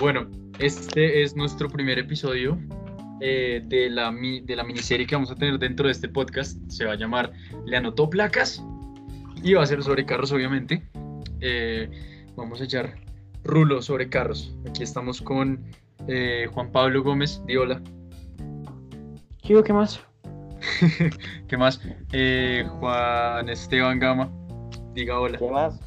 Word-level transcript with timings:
Bueno, 0.00 0.26
este 0.58 1.22
es 1.22 1.36
nuestro 1.36 1.68
primer 1.68 1.98
episodio 1.98 2.58
eh, 3.20 3.62
de, 3.66 3.90
la, 3.90 4.10
de 4.10 4.56
la 4.56 4.64
miniserie 4.64 5.06
que 5.06 5.14
vamos 5.14 5.30
a 5.30 5.34
tener 5.34 5.58
dentro 5.58 5.84
de 5.84 5.92
este 5.92 6.08
podcast. 6.08 6.58
Se 6.70 6.86
va 6.86 6.92
a 6.92 6.96
llamar 6.96 7.32
Le 7.66 7.76
anotó 7.76 8.08
placas 8.08 8.64
y 9.42 9.52
va 9.52 9.62
a 9.62 9.66
ser 9.66 9.82
sobre 9.82 10.06
carros, 10.06 10.32
obviamente. 10.32 10.88
Eh, 11.42 11.90
vamos 12.34 12.62
a 12.62 12.64
echar 12.64 12.94
rulo 13.44 13.82
sobre 13.82 14.08
carros. 14.08 14.56
Aquí 14.66 14.82
estamos 14.82 15.20
con 15.20 15.62
eh, 16.08 16.48
Juan 16.50 16.72
Pablo 16.72 17.02
Gómez. 17.02 17.42
Di 17.44 17.56
hola. 17.56 17.82
¿Qué, 19.42 19.62
¿Qué 19.62 19.72
más? 19.74 20.00
¿Qué 21.46 21.58
más? 21.58 21.78
Juan 22.78 23.50
Esteban 23.50 23.98
Gama. 23.98 24.32
Diga 24.94 25.20
hola. 25.20 25.36
¿Qué 25.36 25.50
más? 25.50 25.78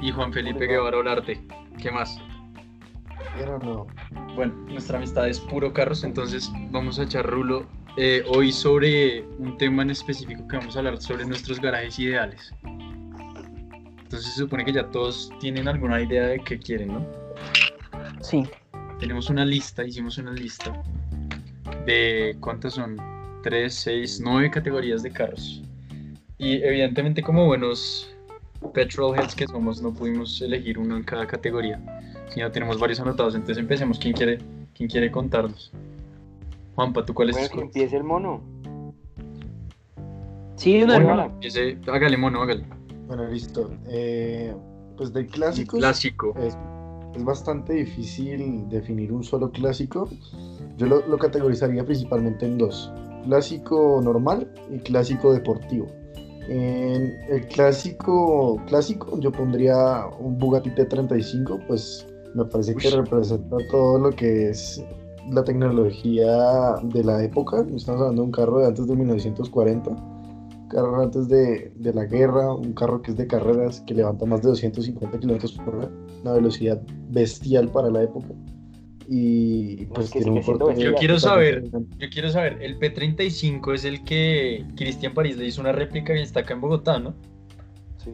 Y 0.00 0.12
Juan 0.12 0.32
Felipe 0.32 0.68
Guevara 0.68 0.98
Olarte. 0.98 1.40
¿Qué 1.82 1.90
más? 1.90 2.16
No. 3.62 3.86
Bueno, 4.34 4.54
nuestra 4.68 4.98
amistad 4.98 5.28
es 5.28 5.40
puro 5.40 5.72
carros, 5.72 6.04
entonces 6.04 6.50
vamos 6.70 6.98
a 6.98 7.04
echar 7.04 7.26
rulo 7.26 7.66
eh, 7.96 8.22
hoy 8.28 8.52
sobre 8.52 9.22
un 9.38 9.56
tema 9.58 9.82
en 9.82 9.90
específico 9.90 10.46
que 10.48 10.56
vamos 10.56 10.76
a 10.76 10.80
hablar 10.80 11.00
sobre 11.00 11.24
nuestros 11.24 11.60
garajes 11.60 11.98
ideales. 11.98 12.52
Entonces 12.64 14.32
se 14.32 14.40
supone 14.40 14.64
que 14.64 14.72
ya 14.72 14.90
todos 14.90 15.30
tienen 15.40 15.68
alguna 15.68 16.00
idea 16.00 16.26
de 16.26 16.40
qué 16.40 16.58
quieren, 16.58 16.88
¿no? 16.88 17.06
Sí. 18.20 18.44
Tenemos 18.98 19.30
una 19.30 19.44
lista, 19.44 19.84
hicimos 19.84 20.18
una 20.18 20.32
lista 20.32 20.72
de 21.86 22.36
cuántas 22.40 22.74
son, 22.74 22.96
tres, 23.42 23.74
seis, 23.74 24.20
nueve 24.22 24.50
categorías 24.50 25.02
de 25.02 25.10
carros. 25.10 25.62
Y 26.38 26.62
evidentemente 26.62 27.22
como 27.22 27.46
buenos 27.46 28.14
petrolheads 28.74 29.34
que 29.34 29.46
somos, 29.46 29.82
no 29.82 29.92
pudimos 29.92 30.40
elegir 30.40 30.78
uno 30.78 30.96
en 30.96 31.02
cada 31.02 31.26
categoría 31.26 31.80
ya 32.36 32.50
tenemos 32.50 32.78
varios 32.78 33.00
anotados, 33.00 33.34
entonces 33.34 33.58
empecemos. 33.58 33.98
¿Quién 33.98 34.14
quiere, 34.14 34.38
quién 34.74 34.88
quiere 34.88 35.10
contarnos? 35.10 35.72
Juanpa, 36.74 37.04
¿tú 37.04 37.14
cuál 37.14 37.30
es? 37.30 37.36
Bueno, 37.36 37.50
que 37.54 37.60
empiece 37.60 37.96
el 37.96 38.04
mono. 38.04 38.42
Sí, 40.56 40.82
una 40.82 40.98
mono, 41.00 41.38
hágale 41.88 42.16
mono, 42.16 42.42
hágale. 42.42 42.64
Bueno, 43.06 43.26
listo. 43.28 43.70
Eh, 43.88 44.54
pues 44.96 45.12
del 45.12 45.26
clásico. 45.26 45.76
Clásico. 45.78 46.34
Es, 46.38 46.56
bastante 47.24 47.74
difícil 47.74 48.68
definir 48.70 49.12
un 49.12 49.22
solo 49.22 49.50
clásico. 49.50 50.08
Yo 50.78 50.86
lo, 50.86 51.06
lo 51.06 51.18
categorizaría 51.18 51.84
principalmente 51.84 52.46
en 52.46 52.56
dos. 52.56 52.90
Clásico 53.24 54.00
normal 54.02 54.50
y 54.70 54.78
clásico 54.78 55.34
deportivo. 55.34 55.88
En 56.48 57.14
el 57.28 57.46
clásico 57.48 58.60
clásico 58.66 59.18
yo 59.20 59.30
pondría 59.30 60.06
un 60.18 60.38
Bugatti 60.38 60.70
T35, 60.70 61.66
pues 61.66 62.06
me 62.34 62.44
parece 62.44 62.74
que 62.74 62.90
representa 62.90 63.56
todo 63.70 63.98
lo 63.98 64.10
que 64.10 64.50
es 64.50 64.84
la 65.30 65.44
tecnología 65.44 66.74
de 66.82 67.04
la 67.04 67.22
época. 67.22 67.64
Estamos 67.74 68.00
hablando 68.00 68.22
de 68.22 68.26
un 68.26 68.32
carro 68.32 68.58
de 68.60 68.66
antes 68.66 68.86
de 68.86 68.96
1940, 68.96 69.90
carro 70.70 71.00
antes 71.00 71.28
de, 71.28 71.72
de 71.76 71.92
la 71.92 72.04
guerra, 72.04 72.54
un 72.54 72.72
carro 72.72 73.02
que 73.02 73.12
es 73.12 73.16
de 73.16 73.26
carreras, 73.26 73.80
que 73.82 73.94
levanta 73.94 74.24
más 74.26 74.42
de 74.42 74.48
250 74.48 75.18
kilómetros 75.18 75.52
por 75.52 75.76
hora, 75.76 75.90
una 76.22 76.32
velocidad 76.32 76.80
bestial 77.10 77.68
para 77.68 77.90
la 77.90 78.02
época. 78.02 78.28
Y 79.08 79.86
pues 79.86 80.10
tiene 80.10 80.30
un 80.30 80.78
Yo 80.78 80.94
quiero 80.94 81.18
saber, 81.18 81.64
yo 81.70 82.08
quiero 82.10 82.30
saber, 82.30 82.62
el 82.62 82.78
P35 82.78 83.74
es 83.74 83.84
el 83.84 84.04
que 84.04 84.64
Cristian 84.76 85.12
París 85.12 85.36
le 85.36 85.46
hizo 85.46 85.60
una 85.60 85.72
réplica 85.72 86.16
y 86.16 86.22
está 86.22 86.40
acá 86.40 86.54
en 86.54 86.60
Bogotá, 86.60 86.98
¿no? 86.98 87.14
Sí. 87.98 88.10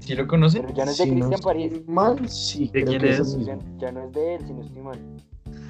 ¿Sí 0.00 0.14
lo 0.14 0.26
conoce? 0.26 0.60
Pero 0.60 0.74
ya 0.74 0.84
no 0.84 0.90
es 0.90 0.98
de 0.98 1.04
Cristian 1.04 1.40
París. 1.42 1.72
Mal, 1.86 2.28
sí. 2.28 2.70
¿De 2.72 2.84
quién 2.84 3.04
es? 3.04 3.38
Ya, 3.78 3.92
no 3.92 4.04
es 4.04 4.12
de 4.12 4.34
él, 4.34 4.46
si 4.46 4.52
no 4.52 4.62
estoy 4.62 4.82
mal. 4.82 4.98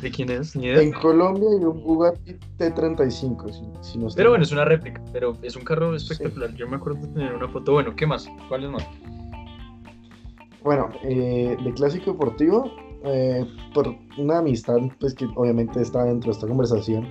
¿De 0.03 0.11
quién 0.11 0.31
es? 0.31 0.55
En 0.55 0.93
Colombia 0.93 1.49
hay 1.49 1.65
un 1.65 1.83
Bugatti 1.83 2.37
T35, 2.59 3.81
si, 3.83 3.99
no 3.99 4.09
Pero 4.15 4.31
bueno, 4.31 4.44
es 4.44 4.53
una 4.53 4.65
réplica, 4.65 5.03
pero 5.12 5.37
es 5.43 5.56
un 5.56 5.65
carro 5.65 5.94
espectacular. 5.94 6.55
Yo 6.55 6.69
me 6.69 6.77
acuerdo 6.77 7.00
de 7.00 7.09
tener 7.09 7.34
una 7.34 7.49
foto. 7.49 7.72
Bueno, 7.72 7.94
¿qué 7.97 8.06
más? 8.06 8.28
¿Cuál 8.49 8.65
es 8.65 8.71
más? 8.71 8.87
Bueno, 10.62 10.91
eh, 11.03 11.56
de 11.62 11.72
clásico 11.72 12.12
deportivo, 12.12 12.71
eh, 13.05 13.47
por 13.72 13.97
una 14.19 14.39
amistad, 14.39 14.78
pues 15.00 15.15
que 15.15 15.27
obviamente 15.37 15.81
está 15.81 16.05
dentro 16.05 16.31
de 16.31 16.37
esta 16.37 16.47
conversación. 16.47 17.09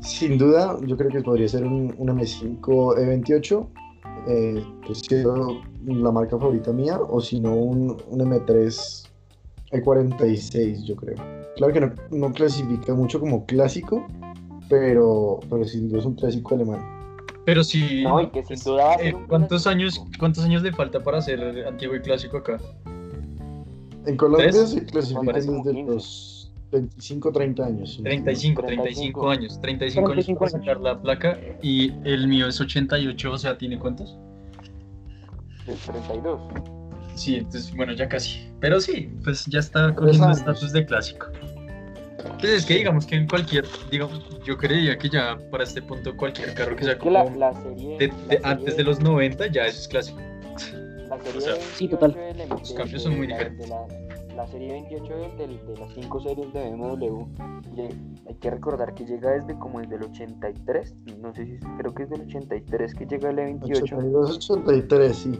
Sin 0.00 0.38
duda, 0.38 0.78
yo 0.86 0.96
creo 0.96 1.10
que 1.10 1.20
podría 1.20 1.46
ser 1.46 1.64
un, 1.64 1.94
M5 1.96 2.62
E28, 2.62 3.68
eh, 4.26 4.64
pues 4.86 5.02
la 5.10 6.10
marca 6.10 6.38
favorita 6.38 6.72
mía, 6.72 6.98
o 7.00 7.20
si 7.20 7.40
no, 7.40 7.54
un, 7.54 7.96
M3 7.98 9.08
E46, 9.72 10.84
yo 10.84 10.96
creo. 10.96 11.16
Claro 11.56 11.72
que 11.72 12.16
no, 12.16 12.32
clasifica 12.32 12.94
mucho 12.94 13.20
como 13.20 13.44
clásico, 13.46 14.06
pero, 14.68 15.40
pero 15.48 15.64
sin 15.64 15.88
duda 15.88 16.00
es 16.00 16.06
un 16.06 16.14
clásico 16.14 16.54
alemán. 16.54 16.80
Pero 17.44 17.64
si. 17.64 18.02
No, 18.02 18.20
y 18.20 18.28
que 18.28 18.44
sin 18.44 18.58
duda 18.64 18.96
eh, 19.00 19.14
¿cuántos, 19.28 19.66
años, 19.66 20.02
¿Cuántos 20.18 20.44
años 20.44 20.62
le 20.62 20.72
falta 20.72 21.02
para 21.02 21.20
ser 21.20 21.66
antiguo 21.66 21.96
y 21.96 22.00
clásico 22.00 22.38
acá? 22.38 22.58
En 24.06 24.16
Colombia 24.16 24.52
se 24.52 24.84
clasifican 24.86 25.34
desde 25.34 25.82
los 25.84 26.39
25, 26.70 27.32
30 27.32 27.64
años. 27.64 28.00
35, 28.02 28.62
35 28.62 29.30
años. 29.30 29.60
35 29.60 30.12
años 30.12 30.26
para 30.38 30.50
sacar 30.50 30.80
la 30.80 31.00
placa. 31.00 31.38
Y 31.62 31.92
el 32.04 32.28
mío 32.28 32.46
es 32.46 32.60
88, 32.60 33.32
o 33.32 33.38
sea, 33.38 33.58
¿tiene 33.58 33.78
cuántos? 33.78 34.16
32. 35.64 36.40
Sí, 37.14 37.36
entonces, 37.36 37.74
bueno, 37.74 37.92
ya 37.92 38.08
casi. 38.08 38.48
Pero 38.60 38.80
sí, 38.80 39.10
pues 39.24 39.46
ya 39.46 39.58
está 39.60 39.94
cogiendo 39.94 40.30
estatus 40.30 40.72
de 40.72 40.86
clásico. 40.86 41.26
Pues 42.38 42.52
es 42.52 42.66
que 42.66 42.74
digamos 42.74 43.06
que 43.06 43.16
en 43.16 43.26
cualquier, 43.26 43.66
digamos, 43.90 44.22
yo 44.44 44.56
creería 44.56 44.96
que 44.96 45.08
ya 45.08 45.38
para 45.50 45.64
este 45.64 45.82
punto 45.82 46.16
cualquier 46.16 46.54
carro 46.54 46.76
que 46.76 46.84
sea 46.84 46.98
como 46.98 47.18
antes 48.42 48.76
de 48.76 48.84
los 48.84 49.00
90 49.00 49.48
ya 49.48 49.66
eso 49.66 49.80
es 49.80 49.88
clásico. 49.88 50.20
La 51.08 51.18
serie 51.24 51.60
sí, 51.74 51.88
total. 51.88 52.16
Los 52.48 52.72
cambios 52.72 53.02
son 53.02 53.16
muy 53.16 53.26
diferentes. 53.26 53.68
La, 54.40 54.46
serie 54.46 54.72
28 54.72 55.14
de, 55.36 55.76
las 55.78 55.92
5 55.92 56.20
series 56.22 56.52
de 56.54 56.70
BMW, 56.70 57.26
hay 58.26 58.34
que 58.36 58.50
recordar 58.50 58.94
que 58.94 59.04
llega 59.04 59.32
desde 59.32 59.58
como 59.58 59.80
desde 59.80 59.96
el 59.96 60.04
83, 60.04 60.96
no 61.18 61.34
sé 61.34 61.44
si 61.44 61.58
creo 61.76 61.94
que 61.94 62.04
es 62.04 62.08
del 62.08 62.22
83 62.22 62.94
que 62.94 63.04
llega 63.04 63.28
el 63.28 63.36
E28. 63.36 63.82
82, 63.82 64.50
83, 64.50 65.14
sí. 65.14 65.32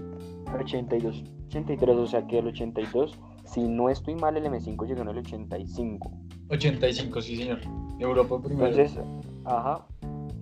82, 0.55 1.25
83, 1.47 1.97
o 1.97 2.07
sea 2.07 2.27
que 2.27 2.41
el 2.41 2.49
82, 2.49 3.19
si 3.47 3.67
no 3.67 3.89
estoy 3.89 4.17
mal, 4.17 4.37
el 4.37 4.45
M5 4.45 4.87
llegó 4.87 5.01
en 5.01 5.09
el 5.09 5.19
85. 5.19 6.13
85, 6.51 7.23
sí 7.23 7.37
señor. 7.39 7.61
Europa 7.99 8.39
primero. 8.43 8.67
Entonces, 8.67 9.03
ajá, 9.47 9.87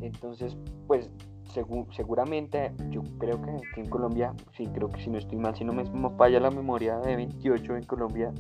entonces 0.01 0.57
pues 0.89 1.09
seguramente, 1.53 2.73
yo 2.91 3.03
creo 3.19 3.41
que, 3.43 3.51
aquí 3.51 3.81
en 3.81 3.89
Colombia, 3.89 4.33
sí, 4.57 4.67
creo 4.75 4.89
que 4.89 5.01
si 5.01 5.11
no 5.11 5.19
estoy 5.19 5.39
mal, 5.39 5.55
si 5.57 5.65
no 5.65 5.73
me, 5.73 5.85
falla 6.17 6.41
la 6.41 6.51
memoria 6.51 6.99
de 6.99 7.17
28 7.17 7.77
en 7.77 7.85
Colombia, 7.85 8.33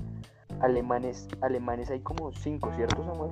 alemanes, 0.60 1.28
alemanes 1.40 1.90
hay 1.90 2.00
como 2.00 2.32
5, 2.32 2.70
¿cierto, 2.76 3.04
Samuel? 3.04 3.30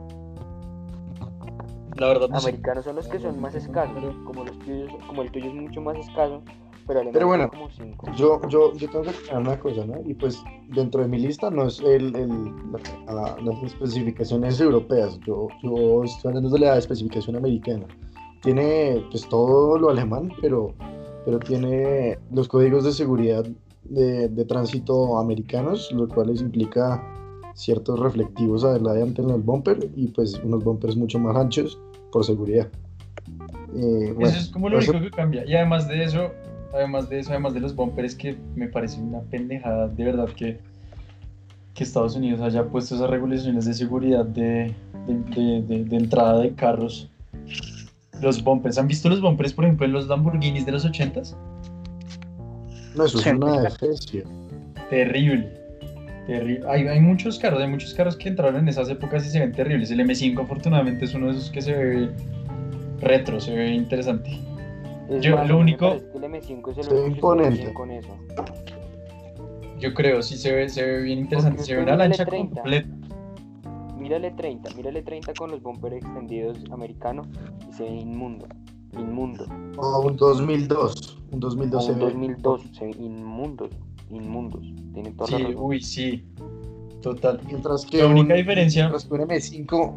La 1.96 2.08
verdad, 2.08 2.28
Americanos 2.32 2.84
son 2.84 2.96
los 2.96 3.08
que 3.08 3.18
son 3.18 3.40
más 3.40 3.54
escasos, 3.54 4.14
como, 4.24 4.44
los 4.44 4.58
tuyos, 4.60 4.92
como 5.06 5.22
el 5.22 5.30
tuyo 5.30 5.46
es 5.46 5.54
mucho 5.54 5.80
más 5.80 5.96
escaso, 5.96 6.42
pero 6.86 7.00
alemanes 7.00 7.12
pero 7.14 7.26
bueno, 7.26 7.48
como 7.48 7.70
5. 7.70 8.12
Yo, 8.16 8.40
yo, 8.48 8.72
yo 8.74 8.90
tengo 8.90 9.04
que 9.04 9.10
aclarar 9.10 9.40
una 9.40 9.58
cosa, 9.58 9.86
¿no? 9.86 10.00
Y 10.04 10.14
pues 10.14 10.42
dentro 10.68 11.00
de 11.00 11.08
mi 11.08 11.18
lista 11.18 11.50
no 11.50 11.66
es 11.66 11.80
el, 11.80 12.14
el 12.14 12.52
las 13.42 13.62
especificaciones 13.62 14.60
europeas, 14.60 15.18
yo, 15.20 15.48
yo 15.62 16.04
estoy 16.04 16.28
hablando 16.28 16.50
de 16.50 16.58
la 16.58 16.76
especificación 16.76 17.36
americana 17.36 17.86
tiene 18.42 19.04
pues 19.10 19.28
todo 19.28 19.78
lo 19.78 19.90
alemán, 19.90 20.30
pero, 20.40 20.74
pero 21.24 21.38
tiene 21.38 22.18
los 22.32 22.48
códigos 22.48 22.84
de 22.84 22.92
seguridad 22.92 23.44
de, 23.84 24.44
tránsito 24.44 25.18
americanos, 25.18 25.90
lo 25.92 26.08
cual 26.08 26.30
implica 26.36 27.02
ciertos 27.54 27.98
reflectivos 27.98 28.64
adelante 28.64 29.22
en 29.22 29.30
el 29.30 29.40
bumper 29.40 29.90
y 29.96 30.08
pues 30.08 30.38
unos 30.44 30.62
bumpers 30.62 30.96
mucho 30.96 31.18
más 31.18 31.36
anchos 31.36 31.78
por 32.12 32.24
seguridad. 32.24 32.68
Eh, 33.74 34.14
eso 34.20 34.38
es 34.38 34.48
como 34.48 34.68
lo 34.68 34.78
único 34.78 35.00
que 35.00 35.10
cambia. 35.10 35.44
Y 35.46 35.54
además 35.54 35.88
de 35.88 36.04
eso, 36.04 36.30
además 36.74 37.08
de 37.08 37.20
eso, 37.20 37.30
además 37.30 37.54
de 37.54 37.60
los 37.60 37.74
bumpers, 37.74 38.14
que 38.14 38.36
me 38.54 38.68
parece 38.68 39.00
una 39.00 39.20
pendejada 39.20 39.88
de 39.88 40.04
verdad 40.04 40.28
que, 40.36 40.58
que 41.74 41.84
Estados 41.84 42.16
Unidos 42.16 42.40
haya 42.40 42.64
puesto 42.64 42.94
esas 42.94 43.08
regulaciones 43.08 43.64
de 43.64 43.74
seguridad 43.74 44.24
de, 44.24 44.74
de, 45.06 45.84
de 45.84 45.96
entrada 45.96 46.40
de 46.40 46.54
carros 46.54 47.10
los 48.20 48.42
bumpers. 48.42 48.78
¿Han 48.78 48.88
visto 48.88 49.08
los 49.08 49.20
bumpers, 49.20 49.52
por 49.52 49.64
ejemplo, 49.64 49.86
en 49.86 49.92
los 49.92 50.08
Lamborghinis 50.08 50.66
de 50.66 50.72
los 50.72 50.86
80s? 50.86 51.34
No, 52.94 53.04
eso 53.04 53.18
es 53.18 53.26
una 53.26 53.60
defecio. 53.60 54.24
Terrible. 54.90 55.52
Terrible. 56.26 56.66
Hay, 56.68 56.88
hay, 56.88 57.00
muchos 57.00 57.38
carros, 57.38 57.60
hay 57.60 57.68
muchos 57.68 57.94
carros 57.94 58.16
que 58.16 58.28
entraron 58.28 58.56
en 58.56 58.68
esas 58.68 58.88
épocas 58.88 59.26
y 59.26 59.30
se 59.30 59.40
ven 59.40 59.52
terribles. 59.52 59.90
El 59.90 60.00
M5 60.00 60.42
afortunadamente 60.42 61.04
es 61.04 61.14
uno 61.14 61.26
de 61.26 61.32
esos 61.32 61.50
que 61.50 61.62
se 61.62 61.72
ve 61.72 62.10
retro, 63.00 63.40
se 63.40 63.54
ve 63.54 63.68
interesante. 63.68 64.40
Yo 65.20 65.42
lo 65.44 65.58
único... 65.58 65.92
El 65.92 66.22
M5 66.22 66.72
es 66.72 66.78
el 66.78 66.84
se 66.84 66.94
ve 66.94 67.06
imponente. 67.06 67.72
Con 67.74 67.90
eso. 67.90 68.16
Yo 69.78 69.92
creo, 69.92 70.22
sí 70.22 70.36
se 70.36 70.52
ve, 70.52 70.68
se 70.68 70.84
ve 70.84 71.02
bien 71.02 71.18
interesante. 71.18 71.62
Se 71.62 71.76
ve 71.76 71.82
una 71.82 71.96
lancha 71.96 72.24
completa 72.24 72.95
mírale 74.06 74.30
30, 74.30 74.70
mírale 74.76 75.02
30 75.02 75.34
con 75.34 75.50
los 75.50 75.60
bumper 75.60 75.94
extendidos 75.94 76.58
americanos 76.70 77.26
y 77.68 77.72
se 77.74 77.82
ve 77.82 77.90
inmundo, 77.96 78.46
inmundo. 78.96 79.44
O 79.78 80.06
un 80.06 80.16
2002. 80.16 81.18
Un 81.32 81.40
2002 81.40 81.88
O 81.88 81.92
un 81.92 81.98
ve- 81.98 82.04
2002 82.04 82.62
se 82.72 82.84
ve 82.84 82.90
inmundos, 83.00 83.70
inmundos. 84.10 84.62
Tiene 84.94 85.10
toda 85.10 85.30
la 85.32 85.36
Sí, 85.38 85.42
razón. 85.42 85.56
uy, 85.58 85.80
sí. 85.82 86.24
Total. 87.02 87.40
Mientras 87.46 87.84
que 87.84 87.98
La 87.98 88.06
única 88.06 88.34
un- 88.34 88.38
diferencia- 88.38 88.82
mientras 88.84 89.04
que 89.06 89.14
un 89.14 89.20
M5 89.22 89.94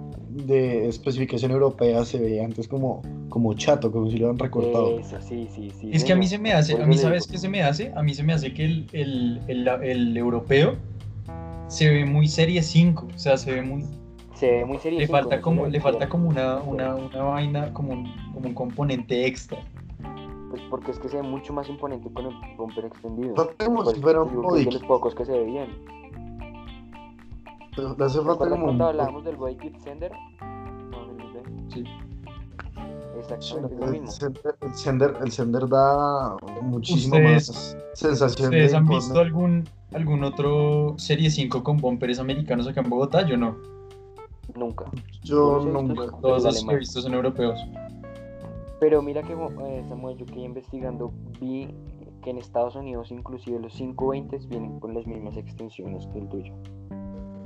de 0.48 0.88
especificación 0.88 1.52
europea 1.52 2.04
se 2.04 2.18
veía 2.18 2.44
antes 2.46 2.68
como, 2.68 3.04
como 3.30 3.54
chato, 3.54 3.92
como 3.92 4.08
si 4.10 4.18
lo 4.18 4.26
hubieran 4.30 4.40
recortado. 4.40 4.98
Eso, 4.98 5.22
sí, 5.22 5.48
sí, 5.54 5.70
sí. 5.80 5.90
Es 5.94 6.04
que 6.04 6.14
a 6.14 6.16
mí 6.16 6.26
se 6.26 6.40
me 6.40 6.52
hace, 6.54 6.82
a 6.82 6.86
mí 6.88 6.98
sabes 6.98 7.28
qué 7.28 7.38
se 7.38 7.48
me 7.48 7.62
hace, 7.62 7.92
a 7.96 8.02
mí 8.02 8.16
se 8.16 8.24
me 8.24 8.34
hace 8.34 8.54
que 8.56 8.66
el, 8.66 8.88
el, 8.92 9.40
el, 9.48 9.68
el 9.84 10.18
europeo 10.18 10.76
se 11.68 11.88
ve 11.90 12.06
muy 12.06 12.28
serie 12.28 12.62
5, 12.64 13.08
o 13.16 13.20
sea, 13.20 13.38
se 13.38 13.52
ve 13.54 13.62
muy, 13.62 13.84
Se 14.39 14.50
ve 14.50 14.65
muy 14.65 14.77
serio. 14.77 15.00
le 15.00 15.07
falta 15.07 15.41
como, 15.41 15.65
le 15.68 15.81
falta 15.81 16.07
como 16.07 16.30
una, 16.30 16.57
una, 16.62 16.95
una 16.95 17.24
vaina, 17.24 17.74
como 17.74 17.91
un, 17.91 18.06
como 18.33 18.47
un 18.47 18.53
componente 18.53 19.25
extra. 19.25 19.59
Pues 20.50 20.62
porque 20.69 20.91
es 20.91 21.00
que 21.00 21.09
se 21.09 21.18
ve 21.18 21.24
mucho 21.24 21.51
más 21.53 21.68
imponente 21.69 22.09
con 22.13 22.25
el 22.27 22.33
bumper 22.57 22.86
extendido. 22.86 23.36
Pues, 23.36 23.50
un 23.68 23.77
es 23.80 24.01
body 24.01 24.65
de 24.65 24.71
los 24.71 24.83
pocos 24.83 25.13
que 25.13 25.25
se 25.25 25.31
ve 25.33 25.44
bien. 25.44 25.68
Le 27.77 28.06
hace 28.06 28.18
falta 28.18 28.31
¿Recuerdan 28.31 28.50
como 28.50 28.63
un 28.63 28.77
cuando 28.77 28.86
hablábamos 28.88 29.24
del 29.25 29.36
body 29.36 29.56
kit 29.57 29.77
sender? 29.80 30.12
No, 30.89 31.06
del 31.06 31.18
de- 31.33 31.74
Sí. 31.74 31.83
Exactamente 33.19 33.75
lo 33.77 33.86
el 33.86 33.91
mismo. 33.91 34.07
sender, 34.12 34.56
el 34.62 34.74
sender, 34.74 35.18
el 35.21 35.31
sender 35.31 35.68
da 35.68 36.38
muchísimo 36.62 37.15
Ustedes- 37.15 37.50
más 37.50 37.77
sensación 37.94 38.45
¿Ustedes 38.47 38.71
de 38.71 38.77
han 38.77 38.88
visto 38.88 39.19
algún, 39.19 39.68
algún 39.94 40.24
otro 40.24 40.94
serie 40.97 41.30
5 41.30 41.62
con 41.63 41.77
bumpers 41.77 42.19
americanos 42.19 42.68
acá 42.68 42.80
en 42.81 42.89
Bogotá? 42.89 43.25
Yo 43.27 43.36
no. 43.38 43.57
Nunca. 44.56 44.86
Yo 45.24 45.60
nunca. 45.66 46.12
Todos 46.22 46.44
Los 46.44 46.63
que 46.63 46.74
he 46.74 46.78
visto 46.78 47.01
son 47.01 47.13
europeos. 47.13 47.60
Pero 48.80 49.01
mira 49.01 49.22
que 49.24 49.34
eh, 49.34 49.84
Samuel, 49.90 50.18
yo 50.18 50.25
que 50.25 50.40
investigando 50.40 51.12
vi 51.40 51.68
que 52.24 52.30
en 52.30 52.38
Estados 52.38 52.75
Unidos 52.75 53.12
inclusive 53.12 53.60
los 53.60 53.74
520 53.74 54.38
vienen 54.48 54.80
con 54.80 54.94
las 54.94 55.06
mismas 55.06 55.38
extensiones 55.38 56.07
que 56.07 56.19
el 56.19 56.30
tuyo. 56.30 56.54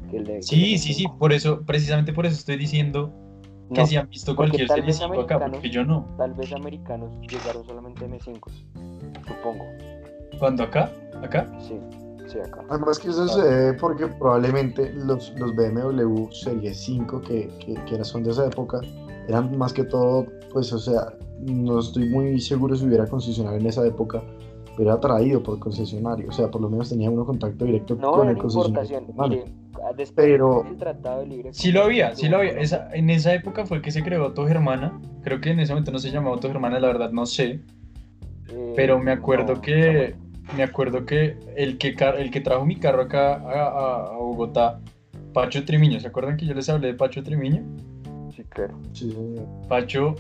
Que 0.10 0.18
el 0.18 0.24
de, 0.26 0.34
que 0.34 0.38
el 0.38 0.44
Sí, 0.44 0.78
sí, 0.78 0.94
sí, 0.94 0.94
5. 1.02 1.18
por 1.18 1.34
eso, 1.34 1.62
precisamente 1.66 2.14
por 2.14 2.26
eso 2.26 2.36
estoy 2.36 2.58
diciendo 2.58 3.12
que 3.74 3.82
No, 3.82 3.88
si 3.88 3.96
han 3.96 4.10
visto 4.10 4.36
cualquier 4.36 4.68
serie 4.68 4.86
vez 4.86 4.98
5 4.98 5.22
acá, 5.22 5.40
porque 5.40 5.70
yo 5.70 5.84
no. 5.84 6.06
Tal 6.18 6.34
vez 6.34 6.54
americanos 6.54 7.12
llegaron 7.22 7.66
solamente 7.66 8.08
M5, 8.08 8.40
supongo. 9.28 9.66
¿Cuándo 10.38 10.64
acá? 10.64 10.92
¿Acá? 11.24 11.52
Sí, 11.60 11.80
sí, 12.34 12.40
acá. 12.40 12.62
Además 12.70 13.00
que 13.00 13.10
eso 13.10 13.28
se 13.28 13.42
debe 13.42 13.74
porque 13.78 14.08
probablemente 14.08 14.92
los, 14.94 15.34
los 15.38 15.56
BMW 15.56 16.30
Serie 16.32 16.74
5 16.74 17.22
que, 17.22 17.50
que, 17.60 17.76
que 17.86 18.04
son 18.04 18.24
de 18.24 18.32
esa 18.32 18.46
época 18.48 18.82
eran 19.28 19.58
más 19.58 19.72
que 19.72 19.84
todo, 19.86 20.26
pues 20.52 20.74
o 20.74 20.80
sea, 20.80 21.14
no 21.40 21.80
estoy 21.80 22.10
muy 22.10 22.42
seguro 22.42 22.76
si 22.76 22.86
hubiera 22.86 23.06
concesionario 23.08 23.60
en 23.60 23.68
esa 23.68 23.86
época, 23.88 24.22
pero 24.76 24.92
era 24.92 25.00
traído 25.00 25.42
por 25.42 25.60
concesionario, 25.60 26.28
o 26.30 26.32
sea, 26.32 26.50
por 26.52 26.62
lo 26.62 26.70
menos 26.70 26.90
tenía 26.90 27.10
uno 27.10 27.26
contacto 27.26 27.64
directo 27.64 27.96
No, 27.96 28.12
con 28.12 28.28
el 28.30 28.38
concesionario. 28.38 29.06
Mire, 29.18 29.46
después 29.96 30.12
Pero- 30.28 30.64
del 30.64 30.78
Tratado 30.78 31.20
de 31.22 31.28
Libre 31.28 31.54
Sí 31.54 31.72
lo 31.72 31.84
había, 31.84 32.16
sí 32.16 32.28
lo 32.28 32.38
había. 32.38 32.60
Esa, 32.60 32.90
en 32.94 33.10
esa 33.10 33.34
época 33.34 33.66
fue 33.66 33.82
que 33.82 33.92
se 33.92 34.04
creó 34.04 34.26
Autogermana. 34.26 35.00
Creo 35.24 35.40
que 35.40 35.52
en 35.52 35.60
ese 35.60 35.74
momento 35.74 35.92
no 35.92 36.00
se 36.00 36.10
llamaba 36.12 36.36
Autogermana, 36.36 36.80
la 36.80 36.88
verdad 36.88 37.12
no 37.12 37.26
sé. 37.26 37.62
Eh, 38.50 38.74
Pero 38.76 39.00
me 39.00 39.12
acuerdo 39.12 39.56
no, 39.56 39.62
que 39.62 40.16
me 40.56 40.64
acuerdo 40.64 41.06
que 41.06 41.38
el 41.56 41.78
que 41.78 41.96
el 42.18 42.32
que 42.32 42.42
trajo 42.42 42.66
mi 42.66 42.76
carro 42.76 43.04
acá 43.04 43.36
a, 43.36 43.64
a- 43.64 44.06
a 44.08 44.18
Bogotá, 44.18 44.80
Pacho 45.34 45.64
Trimiño, 45.66 46.00
¿se 46.00 46.08
acuerdan 46.08 46.38
que 46.38 46.46
yo 46.46 46.54
les 46.54 46.70
hablé 46.70 46.88
de 46.88 46.94
Pacho 46.94 47.24
Trimiño? 47.24 47.64
Sí, 48.36 48.44
claro. 48.50 48.80
Sí, 48.94 49.12
señor. 49.12 49.48
Pacho 49.68 50.16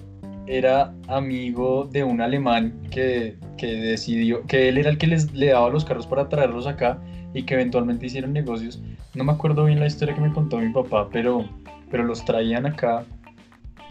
era 0.45 0.93
amigo 1.07 1.87
de 1.91 2.03
un 2.03 2.19
alemán 2.21 2.73
que, 2.91 3.37
que 3.57 3.67
decidió, 3.75 4.43
que 4.45 4.67
él 4.69 4.77
era 4.77 4.89
el 4.89 4.97
que 4.97 5.07
les 5.07 5.33
le 5.33 5.47
daba 5.47 5.69
los 5.69 5.85
carros 5.85 6.05
para 6.07 6.27
traerlos 6.29 6.67
acá 6.67 6.99
y 7.33 7.43
que 7.43 7.53
eventualmente 7.53 8.05
hicieron 8.07 8.33
negocios. 8.33 8.81
No 9.15 9.23
me 9.23 9.31
acuerdo 9.31 9.65
bien 9.65 9.79
la 9.79 9.85
historia 9.87 10.13
que 10.15 10.21
me 10.21 10.31
contó 10.33 10.57
mi 10.59 10.69
papá, 10.73 11.09
pero, 11.11 11.45
pero 11.89 12.03
los 12.03 12.25
traían 12.25 12.65
acá 12.65 13.05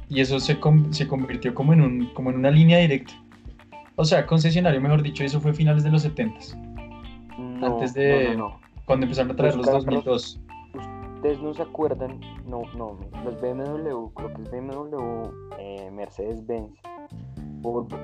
y 0.09 0.21
eso 0.21 0.39
se, 0.41 0.59
se 0.91 1.07
convirtió 1.09 1.55
como 1.55 1.73
en, 1.73 1.81
un, 1.81 2.07
como 2.13 2.31
en 2.31 2.37
una 2.37 2.51
línea 2.51 2.79
directa. 2.79 3.15
O 3.97 4.05
sea, 4.05 4.27
concesionario, 4.27 4.81
mejor 4.81 5.03
dicho, 5.03 5.23
eso 5.25 5.41
fue 5.41 5.53
finales 5.53 5.85
de 5.85 5.91
los 5.91 6.03
70 6.03 6.39
No, 7.39 7.67
Antes 7.67 7.95
de- 7.95 8.35
no, 8.35 8.39
no, 8.39 8.49
no. 8.49 8.61
cuando 8.87 9.05
empezaron 9.07 9.33
a 9.33 9.37
traer 9.37 9.57
Los 9.57 9.67
los 9.67 9.85
carros- 9.85 9.85
2002. 9.87 10.41
Ustedes 11.17 11.41
no 11.41 11.55
se 11.55 11.63
acuerdan, 11.63 12.21
no, 12.47 12.63
no, 12.77 12.99
los 13.25 13.41
BMW, 13.41 14.11
creo 14.15 14.35
que 14.35 14.43
es 14.43 14.51
BMW, 14.51 15.31
eh, 15.59 15.89
Mercedes-Benz, 15.93 16.73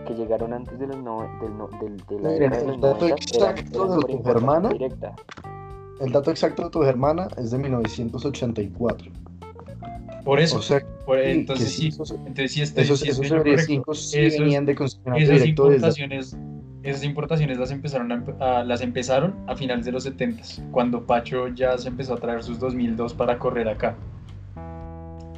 que 0.06 0.14
llegaron 0.14 0.52
antes 0.52 0.78
de 0.78 0.86
los 0.86 0.98
no, 1.02 1.16
del, 1.40 1.58
no- 1.58 1.66
del, 1.80 1.96
de 2.06 2.20
la 2.20 2.28
Miren, 2.30 2.50
década 2.50 2.60
de 2.60 2.66
los 2.66 2.74
el 2.76 2.80
dato 2.80 3.00
90, 3.08 3.14
exacto 3.16 3.96
de 3.96 4.18
tu 4.18 4.28
hermana. 4.30 4.68
Directa. 4.68 5.14
El 6.00 6.12
dato 6.12 6.30
exacto 6.30 6.62
de 6.64 6.70
tu 6.70 6.82
hermana 6.84 7.26
es 7.36 7.50
de 7.50 7.58
1984. 7.58 9.10
Por 10.28 10.40
eso, 10.40 10.58
O 10.58 10.62
sea, 10.62 10.80
por- 11.06 11.18
entonces 11.20 11.72
sí, 11.72 11.86
entonces 11.88 12.52
sí 12.52 12.60
estoy, 12.60 12.84
esos, 12.84 13.00
sí 13.00 13.08
esos 13.08 13.24
estoy 13.24 13.38
yo 13.38 13.42
Serie 13.42 13.52
correcto. 13.54 13.72
5 13.72 13.94
sí 13.94 14.18
Esos- 14.20 14.40
venían 14.40 14.66
de 14.66 14.72
esas 14.72 15.00
desde 15.16 15.48
importaciones, 15.48 16.36
esas 16.82 17.04
importaciones 17.04 17.56
las 17.58 17.70
empezaron 17.70 18.12
a, 18.42 18.62
las 18.62 18.82
empezaron 18.82 19.34
a 19.46 19.56
finales 19.56 19.86
de 19.86 19.92
los 19.92 20.02
70 20.02 20.42
cuando 20.70 21.06
Pacho 21.06 21.48
ya 21.48 21.78
se 21.78 21.88
empezó 21.88 22.12
a 22.12 22.18
traer 22.18 22.42
sus 22.42 22.58
2002 22.58 23.14
para 23.14 23.38
correr 23.38 23.70
acá. 23.70 23.96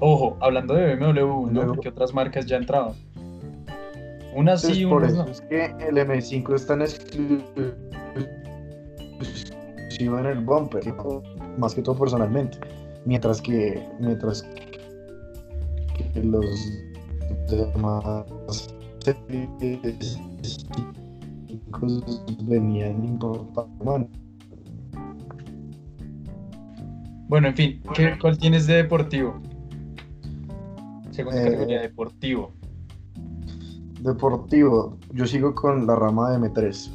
Ojo, 0.01 0.37
hablando 0.41 0.75
de 0.75 0.97
BMW, 0.97 1.51
¿no? 1.53 1.67
Porque 1.69 1.89
otras 1.91 2.13
marcas 2.13 2.47
ya 2.47 2.57
entraban. 2.57 2.95
Unas 4.35 4.65
Entonces, 4.65 4.77
sí, 4.77 4.85
no. 4.85 5.25
es 5.27 5.41
que 5.43 5.67
el 5.87 5.99
M5 5.99 6.53
es 6.57 6.67
tan 6.67 6.81
exclu- 6.81 7.45
exclusivo 9.21 10.19
en 10.19 10.27
el 10.27 10.41
bumper, 10.41 10.83
más 11.59 11.77
que 11.77 11.83
todo 11.83 11.97
personalmente. 11.97 12.59
Mientras 13.07 13.41
que, 13.41 13.83
mientras 13.99 14.43
que 14.43 14.70
los 16.23 16.71
demás 17.49 18.15
series 19.01 20.19
venían 22.45 23.05
importados. 23.05 23.71
Bueno, 23.79 24.09
Bueno, 27.29 27.49
en 27.49 27.55
fin, 27.55 27.81
¿qué, 27.95 28.19
¿cuál 28.21 28.37
tienes 28.39 28.67
de 28.67 28.75
deportivo? 28.75 29.41
Segunda 31.13 31.41
Eh, 31.41 31.45
categoría, 31.45 31.81
deportivo. 31.83 32.53
Deportivo, 34.01 34.97
yo 35.13 35.27
sigo 35.27 35.55
con 35.55 35.87
la 35.87 35.95
rama 35.95 36.31
de 36.31 36.39
M3, 36.39 36.91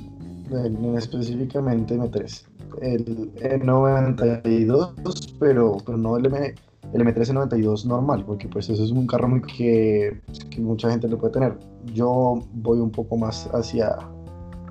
en- 0.52 0.84
en 0.84 0.98
específicamente 0.98 1.96
M3. 1.96 2.46
El 2.82 3.34
E92, 3.36 5.36
pero, 5.40 5.78
pero 5.86 5.98
no 5.98 6.18
el, 6.18 6.26
M, 6.26 6.54
el 6.94 7.02
M3 7.02 7.34
E92 7.34 7.86
normal, 7.86 8.24
porque 8.26 8.48
pues 8.48 8.70
eso 8.70 8.84
es 8.84 8.92
un 8.92 9.08
carro 9.08 9.28
muy 9.28 9.42
que, 9.42 10.22
que 10.50 10.62
mucha 10.62 10.90
gente 10.90 11.08
lo 11.08 11.18
puede 11.18 11.34
tener. 11.34 11.58
Yo 11.94 12.42
voy 12.54 12.80
un 12.80 12.92
poco 12.92 13.18
más 13.18 13.50
hacia, 13.54 13.96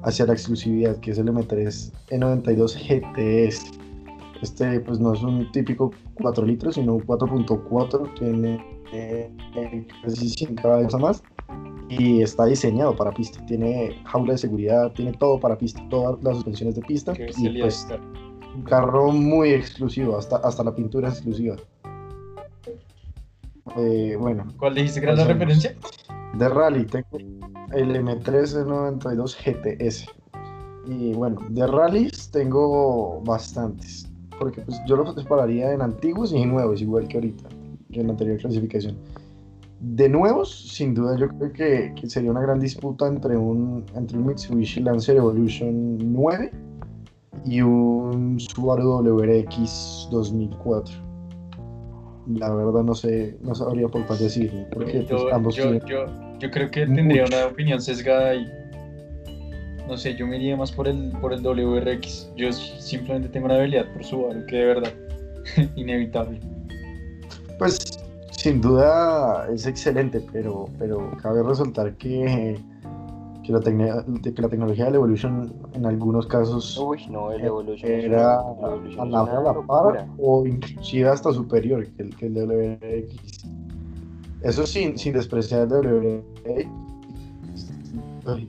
hacia 0.02 0.26
la 0.26 0.33
exclusividad, 0.33 0.97
que 0.99 1.11
es 1.11 1.18
el 1.18 1.26
M3 1.26 1.92
E92 2.11 2.75
GTS. 2.76 3.73
Este 4.42 4.80
pues 4.80 5.00
no 5.00 5.14
es 5.14 5.23
un 5.23 5.50
típico 5.52 5.90
4 6.21 6.44
litros, 6.44 6.75
sino 6.75 6.94
un 6.94 7.02
4.4, 7.02 8.18
tiene 8.18 8.64
eh, 8.92 9.30
casi 10.02 10.28
100 10.28 10.56
caballos 10.56 10.99
más 11.00 11.23
y 11.88 12.23
está 12.23 12.47
diseñado 12.47 12.94
para 12.97 13.12
pista. 13.12 13.44
Tiene 13.47 13.97
jaula 14.04 14.33
de 14.33 14.38
seguridad, 14.38 14.92
tiene 14.92 15.12
todo 15.12 15.38
para 15.38 15.56
pista, 15.56 15.87
todas 15.88 16.23
las 16.23 16.37
suspensiones 16.37 16.75
de 16.76 16.83
pista 16.83 17.12
y 17.37 17.61
pues 17.61 17.87
un 18.54 18.62
carro 18.62 19.11
muy 19.11 19.50
exclusivo, 19.50 20.16
hasta, 20.16 20.37
hasta 20.37 20.62
la 20.62 20.75
pintura 20.75 21.09
es 21.09 21.14
exclusiva. 21.14 21.56
Eh, 23.76 24.16
bueno, 24.18 24.47
¿Cuál 24.59 24.75
dijiste 24.75 25.00
que 25.00 25.06
era 25.06 25.16
la 25.16 25.25
referencia? 25.25 25.75
de 26.38 26.49
rally 26.49 26.85
tengo 26.85 27.18
el 27.73 27.97
M392 27.97 29.37
GTS. 29.37 30.06
Y 30.87 31.14
bueno, 31.14 31.40
de 31.49 31.66
rallies 31.66 32.30
tengo 32.30 33.23
bastantes, 33.23 34.06
porque 34.38 34.61
pues 34.61 34.78
yo 34.87 34.97
los 34.97 35.14
separaría 35.14 35.73
en 35.73 35.80
antiguos 35.80 36.33
y 36.33 36.44
nuevos, 36.44 36.83
igual 36.83 37.09
que 37.09 37.16
ahorita, 37.16 37.49
que 37.90 38.00
en 38.00 38.09
la 38.09 38.12
anterior 38.12 38.38
clasificación. 38.38 38.99
De 39.80 40.09
nuevos, 40.09 40.68
sin 40.73 40.94
duda, 40.94 41.16
yo 41.16 41.28
creo 41.28 41.52
que, 41.52 41.94
que 41.99 42.11
sería 42.11 42.30
una 42.30 42.42
gran 42.42 42.61
disputa 42.61 43.06
entre 43.06 43.37
un, 43.37 43.85
entre 43.94 44.18
un 44.18 44.26
Mitsubishi 44.26 44.80
Lancer 44.80 45.16
Evolution 45.16 45.99
9 46.12 46.50
y 47.47 47.61
un 47.62 48.38
Subaru 48.38 49.02
WRX 49.02 50.09
2004. 50.11 51.04
La 52.26 52.52
verdad 52.54 52.83
no 52.83 52.95
sé, 52.95 53.37
no 53.43 53.54
sabría 53.54 53.88
por 53.88 54.07
cuál 54.07 54.19
decirlo, 54.19 54.66
porque 54.73 55.04
pues, 55.09 55.09
Yo, 55.09 55.35
ambos 55.35 55.54
yo, 55.54 55.75
yo, 55.87 56.07
yo 56.38 56.50
creo 56.50 56.71
que 56.71 56.87
tendría 56.87 57.25
mucho. 57.25 57.37
una 57.37 57.47
opinión 57.47 57.81
sesgada 57.81 58.31
ahí. 58.31 58.50
No 59.87 59.97
sé, 59.99 60.14
yo 60.16 60.26
me 60.26 60.37
iría 60.37 60.57
más 60.57 60.73
por 60.73 60.88
el, 60.88 61.12
por 61.21 61.33
el 61.35 61.43
WRX. 61.43 62.31
Yo 62.37 62.50
simplemente 62.52 63.28
tengo 63.28 63.47
una 63.47 63.57
habilidad 63.57 63.93
por 63.93 64.02
Subaru, 64.02 64.47
que 64.47 64.57
de 64.57 64.64
verdad, 64.64 64.93
inevitable. 65.76 66.40
Pues 67.59 67.78
sin 68.31 68.61
duda 68.61 69.47
es 69.52 69.66
excelente, 69.66 70.25
pero, 70.33 70.69
pero 70.78 71.11
cabe 71.23 71.43
resaltar 71.43 71.95
que, 71.97 72.59
que, 73.45 73.53
la, 73.53 73.61
que 73.61 74.43
la 74.43 74.49
tecnología 74.49 74.87
del 74.87 74.97
Evolution 74.97 75.53
en 75.75 75.87
algunos 75.87 76.27
casos 76.27 76.77
Uy, 76.79 77.07
no, 77.11 77.31
el 77.33 77.45
Evolution 77.45 77.91
es 77.93 78.05
era 78.05 78.41
una- 78.43 78.67
el 78.69 78.75
Evolution 78.75 79.15
a 79.15 79.25
la, 79.43 79.67
par 79.67 80.07
o 80.19 80.47
inclusive 80.47 81.09
hasta 81.09 81.33
superior 81.33 81.87
que 81.93 82.03
el, 82.03 82.17
que 82.17 82.27
el 82.27 82.35
WX. 82.35 83.45
Eso 84.43 84.67
sin, 84.67 84.99
sin 84.99 85.13
despreciar 85.15 85.63
el 85.63 85.69
WX. 85.69 86.67
Ay. 88.27 88.47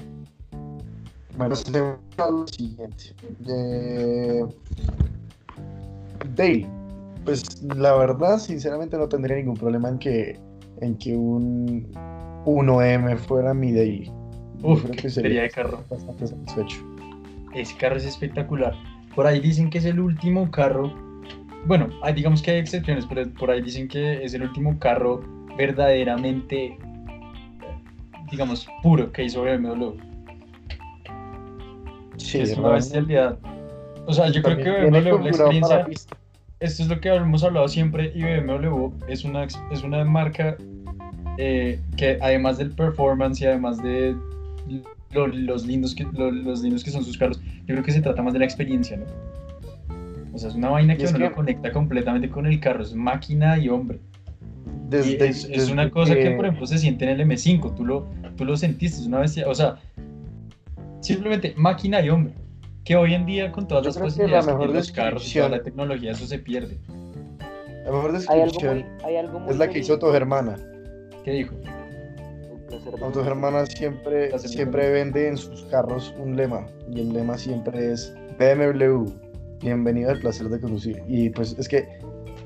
Bueno, 1.37 1.49
pasemos 1.55 1.97
a 2.17 2.29
lo 2.29 2.47
siguiente. 2.47 3.13
Eh, 3.47 4.45
Dale. 6.35 6.67
Pues 7.25 7.63
la 7.63 7.93
verdad, 7.95 8.37
sinceramente 8.39 8.97
no 8.97 9.07
tendría 9.09 9.35
ningún 9.37 9.55
problema 9.55 9.89
en 9.89 9.97
que, 9.99 10.39
en 10.81 10.95
que 10.97 11.15
un 11.15 11.91
1M 12.45 13.17
fuera 13.17 13.53
mi 13.53 13.71
Daily. 13.73 14.11
Uf, 14.61 14.83
creo 14.83 14.95
que 14.95 15.09
sería 15.09 15.43
de 15.43 15.49
carro. 15.49 15.83
bastante 15.89 16.27
satisfecho. 16.27 16.77
Ese 17.53 17.75
carro 17.77 17.95
es 17.97 18.05
espectacular. 18.05 18.73
Por 19.15 19.25
ahí 19.27 19.39
dicen 19.39 19.69
que 19.69 19.77
es 19.77 19.85
el 19.85 19.99
último 19.99 20.49
carro. 20.51 20.93
Bueno, 21.65 21.89
hay- 22.03 22.13
digamos 22.13 22.41
que 22.41 22.51
hay 22.51 22.59
excepciones, 22.59 23.05
pero 23.05 23.27
por 23.31 23.49
ahí 23.49 23.61
dicen 23.61 23.87
que 23.87 24.23
es 24.23 24.33
el 24.33 24.43
último 24.43 24.77
carro 24.79 25.21
verdaderamente, 25.57 26.77
digamos, 28.29 28.67
puro 28.83 29.11
que 29.11 29.23
hizo 29.23 29.43
BMW. 29.43 29.93
Sí, 32.17 32.39
es 32.39 32.57
una 32.57 32.69
bestialidad. 32.69 33.37
O 34.05 34.13
sea, 34.13 34.29
yo 34.29 34.41
creo 34.41 34.57
que 34.57 34.69
BMW, 34.89 35.23
la 35.23 35.29
experiencia, 35.29 35.87
esto 36.59 36.83
es 36.83 36.89
lo 36.89 36.99
que 36.99 37.09
hemos 37.13 37.43
hablado 37.43 37.67
siempre, 37.67 38.11
y 38.13 38.21
BMW 38.23 38.91
es 39.07 39.23
una, 39.25 39.43
es 39.43 39.83
una 39.83 40.03
marca 40.05 40.57
eh, 41.37 41.79
que 41.97 42.17
además 42.21 42.57
del 42.57 42.71
performance 42.71 43.41
y 43.41 43.45
además 43.45 43.81
de 43.81 44.15
lo- 45.11 45.27
los, 45.27 45.65
lindos 45.65 45.93
que, 45.95 46.03
lo- 46.13 46.31
los 46.31 46.61
lindos 46.61 46.83
que 46.83 46.91
son 46.91 47.03
sus 47.03 47.17
carros, 47.17 47.39
yo 47.65 47.65
creo 47.75 47.83
que 47.83 47.91
se 47.91 48.01
trata 48.01 48.21
más 48.23 48.33
de 48.33 48.39
la 48.39 48.45
experiencia, 48.45 48.97
¿no? 48.97 49.05
O 50.33 50.37
sea, 50.37 50.49
es 50.49 50.55
una 50.55 50.69
vaina 50.69 50.93
Y 50.93 50.97
que 50.97 51.03
es 51.05 51.13
uno 51.13 51.29
que- 51.29 51.35
conecta 51.35 51.71
completamente 51.71 52.29
con 52.29 52.45
el 52.45 52.59
carro, 52.59 52.83
es 52.83 52.93
máquina 52.93 53.57
y 53.57 53.69
hombre. 53.69 53.99
Y 54.67 54.89
Desde- 54.89 55.27
es, 55.27 55.43
es 55.45 55.49
desde 55.49 55.73
una 55.73 55.89
cosa 55.89 56.13
que, 56.13 56.31
por 56.31 56.45
ejemplo, 56.45 56.67
se 56.67 56.77
siente 56.77 57.05
en 57.05 57.11
el 57.19 57.21
M5, 57.27 57.73
tú 57.75 57.85
lo, 57.85 58.07
tú 58.35 58.45
lo 58.45 58.55
sentiste, 58.57 58.99
es 58.99 59.07
una 59.07 59.19
bestia, 59.19 59.47
o 59.47 59.55
sea, 59.55 59.77
simplemente 61.01 61.53
máquina 61.57 62.01
y 62.01 62.09
hombre. 62.09 62.33
Que 62.83 62.95
hoy 62.95 63.13
en 63.15 63.25
día, 63.25 63.51
con 63.51 63.67
todas 63.67 63.83
Yo 63.83 63.87
las 63.89 63.97
que 63.97 64.03
posibilidades 64.03 64.45
la 64.45 64.51
que, 64.53 64.57
tienen 64.59 64.75
los 64.75 64.91
carros 64.91 65.27
y 65.27 65.33
toda 65.33 65.49
la 65.49 65.55
descripción- 65.57 65.63
tecnología, 65.87 66.11
eso 66.11 66.27
se 66.27 66.37
pierde. 66.39 66.77
La 67.85 67.91
mejor 67.91 68.11
Hay 68.27 68.41
algo 68.41 68.45
descripción 68.45 68.77
muy, 68.79 69.05
hay 69.05 69.15
algo 69.17 69.39
muy 69.39 69.49
es 69.51 69.57
la 69.57 69.69
que 69.69 69.79
hizo 69.79 69.93
bonito. 69.93 70.05
Autogermana. 70.07 70.55
¿Qué 71.23 71.31
dijo? 71.31 71.55
De 72.85 73.03
Autogermana 73.03 73.65
siempre, 73.65 74.37
siempre 74.39 74.91
vende 74.91 75.27
en 75.27 75.37
sus 75.37 75.63
carros 75.65 76.13
un 76.19 76.35
lema. 76.35 76.65
Y 76.91 77.01
el 77.01 77.13
lema 77.13 77.37
siempre 77.37 77.91
es 77.91 78.13
BMW. 78.37 79.05
Bienvenido 79.61 80.11
al 80.11 80.19
placer 80.19 80.49
de 80.49 80.59
conducir. 80.59 81.01
Y 81.07 81.29
pues 81.31 81.55
es 81.57 81.67
que 81.67 81.87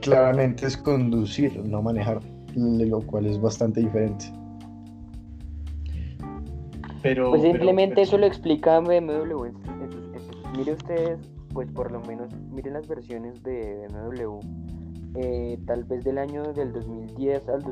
claramente 0.02 0.66
es 0.66 0.78
conducir, 0.78 1.58
no 1.66 1.82
manejar. 1.82 2.20
Lo 2.56 3.02
cual 3.02 3.26
es 3.26 3.40
bastante 3.40 3.82
diferente. 3.82 4.26
Pero, 7.02 7.30
Pues 7.30 7.42
simplemente 7.44 7.96
pero- 7.96 8.04
eso 8.08 8.18
lo 8.18 8.26
explica 8.26 8.80
BMW. 8.80 9.52
mire 10.58 10.74
ustedes, 10.74 11.20
pues 11.54 11.70
por 11.72 11.92
lo 11.92 12.02
menos, 12.02 12.30
miren 12.52 12.74
las 12.74 12.88
versiones 12.88 13.42
de 13.44 13.88
BMW. 13.92 14.40
eh, 15.16 15.58
tal 15.66 15.86
vez 15.86 16.04
del 16.04 16.20
año 16.20 16.54
del 16.54 16.72
2010 16.72 17.50
al 17.50 17.64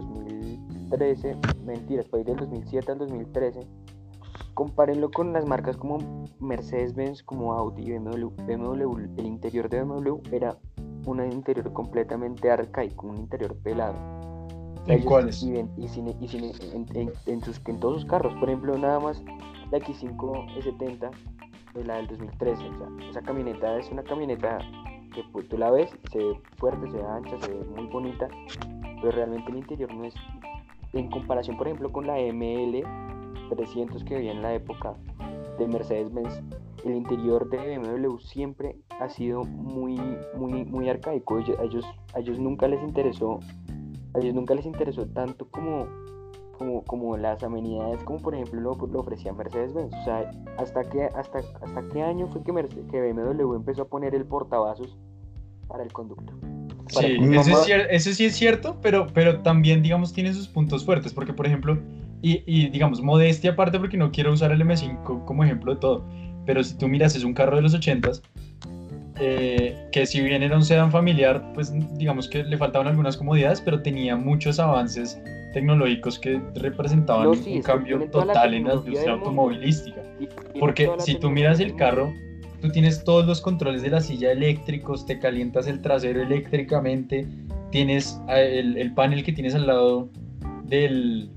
2013, 0.89 1.35
mentiras, 1.65 2.05
pues 2.09 2.25
del 2.25 2.37
2007 2.37 2.91
al 2.91 2.97
2013. 2.99 3.59
Compárenlo 4.53 5.11
con 5.11 5.33
las 5.33 5.45
marcas 5.45 5.77
como 5.77 5.97
Mercedes-Benz, 6.39 7.23
como 7.23 7.53
Audi 7.53 7.83
y 7.83 7.91
BMW. 7.97 8.29
BMW. 8.47 8.97
El 9.17 9.25
interior 9.25 9.69
de 9.69 9.83
BMW 9.83 10.17
era 10.31 10.57
un 11.05 11.23
interior 11.31 11.71
completamente 11.73 12.49
arcaico, 12.49 13.07
un 13.07 13.17
interior 13.17 13.55
pelado. 13.57 13.95
¿En 14.87 15.01
cuáles? 15.03 15.43
Y, 15.43 15.51
ven- 15.51 15.69
y 15.77 15.87
sin- 15.87 16.15
y 16.21 16.27
sin- 16.27 16.45
en, 16.73 16.85
en- 16.95 17.11
en 17.25 17.41
sus, 17.41 17.61
en 17.67 17.79
todos 17.79 18.01
sus 18.01 18.09
carros. 18.09 18.33
Por 18.39 18.49
ejemplo, 18.49 18.77
nada 18.77 18.99
más 18.99 19.21
la 19.71 19.77
X5 19.79 20.47
E70, 20.57 21.11
eh, 21.75 21.83
la 21.85 21.97
del 21.97 22.07
2013. 22.07 22.63
O 22.69 22.77
sea, 22.77 23.09
esa 23.09 23.21
camioneta 23.21 23.77
es 23.77 23.91
una 23.91 24.01
camioneta 24.03 24.57
que 25.13 25.23
pues, 25.33 25.47
tú 25.49 25.57
la 25.57 25.69
ves, 25.71 25.91
se 26.11 26.17
ve 26.19 26.41
fuerte, 26.57 26.89
se 26.89 26.97
ve 26.97 27.03
ancha, 27.05 27.37
se 27.41 27.53
ve 27.53 27.65
muy 27.75 27.85
bonita, 27.87 28.27
pero 29.01 29.11
realmente 29.11 29.51
el 29.51 29.57
interior 29.57 29.93
no 29.93 30.05
es. 30.05 30.15
En 30.97 31.09
comparación, 31.09 31.57
por 31.57 31.67
ejemplo, 31.67 31.91
con 31.91 32.07
la 32.07 32.15
ML 32.17 32.83
300 33.49 34.03
que 34.03 34.15
había 34.15 34.31
en 34.31 34.41
la 34.41 34.53
época 34.55 34.95
de 35.59 35.67
Mercedes-Benz, 35.67 36.41
el 36.83 36.95
interior 36.95 37.49
de 37.49 37.77
BMW 37.77 38.17
siempre 38.19 38.77
ha 38.99 39.07
sido 39.09 39.43
muy, 39.43 39.99
muy, 40.37 40.65
muy 40.65 40.89
arcaico. 40.89 41.37
Ellos, 41.37 41.57
a 41.59 41.63
ellos, 41.63 41.85
ellos 42.15 42.39
nunca 42.39 42.67
les 42.67 42.81
interesó, 42.81 43.39
ellos 44.15 44.33
nunca 44.33 44.55
les 44.55 44.65
interesó 44.65 45.05
tanto 45.07 45.47
como, 45.49 45.85
como, 46.57 46.83
como 46.83 47.15
las 47.17 47.43
amenidades, 47.43 48.03
como 48.03 48.19
por 48.19 48.33
ejemplo 48.33 48.59
lo, 48.59 48.75
lo 48.87 48.99
ofrecía 48.99 49.33
Mercedes-Benz. 49.33 49.93
O 49.93 50.03
sea, 50.03 50.31
hasta 50.57 50.83
que, 50.83 51.03
hasta, 51.03 51.39
hasta 51.61 51.89
qué 51.93 52.01
año 52.01 52.27
fue 52.27 52.41
que, 52.43 52.51
Merce- 52.53 52.87
que 52.87 53.01
BMW 53.13 53.53
empezó 53.55 53.83
a 53.83 53.85
poner 53.87 54.15
el 54.15 54.25
portavasos 54.25 54.97
para 55.67 55.83
el 55.83 55.93
conductor. 55.93 56.35
Sí, 56.89 57.17
eso, 57.33 57.49
es 57.51 57.67
cier- 57.67 57.87
eso 57.89 58.11
sí 58.13 58.25
es 58.25 58.35
cierto, 58.35 58.77
pero, 58.81 59.07
pero 59.13 59.39
también, 59.41 59.81
digamos, 59.83 60.13
tiene 60.13 60.33
sus 60.33 60.47
puntos 60.47 60.85
fuertes, 60.85 61.13
porque, 61.13 61.33
por 61.33 61.45
ejemplo, 61.45 61.77
y, 62.21 62.41
y, 62.45 62.69
digamos, 62.69 63.01
modestia 63.01 63.51
aparte, 63.51 63.79
porque 63.79 63.97
no 63.97 64.11
quiero 64.11 64.33
usar 64.33 64.51
el 64.51 64.61
M5 64.61 65.25
como 65.25 65.43
ejemplo 65.43 65.73
de 65.73 65.79
todo, 65.79 66.05
pero 66.45 66.63
si 66.63 66.77
tú 66.77 66.87
miras, 66.87 67.15
es 67.15 67.23
un 67.23 67.33
carro 67.33 67.55
de 67.57 67.61
los 67.61 67.73
80s, 67.75 68.21
eh, 69.19 69.75
que 69.91 70.05
si 70.05 70.21
bien 70.21 70.43
era 70.43 70.55
un 70.55 70.63
sedán 70.63 70.91
familiar, 70.91 71.43
pues 71.53 71.73
digamos 71.97 72.27
que 72.27 72.43
le 72.43 72.57
faltaban 72.57 72.87
algunas 72.87 73.17
comodidades, 73.17 73.61
pero 73.61 73.81
tenía 73.81 74.15
muchos 74.15 74.59
avances 74.59 75.19
tecnológicos 75.53 76.19
que 76.19 76.39
representaban 76.55 77.23
No, 77.23 77.31
un 77.31 77.37
sí, 77.37 77.53
que 77.55 77.61
cambio 77.61 77.99
toda 78.11 78.25
la 78.25 78.33
total 78.33 78.53
en 78.53 78.65
la 78.65 78.73
industria 78.75 79.11
automovilística. 79.13 80.01
Y- 80.19 80.25
y 80.25 80.59
Porque 80.59 80.91
si 80.99 81.15
tú 81.15 81.31
miras 81.31 81.59
el 81.59 81.75
carro, 81.75 82.13
tú 82.61 82.69
tienes 82.69 83.03
todos 83.03 83.25
los 83.25 83.41
controles 83.41 83.81
de 83.81 83.89
la 83.89 84.01
silla 84.01 84.31
eléctricos, 84.31 85.05
te 85.05 85.19
calientas 85.19 85.67
el 85.67 85.81
trasero 85.81 86.21
eléctricamente, 86.21 87.27
tienes 87.71 88.19
eh, 88.29 88.59
el, 88.59 88.77
el 88.77 88.93
panel 88.93 89.23
que 89.23 89.31
tienes 89.31 89.55
al 89.55 89.67
lado 89.67 90.09
del 90.65 91.29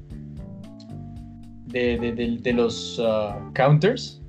de, 1.72 2.52
los 2.54 3.00
ah, 3.04 3.38
counters. 3.54 4.20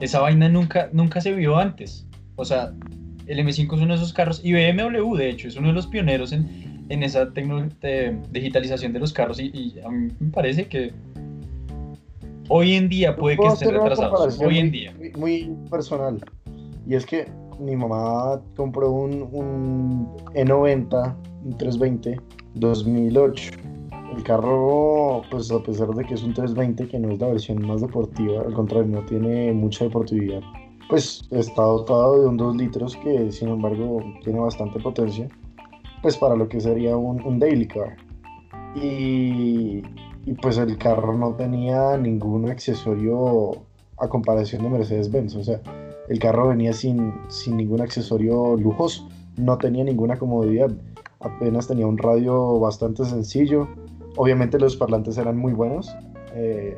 Esa 0.00 0.20
vaina 0.20 0.48
nunca, 0.48 0.88
nunca 0.92 1.20
se 1.20 1.32
vio 1.32 1.56
antes. 1.56 2.06
O 2.36 2.44
sea, 2.44 2.72
el 3.26 3.38
M5 3.38 3.74
es 3.74 3.80
uno 3.80 3.88
de 3.88 3.94
esos 3.94 4.12
carros, 4.12 4.40
y 4.42 4.52
BMW 4.52 5.14
de 5.16 5.30
hecho 5.30 5.48
es 5.48 5.56
uno 5.56 5.68
de 5.68 5.74
los 5.74 5.86
pioneros 5.86 6.32
en, 6.32 6.84
en 6.88 7.02
esa 7.02 7.26
digitalización 8.32 8.92
de 8.92 8.98
los 8.98 9.12
carros 9.12 9.38
y, 9.38 9.50
y 9.54 9.80
a 9.84 9.88
mí 9.88 10.08
me 10.18 10.30
parece 10.30 10.66
que 10.66 10.92
hoy 12.48 12.74
en 12.74 12.88
día 12.88 13.16
puede 13.16 13.36
que 13.36 13.46
estén 13.46 13.70
retrasados. 13.72 14.40
Hoy 14.40 14.58
en 14.58 14.66
muy- 14.66 14.70
día. 14.70 14.94
Muy, 14.96 15.10
muy 15.46 15.56
personal. 15.70 16.24
Y 16.86 16.94
es 16.94 17.06
que 17.06 17.30
mi 17.60 17.76
mamá 17.76 18.40
compró 18.56 18.90
un, 18.90 19.28
un 19.32 20.08
E90, 20.34 21.14
un 21.44 21.56
320, 21.56 22.20
2008. 22.54 23.50
El 24.16 24.22
carro, 24.24 25.22
pues 25.30 25.50
a 25.50 25.62
pesar 25.62 25.88
de 25.88 26.04
que 26.04 26.14
es 26.14 26.22
un 26.22 26.34
320, 26.34 26.86
que 26.88 26.98
no 26.98 27.12
es 27.12 27.18
la 27.20 27.28
versión 27.28 27.66
más 27.66 27.80
deportiva, 27.80 28.42
al 28.42 28.52
contrario, 28.52 28.88
no 29.00 29.06
tiene 29.06 29.52
mucha 29.52 29.84
deportividad, 29.86 30.40
pues 30.90 31.26
está 31.30 31.62
dotado 31.62 32.20
de 32.20 32.26
un 32.26 32.36
2 32.36 32.56
litros 32.56 32.94
que 32.96 33.32
sin 33.32 33.48
embargo 33.48 34.02
tiene 34.22 34.40
bastante 34.40 34.78
potencia, 34.80 35.28
pues 36.02 36.18
para 36.18 36.36
lo 36.36 36.46
que 36.46 36.60
sería 36.60 36.94
un, 36.94 37.22
un 37.22 37.38
daily 37.38 37.66
car. 37.66 37.96
Y, 38.74 39.82
y 40.24 40.32
pues 40.34 40.58
el 40.58 40.78
carro 40.78 41.16
no 41.16 41.34
tenía 41.34 41.96
ningún 41.96 42.48
accesorio 42.50 43.52
a 43.98 44.08
comparación 44.08 44.62
de 44.62 44.70
Mercedes-Benz, 44.70 45.34
o 45.36 45.44
sea, 45.44 45.60
el 46.08 46.18
carro 46.18 46.48
venía 46.48 46.72
sin, 46.72 47.14
sin 47.28 47.56
ningún 47.56 47.80
accesorio 47.80 48.56
lujoso, 48.56 49.08
no 49.36 49.58
tenía 49.58 49.84
ninguna 49.84 50.16
comodidad, 50.16 50.70
apenas 51.20 51.68
tenía 51.68 51.86
un 51.86 51.98
radio 51.98 52.58
bastante 52.58 53.04
sencillo, 53.04 53.68
obviamente 54.16 54.58
los 54.58 54.76
parlantes 54.76 55.18
eran 55.18 55.36
muy 55.36 55.52
buenos, 55.52 55.94
eh, 56.34 56.76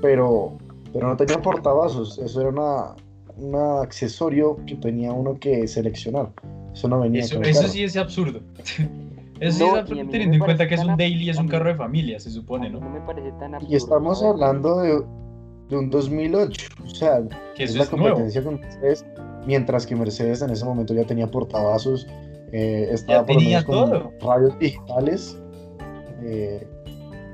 pero, 0.00 0.56
pero 0.92 1.08
no 1.08 1.16
tenía 1.16 1.40
portavasos, 1.42 2.18
eso 2.18 2.40
era 2.40 2.50
una, 2.50 2.94
un 3.36 3.54
accesorio 3.82 4.58
que 4.66 4.76
tenía 4.76 5.12
uno 5.12 5.38
que 5.38 5.66
seleccionar, 5.68 6.30
eso 6.72 6.88
no 6.88 7.00
venía 7.00 7.22
Eso, 7.22 7.36
con 7.36 7.44
el 7.44 7.50
eso 7.50 7.60
carro. 7.62 7.72
sí 7.72 7.82
es 7.84 7.96
absurdo. 7.96 8.40
Eso 9.40 9.58
sí 9.58 9.64
No, 9.64 9.76
es 9.78 9.90
mí 9.90 10.02
no 10.04 10.10
teniendo 10.10 10.34
en 10.36 10.40
cuenta 10.40 10.66
que 10.68 10.74
es 10.74 10.84
un 10.84 10.96
daily, 10.96 11.30
es 11.30 11.38
un 11.38 11.48
carro 11.48 11.68
de 11.68 11.74
familia, 11.76 12.18
se 12.20 12.30
supone, 12.30 12.70
No 12.70 12.80
¿no? 12.80 12.90
me 12.90 13.00
parece 13.00 13.32
tan 13.32 13.54
absurdo. 13.54 13.72
Y 13.72 13.76
estamos 13.76 14.22
hablando 14.22 14.80
de, 14.80 15.02
de 15.68 15.76
un 15.76 15.90
2008, 15.90 16.66
o 16.84 16.88
sea, 16.88 17.20
Que 17.54 17.64
es 17.64 17.74
la 17.76 17.84
es 17.84 17.92
nuevo. 17.92 18.08
competencia 18.16 18.42
con 18.44 18.60
Mercedes, 18.60 19.06
mientras 19.46 19.86
que 19.86 19.96
Mercedes 19.96 20.42
en 20.42 20.50
ese 20.50 20.64
momento 20.64 20.94
ya 20.94 21.04
tenía 21.04 21.30
portavasos 21.30 22.06
eh, 22.52 22.88
estaba 22.92 23.26
por 23.26 23.34
lo 23.36 23.38
tenía 23.40 23.60
menos 23.60 23.64
con 23.64 23.90
todo. 23.90 24.12
radios 24.20 24.58
digitales. 24.58 25.38
eh, 26.22 26.66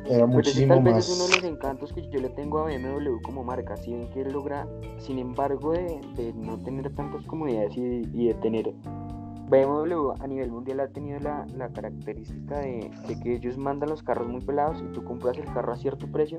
era 0.06 0.26
Pero 0.26 0.26
muchísimo 0.26 0.75
tal 0.75 0.82
vez 0.84 0.94
más. 0.96 1.08
es 1.08 1.16
uno 1.16 1.28
de 1.28 1.34
los 1.37 1.44
encantos 1.44 1.92
que 1.92 2.06
yo 2.11 2.20
le 2.20 2.28
tengo 2.30 2.58
a 2.58 2.64
BMW 2.64 3.23
como 3.23 3.42
marca. 3.42 3.75
Si 3.76 3.92
ven 3.92 4.11
que 4.11 4.20
él 4.20 4.32
logra, 4.32 4.68
sin 4.99 5.18
embargo, 5.18 5.73
de, 5.73 5.99
de 6.16 6.32
no 6.34 6.58
tener 6.58 6.94
tantas 6.94 7.25
comodidades 7.26 7.75
y, 7.76 8.02
y 8.12 8.26
de 8.28 8.34
tener. 8.42 8.75
BMW 9.48 10.12
a 10.20 10.26
nivel 10.26 10.50
mundial 10.50 10.80
ha 10.80 10.88
tenido 10.88 11.18
la, 11.20 11.46
la 11.56 11.68
característica 11.68 12.58
de, 12.60 12.90
de 13.06 13.20
que 13.20 13.34
ellos 13.36 13.58
mandan 13.58 13.90
los 13.90 14.02
carros 14.02 14.28
muy 14.28 14.40
pelados 14.40 14.80
y 14.80 14.92
tú 14.92 15.04
compras 15.04 15.36
el 15.38 15.44
carro 15.52 15.72
a 15.72 15.76
cierto 15.76 16.06
precio, 16.06 16.38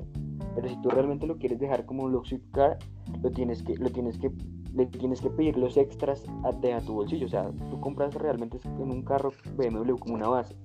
pero 0.54 0.68
si 0.68 0.76
tú 0.82 0.90
realmente 0.90 1.26
lo 1.26 1.36
quieres 1.36 1.58
dejar 1.58 1.86
como 1.86 2.04
un 2.04 2.12
luxury 2.12 2.42
car, 2.52 2.78
lo 3.22 3.30
tienes 3.30 3.62
que, 3.62 3.76
lo 3.76 3.90
tienes 3.90 4.18
que, 4.18 4.30
le 4.74 4.86
tienes 4.86 5.20
que 5.20 5.30
pedir 5.30 5.56
los 5.56 5.76
extras 5.76 6.24
a, 6.44 6.50
de 6.52 6.74
a 6.74 6.80
tu 6.80 6.94
bolsillo. 6.94 7.26
O 7.26 7.30
sea, 7.30 7.50
tú 7.70 7.80
compras 7.80 8.14
realmente 8.14 8.58
en 8.64 8.90
un 8.90 9.02
carro 9.02 9.32
BMW 9.56 9.94
como 9.96 10.14
una 10.14 10.28
base. 10.28 10.56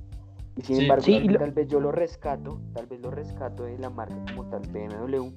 Y 0.58 0.64
sin 0.64 0.76
Sí. 0.78 0.82
embargo, 0.84 1.04
Sí, 1.04 1.12
tal, 1.14 1.24
y 1.24 1.28
lo- 1.30 1.40
tal 1.40 1.52
vez 1.52 1.68
yo 1.68 1.80
lo 1.80 1.92
rescato, 1.92 2.60
tal 2.74 2.88
vez 2.88 3.00
lo 3.02 3.12
rescato 3.12 3.64
de 3.64 3.78
la 3.78 3.90
marca 3.90 4.16
como 4.34 4.46
tal 4.50 4.62
BMW. 4.72 5.30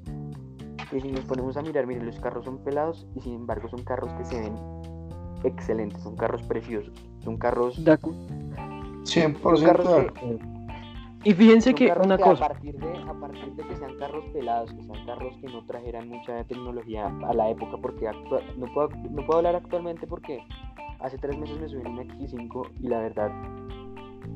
Que 0.90 1.00
si 1.00 1.10
nos 1.12 1.24
ponemos 1.24 1.56
a 1.56 1.62
mirar, 1.62 1.86
miren, 1.86 2.06
los 2.06 2.18
carros 2.18 2.44
son 2.44 2.58
pelados 2.58 3.06
y 3.14 3.20
sin 3.20 3.34
embargo 3.34 3.68
son 3.68 3.82
carros 3.84 4.12
que 4.14 4.24
se 4.24 4.40
ven 4.40 4.54
excelentes, 5.44 6.02
son 6.02 6.16
carros 6.16 6.42
preciosos, 6.42 6.92
son 7.22 7.36
carros... 7.36 7.82
De 7.84 7.92
acu- 7.92 8.14
100% 9.04 9.40
carros 9.40 9.60
de 9.60 9.66
que- 9.66 10.08
acuerdo. 10.08 10.54
Y 11.26 11.32
fíjense 11.32 11.70
son 11.70 11.78
que 11.78 11.88
carros 11.88 12.06
una 12.06 12.16
que 12.18 12.22
cosa, 12.22 12.44
A 12.44 12.48
partir, 12.48 12.78
de, 12.78 12.96
a 12.98 13.14
partir 13.14 13.54
de 13.54 13.66
que 13.66 13.76
sean 13.76 13.96
carros 13.98 14.24
pelados, 14.32 14.72
que 14.74 14.82
sean 14.82 15.06
carros 15.06 15.34
que 15.40 15.46
no 15.48 15.64
trajeran 15.64 16.08
mucha 16.08 16.44
tecnología 16.44 17.06
a 17.26 17.32
la 17.32 17.48
época, 17.48 17.78
porque 17.80 18.06
actua- 18.08 18.42
no, 18.58 18.66
puedo, 18.74 18.88
no 19.10 19.24
puedo 19.24 19.38
hablar 19.38 19.56
actualmente 19.56 20.06
porque 20.06 20.40
hace 21.00 21.16
tres 21.18 21.38
meses 21.38 21.58
me 21.60 21.68
subí 21.68 21.80
en 21.80 21.88
un 21.88 21.98
X5 21.98 22.68
y 22.80 22.88
la 22.88 22.98
verdad 22.98 23.30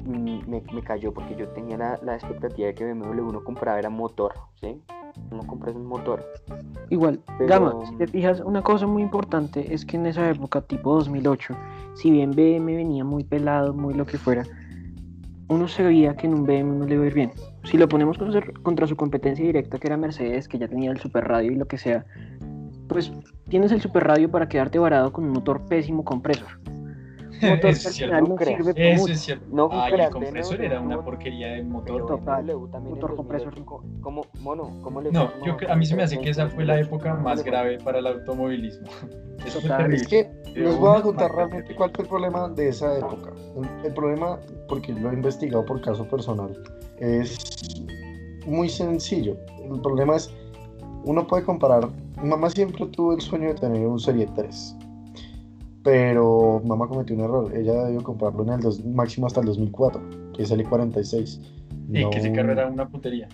mm, 0.04 0.48
me, 0.48 0.62
me 0.72 0.82
cayó 0.82 1.12
porque 1.12 1.34
yo 1.36 1.48
tenía 1.50 1.76
la, 1.76 1.98
la 2.02 2.14
expectativa 2.14 2.68
de 2.68 2.74
que 2.74 2.84
BMW 2.90 3.20
uno 3.28 3.44
compraba 3.44 3.78
era 3.78 3.90
motor, 3.90 4.32
¿sí? 4.60 4.80
Uno 5.30 5.46
compra 5.46 5.70
es 5.70 5.76
un 5.76 5.86
motor. 5.86 6.24
igual, 6.90 7.20
Pero- 7.38 7.48
Gama, 7.48 7.74
si 7.86 7.96
te 7.96 8.06
fijas, 8.06 8.40
una 8.40 8.62
cosa 8.62 8.86
muy 8.86 9.02
importante 9.02 9.74
es 9.74 9.84
que 9.84 9.96
en 9.96 10.06
esa 10.06 10.28
época, 10.30 10.62
tipo 10.62 10.94
2008, 10.94 11.54
si 11.94 12.10
bien 12.10 12.30
BM 12.30 12.76
venía 12.76 13.04
muy 13.04 13.24
pelado, 13.24 13.74
muy 13.74 13.94
lo 13.94 14.06
que 14.06 14.16
fuera, 14.16 14.44
uno 15.48 15.68
sabía 15.68 16.16
que 16.16 16.26
en 16.26 16.34
un 16.34 16.44
BM 16.44 16.78
no 16.78 16.86
le 16.86 16.94
iba 16.94 17.04
a 17.04 17.06
ir 17.06 17.14
bien. 17.14 17.30
Si 17.64 17.76
lo 17.76 17.88
ponemos 17.88 18.18
contra 18.62 18.86
su 18.86 18.96
competencia 18.96 19.44
directa, 19.44 19.78
que 19.78 19.86
era 19.86 19.96
Mercedes, 19.96 20.48
que 20.48 20.58
ya 20.58 20.68
tenía 20.68 20.90
el 20.90 20.98
super 20.98 21.26
radio 21.26 21.52
y 21.52 21.56
lo 21.56 21.66
que 21.66 21.78
sea, 21.78 22.04
pues 22.88 23.12
tienes 23.48 23.72
el 23.72 23.80
super 23.80 24.04
radio 24.06 24.30
para 24.30 24.48
quedarte 24.48 24.78
varado 24.78 25.12
con 25.12 25.24
un 25.24 25.30
motor 25.30 25.60
pésimo 25.66 26.04
compresor. 26.04 26.48
Motor 27.40 27.70
Eso 27.70 27.88
es 27.88 27.94
cierto. 27.96 28.20
no 28.20 28.36
sirve 28.38 28.72
Eso 28.76 29.00
mucho. 29.00 29.12
es 29.12 29.20
cierto. 29.20 29.46
No 29.50 29.68
Ay, 29.72 29.80
el 29.90 29.94
creas, 29.94 30.10
compresor 30.10 30.60
era 30.64 30.80
una 30.80 31.02
porquería 31.02 31.48
de 31.52 31.62
motor. 31.62 32.06
Total. 32.06 32.44
Motor 32.82 33.16
compresor. 33.16 33.54
2008, 33.54 33.64
co- 33.66 33.84
¿cómo, 34.00 34.22
mono, 34.40 34.70
¿cómo 34.82 35.00
le 35.00 35.12
No, 35.12 35.30
yo, 35.44 35.56
a 35.68 35.76
mí 35.76 35.86
se 35.86 35.94
me 35.96 36.02
hace 36.02 36.18
que 36.20 36.30
esa 36.30 36.48
fue 36.48 36.64
la 36.64 36.74
2008? 36.76 36.88
época 36.96 37.10
¿Cómo 37.12 37.22
más 37.22 37.44
grave 37.44 37.78
para 37.78 37.98
el 37.98 38.06
automovilismo. 38.06 38.88
Eso 39.46 39.60
fue 39.60 39.70
terrible. 39.70 39.96
Es 39.96 40.08
que 40.08 40.30
les 40.54 40.76
voy 40.76 40.96
a 40.98 41.02
contar 41.02 41.30
realmente 41.32 41.74
cuál 41.76 41.90
fue 41.94 42.02
el 42.04 42.08
problema 42.08 42.48
de 42.48 42.68
esa 42.68 42.98
época. 42.98 43.32
El, 43.56 43.86
el 43.86 43.94
problema, 43.94 44.38
porque 44.68 44.92
lo 44.92 45.10
he 45.10 45.14
investigado 45.14 45.64
por 45.64 45.80
caso 45.80 46.04
personal, 46.08 46.50
es 46.98 47.38
muy 48.46 48.68
sencillo. 48.68 49.36
El 49.62 49.80
problema 49.80 50.16
es, 50.16 50.34
uno 51.04 51.26
puede 51.26 51.44
comparar, 51.44 51.88
mi 52.20 52.28
mamá 52.28 52.50
siempre 52.50 52.84
tuvo 52.86 53.12
el 53.12 53.20
sueño 53.20 53.48
de 53.48 53.54
tener 53.54 53.86
un 53.86 54.00
Serie 54.00 54.26
3, 54.34 54.76
pero 55.82 56.60
mamá 56.64 56.86
cometió 56.88 57.14
un 57.16 57.22
error. 57.22 57.56
Ella 57.56 57.84
debió 57.84 58.02
comprarlo 58.02 58.42
en 58.44 58.50
el 58.50 58.60
dos- 58.60 58.84
máximo 58.84 59.26
hasta 59.26 59.40
el 59.40 59.46
2004, 59.46 60.00
que 60.34 60.42
es 60.42 60.50
el 60.50 60.60
E46. 60.66 61.40
Y 61.90 62.08
que 62.10 62.18
ese 62.18 62.30
un- 62.30 62.34
carro 62.36 62.52
era 62.52 62.66
una 62.68 62.88
putería. 62.88 63.28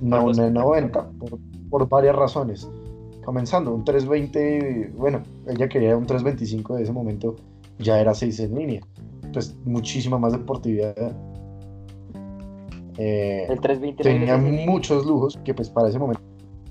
no 0.00 0.24
un 0.24 0.30
así. 0.32 0.40
90 0.50 1.10
por, 1.10 1.38
por 1.70 1.88
varias 1.88 2.16
razones. 2.16 2.68
Comenzando, 3.24 3.72
un 3.72 3.84
320, 3.84 4.92
bueno, 4.96 5.22
ella 5.46 5.68
quería 5.68 5.96
un 5.96 6.04
325 6.06 6.74
de 6.74 6.82
ese 6.82 6.92
momento, 6.92 7.36
ya 7.78 8.00
era 8.00 8.12
6 8.14 8.40
en 8.40 8.54
línea. 8.56 8.80
Pues 9.32 9.56
muchísima 9.64 10.18
más 10.18 10.32
deportividad. 10.32 11.16
Eh, 12.98 13.46
El 13.48 13.60
320 13.60 14.02
tenía 14.02 14.36
muchos 14.36 15.06
lujos 15.06 15.38
que 15.44 15.54
pues 15.54 15.70
para 15.70 15.88
ese 15.88 15.98
momento... 15.98 16.20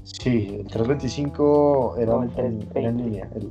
Sí, 0.04 0.58
el 0.60 0.68
325 0.68 1.96
era, 1.98 2.14
No, 2.14 2.24
el 2.24 2.30
en- 2.30 2.38
era 2.38 2.48
en 2.48 2.60
320. 2.60 3.04
línea. 3.04 3.30
El, 3.36 3.50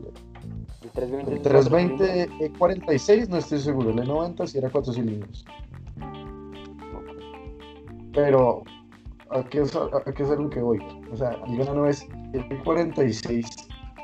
el 0.96 1.42
320 1.42 2.22
el 2.22 2.30
es 2.40 2.50
cuatro 2.58 2.82
320 2.86 2.98
E46 2.98 3.28
no 3.28 3.36
estoy 3.38 3.58
seguro, 3.58 3.90
el 3.90 3.96
E90 3.96 4.46
sí 4.46 4.58
era 4.58 4.70
4 4.70 4.92
cilindros. 4.92 5.44
Pero 8.12 8.62
¿a 9.30 9.42
qué, 9.44 9.60
es, 9.60 9.76
a 9.76 10.12
qué 10.12 10.22
es 10.22 10.30
a 10.30 10.34
lo 10.34 10.50
que 10.50 10.60
voy? 10.60 10.78
O 11.12 11.16
sea, 11.16 11.30
el 11.46 11.58
grano 11.58 11.86
es, 11.86 12.06
el 12.32 12.48
E46 12.48 13.46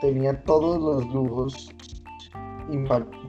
tenía 0.01 0.41
todos 0.45 0.79
los 0.81 1.13
lujos 1.13 1.75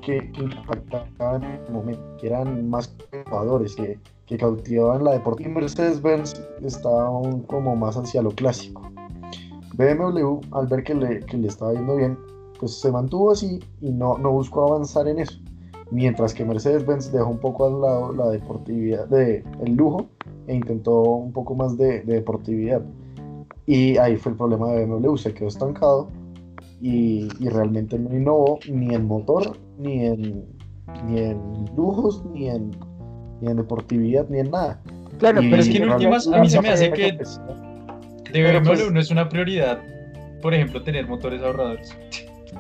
que, 0.01 0.31
que 0.31 0.41
impactaban 0.41 1.43
en 1.43 1.51
el 1.65 1.71
momento, 1.71 2.17
que 2.17 2.27
eran 2.27 2.69
más 2.69 2.95
innovadores, 3.13 3.75
que, 3.75 3.99
que 4.25 4.37
cautivaban 4.37 5.03
la 5.03 5.13
deportiva. 5.13 5.49
Y 5.49 5.53
Mercedes-Benz 5.53 6.41
estaba 6.63 7.07
aún 7.07 7.41
como 7.43 7.75
más 7.75 7.97
hacia 7.97 8.21
lo 8.21 8.31
clásico. 8.31 8.89
BMW, 9.73 10.39
al 10.51 10.67
ver 10.67 10.83
que 10.83 10.95
le, 10.95 11.19
que 11.25 11.37
le 11.37 11.47
estaba 11.47 11.73
yendo 11.73 11.95
bien, 11.95 12.17
pues 12.59 12.73
se 12.79 12.91
mantuvo 12.91 13.31
así 13.31 13.59
y 13.81 13.91
no, 13.91 14.17
no 14.17 14.31
buscó 14.31 14.67
avanzar 14.73 15.07
en 15.07 15.19
eso. 15.19 15.39
Mientras 15.91 16.33
que 16.33 16.43
Mercedes-Benz 16.43 17.11
dejó 17.13 17.29
un 17.29 17.37
poco 17.39 17.65
al 17.65 17.81
lado 17.81 18.13
la 18.13 18.29
deportividad, 18.29 19.07
de, 19.07 19.43
el 19.63 19.75
lujo, 19.75 20.07
e 20.47 20.55
intentó 20.55 21.01
un 21.01 21.31
poco 21.31 21.55
más 21.55 21.77
de, 21.77 22.01
de 22.01 22.15
deportividad. 22.15 22.81
Y 23.65 23.97
ahí 23.97 24.17
fue 24.17 24.31
el 24.33 24.37
problema 24.37 24.71
de 24.71 24.85
BMW, 24.85 25.15
se 25.15 25.33
quedó 25.33 25.47
estancado 25.47 26.09
y, 26.81 27.27
y 27.39 27.49
realmente 27.49 27.97
no 27.97 28.15
innovó 28.15 28.59
ni 28.69 28.93
en 28.93 29.05
motor, 29.07 29.57
ni 29.77 30.05
en, 30.05 30.45
ni 31.05 31.19
en 31.19 31.39
lujos, 31.75 32.23
ni 32.33 32.49
en, 32.49 32.71
ni 33.41 33.49
en 33.49 33.57
deportividad, 33.57 34.27
ni 34.29 34.39
en 34.39 34.51
nada. 34.51 34.81
Claro, 35.19 35.41
Y 35.41 35.49
pero 35.49 35.61
es 35.61 35.69
que 35.69 35.77
en 35.77 35.89
últimas, 35.89 36.27
a 36.27 36.39
mí 36.39 36.49
se 36.49 36.61
me 36.61 36.69
hace 36.69 36.91
que- 36.91 37.17
De 38.33 38.43
BMW 38.43 38.67
pues- 38.67 38.91
no 38.91 38.99
es 38.99 39.09
una 39.09 39.29
prioridad, 39.29 39.79
por 40.41 40.53
ejemplo, 40.53 40.83
tener 40.83 41.07
motores 41.07 41.41
ahorradores. 41.41 41.95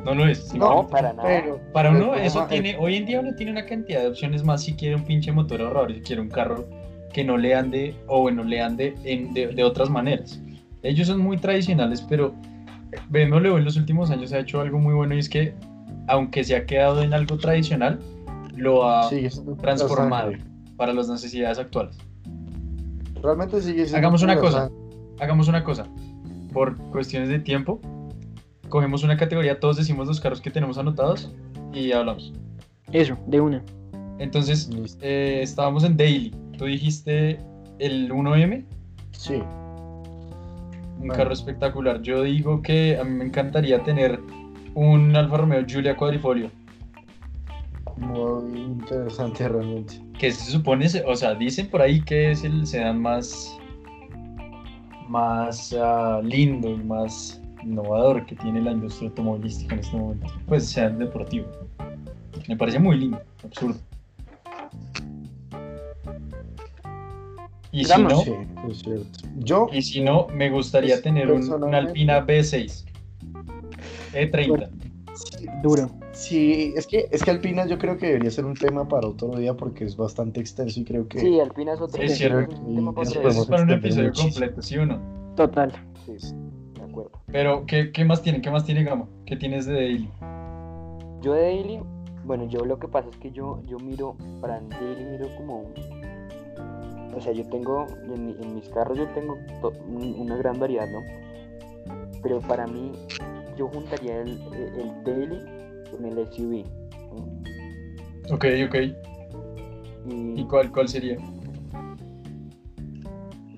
No 0.05 0.15
lo 0.15 0.27
es. 0.27 0.53
No, 0.53 0.87
para 0.87 1.13
nada. 1.13 1.27
Pero, 1.27 1.59
Para 1.73 1.89
uno, 1.91 2.11
Pero, 2.13 2.15
eso 2.23 2.45
tiene, 2.49 2.77
hoy 2.79 2.95
en 2.95 3.05
día 3.05 3.19
uno 3.19 3.35
tiene 3.35 3.51
una 3.51 3.65
cantidad 3.65 4.01
de 4.01 4.07
opciones 4.07 4.43
más 4.43 4.63
si 4.63 4.73
quiere 4.73 4.95
un 4.95 5.03
pinche 5.03 5.31
motor 5.31 5.61
ahorrador, 5.61 5.93
si 5.93 6.01
quiere 6.01 6.21
un 6.21 6.29
carro 6.29 6.65
que 7.13 7.23
no 7.23 7.37
le 7.37 7.55
ande, 7.55 7.95
o 8.07 8.21
bueno, 8.21 8.43
le 8.43 8.61
ande 8.61 8.95
en- 9.03 9.33
de, 9.33 9.47
de 9.47 9.63
otras 9.63 9.89
maneras. 9.89 10.39
Ellos 10.83 11.07
son 11.07 11.19
muy 11.19 11.37
tradicionales, 11.37 12.01
pero 12.01 12.33
BMW 13.09 13.57
en 13.57 13.65
los 13.65 13.75
últimos 13.75 14.11
años 14.11 14.31
ha 14.33 14.39
hecho 14.39 14.61
algo 14.61 14.79
muy 14.79 14.93
bueno 14.93 15.15
y 15.15 15.19
es 15.19 15.29
que, 15.29 15.53
aunque 16.07 16.43
se 16.43 16.55
ha 16.55 16.65
quedado 16.65 17.01
en 17.01 17.13
algo 17.13 17.37
tradicional, 17.37 17.99
lo 18.55 18.87
ha 18.87 19.09
transformado 19.61 20.31
para 20.77 20.93
las 20.93 21.09
necesidades 21.09 21.59
actuales. 21.59 21.97
Realmente 23.21 23.61
sigue 23.61 23.79
siendo 23.85 23.97
Hagamos 23.97 24.23
una 24.23 24.39
cosa. 24.39 24.69
Hagamos 25.19 25.47
una 25.47 25.63
cosa. 25.63 25.85
Por 26.53 26.77
cuestiones 26.91 27.29
de 27.29 27.39
tiempo, 27.39 27.81
cogemos 28.69 29.03
una 29.03 29.17
categoría, 29.17 29.59
todos 29.59 29.77
decimos 29.77 30.07
los 30.07 30.19
carros 30.19 30.41
que 30.41 30.49
tenemos 30.51 30.77
anotados 30.77 31.31
y 31.73 31.91
hablamos. 31.91 32.33
Eso, 32.91 33.17
de 33.27 33.41
una. 33.41 33.63
Entonces, 34.19 34.69
eh, 35.01 35.39
estábamos 35.43 35.83
en 35.83 35.97
Daily. 35.97 36.31
Tú 36.57 36.65
dijiste 36.65 37.39
el 37.79 38.11
1M, 38.11 38.65
Sí, 39.11 39.35
un 39.35 40.99
Bueno. 40.99 41.13
carro 41.15 41.33
espectacular. 41.33 42.01
Yo 42.01 42.23
digo 42.23 42.61
que 42.61 42.97
a 42.99 43.03
mí 43.03 43.11
me 43.11 43.25
encantaría 43.25 43.81
tener 43.83 44.19
un 44.75 45.15
Alfa 45.15 45.37
Romeo 45.37 45.65
Giulia 45.65 45.95
Quadrifoglio, 45.97 46.51
muy 47.97 48.59
interesante 48.61 49.47
realmente. 49.49 49.99
que 50.19 50.31
se 50.31 50.51
supone, 50.51 50.87
o 51.07 51.15
sea, 51.15 51.33
dicen 51.35 51.67
por 51.69 51.81
ahí 51.81 51.99
que 52.01 52.31
es 52.31 52.43
el 52.43 52.65
sedán 52.67 53.01
más, 53.01 53.57
más 55.09 55.75
ah, 55.79 56.21
lindo 56.23 56.69
y 56.69 56.77
más 56.83 57.41
innovador 57.67 58.25
que 58.25 58.35
tiene 58.35 58.61
la 58.61 58.71
industria 58.71 59.09
automovilística 59.09 59.73
en 59.75 59.79
este 59.81 59.97
momento. 59.97 60.27
Pues 60.47 60.67
sedán 60.67 60.99
deportivo. 60.99 61.47
Me 62.47 62.55
parece 62.55 62.79
muy 62.79 62.97
lindo, 62.97 63.19
absurdo. 63.43 63.77
Y 67.71 67.83
si 67.83 68.01
no, 68.01 68.21
Sí, 68.21 68.33
es. 68.69 68.83
Yo, 69.39 69.67
Y 69.71 69.81
si 69.81 70.01
no, 70.01 70.27
me 70.33 70.49
gustaría 70.49 70.95
Pues, 70.95 71.03
tener 71.03 71.31
un, 71.31 71.51
una 71.63 71.77
Alpina 71.77 72.25
B6 72.25 72.85
E30. 74.13 74.69
sí, 75.13 75.45
Duro. 75.61 75.89
sí, 76.13 76.73
es 76.75 76.87
que, 76.87 77.07
es 77.11 77.23
que 77.23 77.29
Alpina 77.31 77.67
yo 77.67 77.77
creo 77.77 77.97
que 77.97 78.07
debería 78.07 78.31
ser 78.31 78.45
un 78.45 78.55
tema 78.55 78.87
para 78.87 79.07
otro 79.07 79.35
día 79.37 79.53
porque 79.55 79.83
es 79.83 79.95
bastante 79.97 80.39
extenso 80.39 80.79
y 80.79 80.85
creo 80.85 81.07
que... 81.07 81.19
Sí, 81.19 81.39
Alpina 81.39 81.73
es 81.73 81.81
otro 81.81 82.01
Es 82.01 82.17
tema, 82.17 82.47
cierto. 82.47 82.55
es 83.01 83.37
es 83.37 83.45
para 83.45 83.63
un 83.63 83.69
episodio 83.71 84.05
muchísimo. 84.07 84.31
completo, 84.31 84.61
¿sí 84.61 84.77
o 84.77 84.85
no? 84.85 84.99
Total. 85.35 85.71
Sí. 86.05 86.13
Pero, 87.31 87.65
¿qué, 87.65 87.91
qué 87.91 88.05
más 88.05 88.21
tiene? 88.21 88.41
¿Qué 88.41 88.49
más 88.49 88.65
tiene 88.65 88.83
Gama? 88.83 89.05
¿Qué 89.25 89.35
tienes 89.35 89.65
de 89.65 89.73
Daily? 89.73 90.09
Yo 91.21 91.33
de 91.33 91.41
Daily, 91.41 91.79
Bueno, 92.23 92.45
yo 92.47 92.63
lo 92.65 92.79
que 92.79 92.87
pasa 92.87 93.09
es 93.09 93.17
que 93.17 93.31
yo, 93.31 93.61
yo 93.67 93.77
miro, 93.79 94.15
para 94.41 94.59
daily 94.61 95.03
miro 95.05 95.27
como... 95.37 95.63
O 97.15 97.21
sea, 97.21 97.33
yo 97.33 97.43
tengo, 97.49 97.85
en, 98.03 98.35
en 98.41 98.55
mis 98.55 98.69
carros 98.69 98.97
yo 98.97 99.07
tengo 99.07 99.37
to- 99.61 99.73
una 99.89 100.35
gran 100.37 100.59
variedad, 100.59 100.87
¿no? 100.89 100.99
Pero 102.21 102.39
para 102.41 102.67
mí, 102.67 102.91
yo 103.57 103.67
juntaría 103.69 104.21
el, 104.21 104.39
el 104.77 105.03
daily 105.03 105.39
con 105.91 106.05
el 106.05 106.27
SUV. 106.31 106.63
Ok, 108.31 108.45
ok. 108.67 108.75
Y, 110.09 110.41
¿Y 110.41 110.45
cuál, 110.45 110.71
cuál 110.71 110.87
sería? 110.87 111.17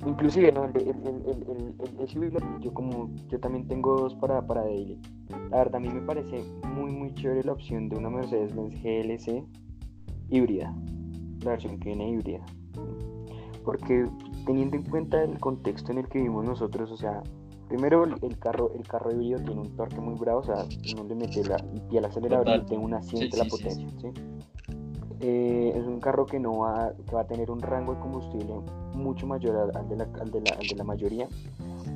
Inclusive, 0.10 0.52
¿no? 0.52 0.66
El, 0.66 0.76
el, 0.78 0.88
el, 0.88 1.08
el, 1.08 1.76
el- 1.80 2.00
el 2.00 2.08
SUV, 2.08 2.32
yo 2.62 2.74
como, 2.74 3.10
yo 3.28 3.40
también 3.40 3.68
tengo 3.68 3.96
dos 4.02 4.16
para, 4.16 4.46
para 4.46 4.64
daily. 4.64 5.00
La 5.52 5.58
verdad, 5.60 5.76
a 5.76 5.80
mí 5.80 5.90
me 5.90 6.02
parece 6.02 6.44
muy, 6.68 6.92
muy 6.92 7.14
chévere 7.14 7.44
la 7.44 7.52
opción 7.54 7.90
de 7.90 7.98
una 7.98 8.10
Mercedes-Benz 8.10 8.82
GLC 8.82 9.44
híbrida. 10.30 10.76
La 11.44 11.52
versión 11.52 11.80
que 11.80 11.90
viene 11.90 12.10
híbrida. 12.10 12.40
Porque 13.64 14.06
teniendo 14.46 14.78
en 14.78 14.84
cuenta 14.84 15.24
el 15.24 15.40
contexto 15.40 15.92
en 15.92 16.00
el 16.00 16.08
que 16.08 16.18
vivimos 16.20 16.46
nosotros, 16.46 16.92
o 16.92 16.98
sea, 16.98 17.22
primero 17.68 18.04
el, 18.04 18.40
carro, 18.40 18.72
el 18.74 18.88
carro 18.88 19.12
híbrido 19.12 19.40
tiene 19.44 19.62
un 19.62 19.76
torque 19.76 20.00
muy 20.02 20.16
bravo, 20.16 20.40
o 20.40 20.44
sea, 20.44 20.66
uno 20.92 21.04
le 21.04 21.16
mete 21.16 21.44
la, 21.44 21.58
pie 21.90 22.00
al 22.00 22.06
acelerador 22.06 22.62
y 22.62 22.66
tiene 22.66 22.84
una 22.84 23.02
siente 23.04 23.32
Sí, 23.32 23.38
la 23.38 23.44
sí, 23.44 23.50
potencia, 23.52 23.90
¿sí? 24.02 24.08
Eh, 25.22 25.74
es 25.76 25.86
un 25.86 26.00
carro 26.00 26.26
que 26.26 26.40
no 26.40 26.60
va, 26.60 26.94
que 27.08 27.14
va 27.16 27.22
a 27.22 27.28
tener 27.28 27.52
un 27.52 27.60
rango 27.62 27.94
de 27.96 28.00
combustible 28.00 28.54
mucho 28.94 29.28
mayor 29.28 29.72
al, 29.76 29.90
de, 29.90 29.98
la, 29.98 30.04
al, 30.22 30.32
de 30.32 30.42
la, 30.42 30.52
al 30.52 30.68
de 30.68 30.76
la 30.76 30.84
mayoría, 30.86 31.28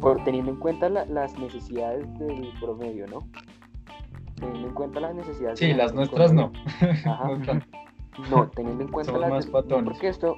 por, 0.01 0.21
teniendo 0.25 0.51
en 0.51 0.57
cuenta 0.57 0.89
la- 0.89 1.05
las 1.05 1.37
necesidades 1.39 2.05
del 2.19 2.49
promedio, 2.59 3.07
¿no? 3.07 3.25
Teniendo 4.35 4.67
en 4.67 4.73
cuenta 4.73 4.99
las 4.99 5.15
necesidades. 5.15 5.57
de 5.59 5.65
Sí, 5.67 5.71
la 5.73 5.85
las 5.85 5.93
nuestras 5.93 6.33
no. 6.33 6.51
promedio. 6.51 7.63
No. 8.19 8.35
No, 8.43 8.47
teniendo 8.49 8.83
en 8.83 8.91
cuenta 8.91 9.11
Somos 9.11 9.21
las 9.21 9.29
más 9.31 9.45
patones. 9.47 9.85
Porque 9.85 10.07
esto, 10.09 10.35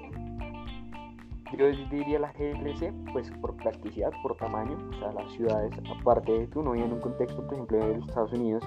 yo 1.58 1.66
diría 1.92 2.20
la 2.20 2.32
GLC, 2.32 2.94
pues 3.12 3.30
por 3.42 3.56
practicidad, 3.58 4.12
por 4.24 4.38
tamaño, 4.38 4.78
o 4.92 5.00
sea, 5.00 5.12
las 5.12 5.30
ciudades, 5.34 5.74
aparte 6.00 6.32
de 6.32 6.48
que 6.50 6.60
uno 6.60 6.72
vive 6.72 6.86
en 6.86 6.94
un 6.94 7.00
contexto, 7.02 7.44
por 7.46 7.54
ejemplo, 7.56 7.78
de 7.80 7.98
los 7.98 8.08
Estados 8.08 8.32
Unidos, 8.32 8.64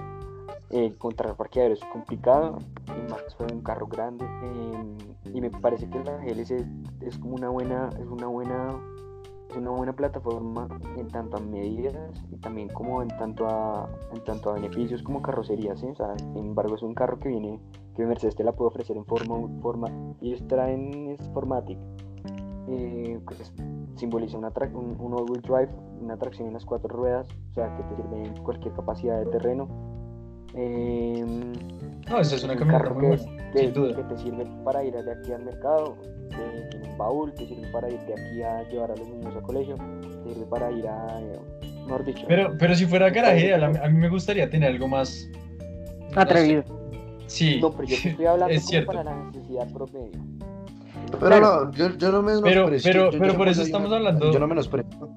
encontrar 0.69 1.35
parqueaderos 1.35 1.81
es 1.81 1.89
complicado, 1.89 2.57
y 2.87 3.11
más 3.11 3.21
fue 3.35 3.47
un 3.51 3.61
carro 3.61 3.87
grande, 3.87 4.25
eh, 4.43 4.97
y 5.33 5.41
me 5.41 5.49
parece 5.49 5.89
que 5.89 6.03
la 6.03 6.17
GLC 6.17 6.65
es 7.01 7.17
como 7.17 7.35
una 7.35 7.49
buena, 7.49 7.89
es 7.99 8.05
una 8.07 8.27
buena, 8.27 8.79
es 9.49 9.55
una 9.57 9.71
buena 9.71 9.93
plataforma 9.93 10.67
en 10.97 11.07
tanto 11.07 11.37
a 11.37 11.39
medidas 11.39 11.95
y 12.31 12.37
también 12.37 12.69
como 12.69 13.01
en 13.01 13.07
tanto 13.09 13.47
a, 13.47 13.89
en 14.13 14.23
tanto 14.23 14.51
a 14.51 14.53
beneficios 14.53 15.01
como 15.01 15.21
carrocería, 15.21 15.75
¿sí? 15.75 15.87
O 15.87 15.95
sea, 15.95 16.15
sin 16.17 16.37
embargo 16.37 16.75
es 16.75 16.83
un 16.83 16.93
carro 16.93 17.19
que 17.19 17.29
viene, 17.29 17.59
que 17.95 18.05
Mercedes 18.05 18.35
te 18.35 18.43
la 18.43 18.51
puede 18.51 18.67
ofrecer 18.69 18.95
en 18.95 19.05
forma, 19.05 19.35
forma 19.61 19.87
y 20.21 20.35
traen 20.41 21.09
es 21.09 21.29
Formatic, 21.33 21.79
eh, 22.67 23.19
que 23.27 23.33
es- 23.33 23.53
simboliza 23.95 24.37
una 24.37 24.53
un, 24.75 24.95
un 24.99 25.13
all-wheel 25.13 25.41
drive, 25.41 25.69
una 26.01 26.15
tracción 26.17 26.47
en 26.47 26.53
las 26.53 26.63
cuatro 26.65 26.87
ruedas, 26.89 27.27
o 27.51 27.53
sea, 27.55 27.75
que 27.75 27.83
te 27.83 27.95
sirve 27.95 28.23
en 28.27 28.43
cualquier 28.43 28.73
capacidad 28.73 29.19
de 29.19 29.25
terreno. 29.25 29.67
Em, 30.53 31.53
No, 32.09 32.19
esa 32.19 32.35
es 32.35 32.43
una 32.43 32.53
un 32.53 32.59
camioneta 32.59 32.89
muy 32.93 33.01
que, 33.01 33.07
buena, 33.23 33.51
que- 33.53 33.59
sin 33.59 33.73
duda. 33.73 33.95
que 33.95 34.03
te 34.03 34.17
sirve 34.17 34.47
para 34.63 34.83
ir 34.83 34.93
de 34.93 35.11
aquí 35.11 35.31
al 35.31 35.43
mercado, 35.43 35.95
que 36.29 36.67
tiene 36.71 36.89
un 36.91 36.97
baúl, 36.97 37.33
te 37.33 37.45
sirve 37.47 37.67
para 37.71 37.89
ir 37.89 37.99
de 38.01 38.13
aquí 38.13 38.41
a 38.43 38.63
llevar 38.69 38.91
a 38.91 38.95
los 38.95 39.07
niños 39.07 39.35
al 39.35 39.41
colegio, 39.43 39.75
te 40.23 40.33
sirve 40.33 40.45
para 40.47 40.71
ir 40.71 40.87
a, 40.87 41.19
eh, 41.21 41.39
mejor 41.85 42.05
dicho, 42.05 42.25
Pero, 42.27 42.55
pero 42.57 42.75
si 42.75 42.85
fuera 42.85 43.09
garaje 43.09 43.45
ideal, 43.45 43.63
a 43.63 43.69
mí, 43.69 43.77
a 43.83 43.87
mí 43.89 43.97
me 43.97 44.09
gustaría 44.09 44.49
tener 44.49 44.71
algo 44.71 44.87
más. 44.87 45.27
Atrevido. 46.15 46.63
Sí, 47.27 47.59
no, 47.61 47.69
pero 47.71 47.83
yo 47.87 47.95
te 48.01 48.09
estoy 48.09 48.25
hablando 48.25 48.53
es 48.53 48.61
como 48.61 48.69
cierto. 48.71 48.87
para 48.91 49.03
la 49.03 49.15
necesidad 49.25 49.67
promedio. 49.71 50.19
Pero 51.19 51.39
no, 51.39 51.71
yo, 51.71 51.89
yo 51.97 52.11
no 52.11 52.21
me 52.21 52.33
Pero- 52.41 52.67
menosprecio, 52.67 52.91
pero- 52.91 53.11
yo- 53.11 53.19
pero 53.19 53.31
yo 53.33 53.37
por 53.37 53.47
eso 53.47 53.61
estamos 53.63 53.91
hablando- 53.91 54.31
Yo 54.31 54.39
no 54.39 54.47
menosprecio 54.47 55.09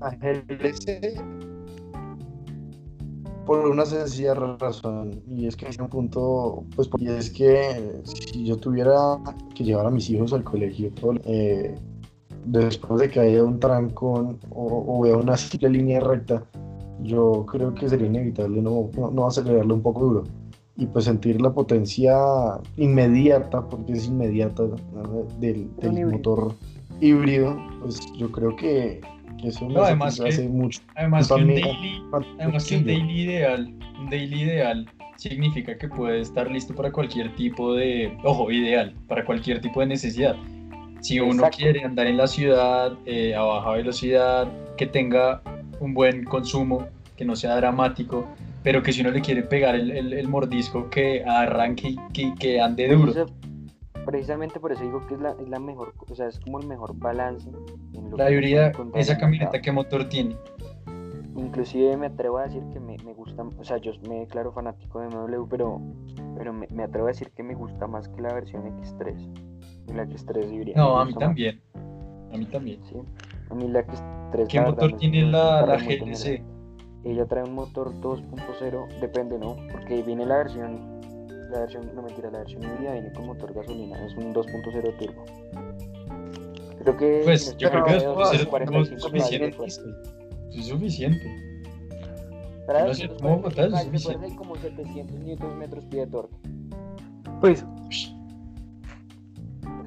a 0.00 0.10
GLC 0.10 1.14
por 3.46 3.60
una 3.66 3.86
sencilla 3.86 4.34
razón 4.34 5.22
y 5.30 5.46
es 5.46 5.56
que 5.56 5.68
es 5.68 5.78
un 5.78 5.88
punto 5.88 6.64
pues 6.74 6.90
y 6.98 7.08
es 7.08 7.30
que 7.30 8.00
si 8.02 8.44
yo 8.44 8.56
tuviera 8.56 9.18
que 9.54 9.64
llevar 9.64 9.86
a 9.86 9.90
mis 9.90 10.10
hijos 10.10 10.32
al 10.32 10.42
colegio 10.42 10.90
eh, 11.24 11.74
después 12.44 13.00
de 13.00 13.08
que 13.08 13.20
haya 13.20 13.44
un 13.44 13.60
trancón 13.60 14.38
o, 14.50 14.84
o 14.88 15.02
vea 15.02 15.16
una 15.16 15.36
simple 15.36 15.70
línea 15.70 16.00
recta 16.00 16.42
yo 17.02 17.46
creo 17.46 17.72
que 17.74 17.88
sería 17.88 18.08
inevitable 18.08 18.60
no, 18.60 18.90
no, 18.96 19.10
no 19.10 19.26
acelerarle 19.26 19.72
un 19.72 19.82
poco 19.82 20.00
duro 20.00 20.24
y 20.76 20.86
pues 20.86 21.06
sentir 21.06 21.40
la 21.40 21.52
potencia 21.52 22.16
inmediata 22.76 23.66
porque 23.66 23.92
es 23.92 24.06
inmediata 24.06 24.64
¿no? 24.64 25.26
del, 25.38 25.70
motor 26.10 26.52
híbrido 27.00 27.56
pues 27.80 28.00
yo 28.18 28.30
creo 28.30 28.56
que 28.56 29.00
eso 29.44 29.66
me 29.66 29.74
No, 29.74 29.82
además 29.82 30.20
que- 30.20 30.28
hace 30.28 30.48
mucho 30.48 30.80
Además 30.94 31.28
que 31.28 31.34
un 31.34 31.46
daily, 31.48 32.02
además 32.38 32.64
que 32.66 32.76
un 32.76 32.84
daily 32.86 33.20
ideal, 33.22 33.74
un 34.00 34.10
daily 34.10 34.42
ideal 34.42 34.88
significa 35.16 35.76
que 35.78 35.88
puede 35.88 36.20
estar 36.20 36.50
listo 36.50 36.74
para 36.74 36.92
cualquier 36.92 37.34
tipo 37.36 37.74
de, 37.74 38.16
ojo, 38.24 38.50
ideal, 38.50 38.94
para 39.08 39.24
cualquier 39.24 39.60
tipo 39.60 39.80
de 39.80 39.86
necesidad. 39.86 40.36
Si 41.00 41.20
uno 41.20 41.34
Exacto. 41.34 41.58
quiere 41.58 41.84
andar 41.84 42.06
en 42.06 42.16
la 42.16 42.26
ciudad 42.26 42.92
eh, 43.06 43.34
a 43.34 43.42
baja 43.42 43.70
velocidad, 43.72 44.48
que 44.76 44.86
tenga 44.86 45.42
un 45.80 45.94
buen 45.94 46.24
consumo, 46.24 46.86
que 47.16 47.24
no 47.24 47.36
sea 47.36 47.56
dramático, 47.56 48.26
pero 48.62 48.82
que 48.82 48.92
si 48.92 49.00
uno 49.00 49.10
le 49.10 49.20
quiere 49.20 49.42
pegar 49.42 49.74
el, 49.74 49.90
el- 49.90 50.12
el 50.12 50.28
mordisco, 50.28 50.90
que 50.90 51.22
arranque 51.24 51.90
y 51.90 51.96
que, 52.12 52.34
que 52.38 52.60
ande 52.60 52.88
duro. 52.88 53.10
Eso- 53.12 53.26
precisamente 54.04 54.60
por 54.60 54.70
eso 54.72 54.82
digo 54.84 55.04
que 55.08 55.14
es 55.14 55.20
la, 55.20 55.30
es 55.32 55.48
la 55.48 55.58
mejor, 55.58 55.92
o 56.08 56.14
sea, 56.14 56.28
es 56.28 56.38
como 56.40 56.60
el 56.60 56.66
mejor 56.66 56.96
balance. 56.96 57.50
La 58.16 58.30
híbrida, 58.30 58.72
esa 58.94 59.18
camioneta. 59.18 59.60
¿qué 59.60 59.72
motor 59.72 60.08
tiene? 60.08 60.36
Inclusive 61.36 61.96
me 61.96 62.06
atrevo 62.06 62.38
a 62.38 62.44
decir 62.44 62.62
que 62.72 62.80
me, 62.80 62.96
me 63.04 63.12
gusta, 63.12 63.42
o 63.42 63.64
sea, 63.64 63.76
yo 63.76 63.92
me 64.08 64.20
declaro 64.20 64.52
fanático 64.52 65.00
de 65.00 65.08
BMW, 65.08 65.46
pero, 65.48 65.80
pero 66.36 66.52
me, 66.52 66.66
me 66.70 66.84
atrevo 66.84 67.06
a 67.06 67.10
decir 67.10 67.30
que 67.32 67.42
me 67.42 67.54
gusta 67.54 67.86
más 67.86 68.08
que 68.08 68.22
la 68.22 68.32
versión 68.32 68.64
X3. 68.64 69.14
Y 69.88 69.92
la 69.92 70.04
X3 70.04 70.52
híbrida. 70.52 70.76
No, 70.76 70.98
a 70.98 71.04
mí 71.04 71.12
más, 71.12 71.20
también. 71.20 71.60
A 72.32 72.36
mí 72.36 72.46
también. 72.46 72.80
sí. 72.84 72.96
A 73.50 73.54
mí 73.54 73.68
la 73.68 73.86
X3. 73.86 74.46
¿Qué 74.48 74.56
la 74.56 74.66
motor 74.66 74.84
verdad, 74.84 74.98
tiene 74.98 75.22
la, 75.22 75.66
la 75.66 75.76
GLC? 75.76 76.42
Ella 77.04 77.26
trae 77.26 77.44
un 77.44 77.54
motor 77.54 77.92
2.0, 78.00 79.00
depende, 79.00 79.38
¿no? 79.38 79.56
Porque 79.70 80.02
viene 80.02 80.26
la 80.26 80.38
versión, 80.38 81.00
la 81.52 81.60
versión, 81.60 81.94
no 81.94 82.02
mentira, 82.02 82.30
la 82.30 82.38
versión 82.38 82.64
híbrida 82.64 82.94
viene 82.94 83.12
con 83.12 83.26
motor 83.26 83.52
gasolina, 83.54 84.04
es 84.04 84.14
un 84.16 84.34
2.0 84.34 84.96
turbo. 84.98 85.24
Creo 86.86 86.96
que. 86.98 87.22
Pues 87.24 87.56
yo 87.58 87.66
este 87.66 87.70
creo 87.70 87.84
que 87.84 87.92
después 88.38 89.02
suficiente. 89.02 89.56
Pues. 89.56 89.82
Es 90.52 90.66
suficiente. 90.66 91.26
Es 92.88 92.98
suficiente. 92.98 94.36
como 94.36 94.54
700 94.54 95.18
newton 95.18 96.10
torque. 96.12 96.36
Pues. 97.40 97.64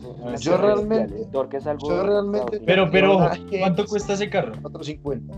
Yo 0.01 0.33
este 0.33 0.49
¿eh? 0.49 0.57
realmente, 0.57 1.25
torque 1.31 1.57
es 1.57 1.67
algo 1.67 1.88
yo 1.88 2.03
realmente. 2.03 2.59
Pero, 2.65 2.91
pero, 2.91 3.29
¿cuánto 3.59 3.85
cuesta 3.85 4.13
ese 4.13 4.29
carro? 4.29 4.51
450. 4.62 5.33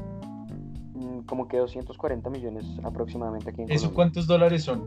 Mm, 0.95 1.19
como 1.27 1.47
que 1.47 1.57
240 1.57 2.29
millones 2.31 2.65
aproximadamente 2.83 3.51
aquí 3.51 3.65
¿Eso 3.67 3.93
cuántos 3.93 4.25
dólares 4.25 4.63
son? 4.63 4.83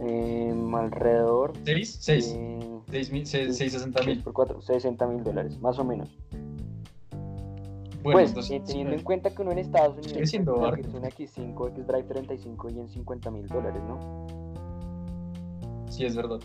Em, 0.00 0.72
alrededor. 0.76 1.54
¿6? 1.64 1.84
6. 1.84 2.36
6, 2.90 3.08
660 3.08 4.02
mil. 4.02 4.22
Por 4.22 4.32
4, 4.32 4.60
60 4.60 5.06
mil 5.06 5.22
dólares, 5.22 5.58
más 5.60 5.78
o 5.78 5.84
menos. 5.84 6.08
Bueno, 8.02 8.18
pues, 8.18 8.28
entonces, 8.30 8.52
eh, 8.52 8.62
teniendo 8.66 8.94
en 8.94 9.02
cuenta 9.02 9.34
que 9.34 9.42
uno 9.42 9.52
en 9.52 9.58
Estados 9.58 9.92
Unidos 9.92 10.12
sigue 10.12 10.26
siendo 10.26 10.56
una 10.56 10.70
X5, 10.70 11.68
X-Drive 11.68 12.04
35 12.04 12.70
y 12.70 12.80
en 12.80 12.88
50 12.88 13.30
mil 13.30 13.46
dólares, 13.46 13.82
¿no? 13.86 14.26
Sí, 15.88 16.06
es 16.06 16.16
verdad. 16.16 16.40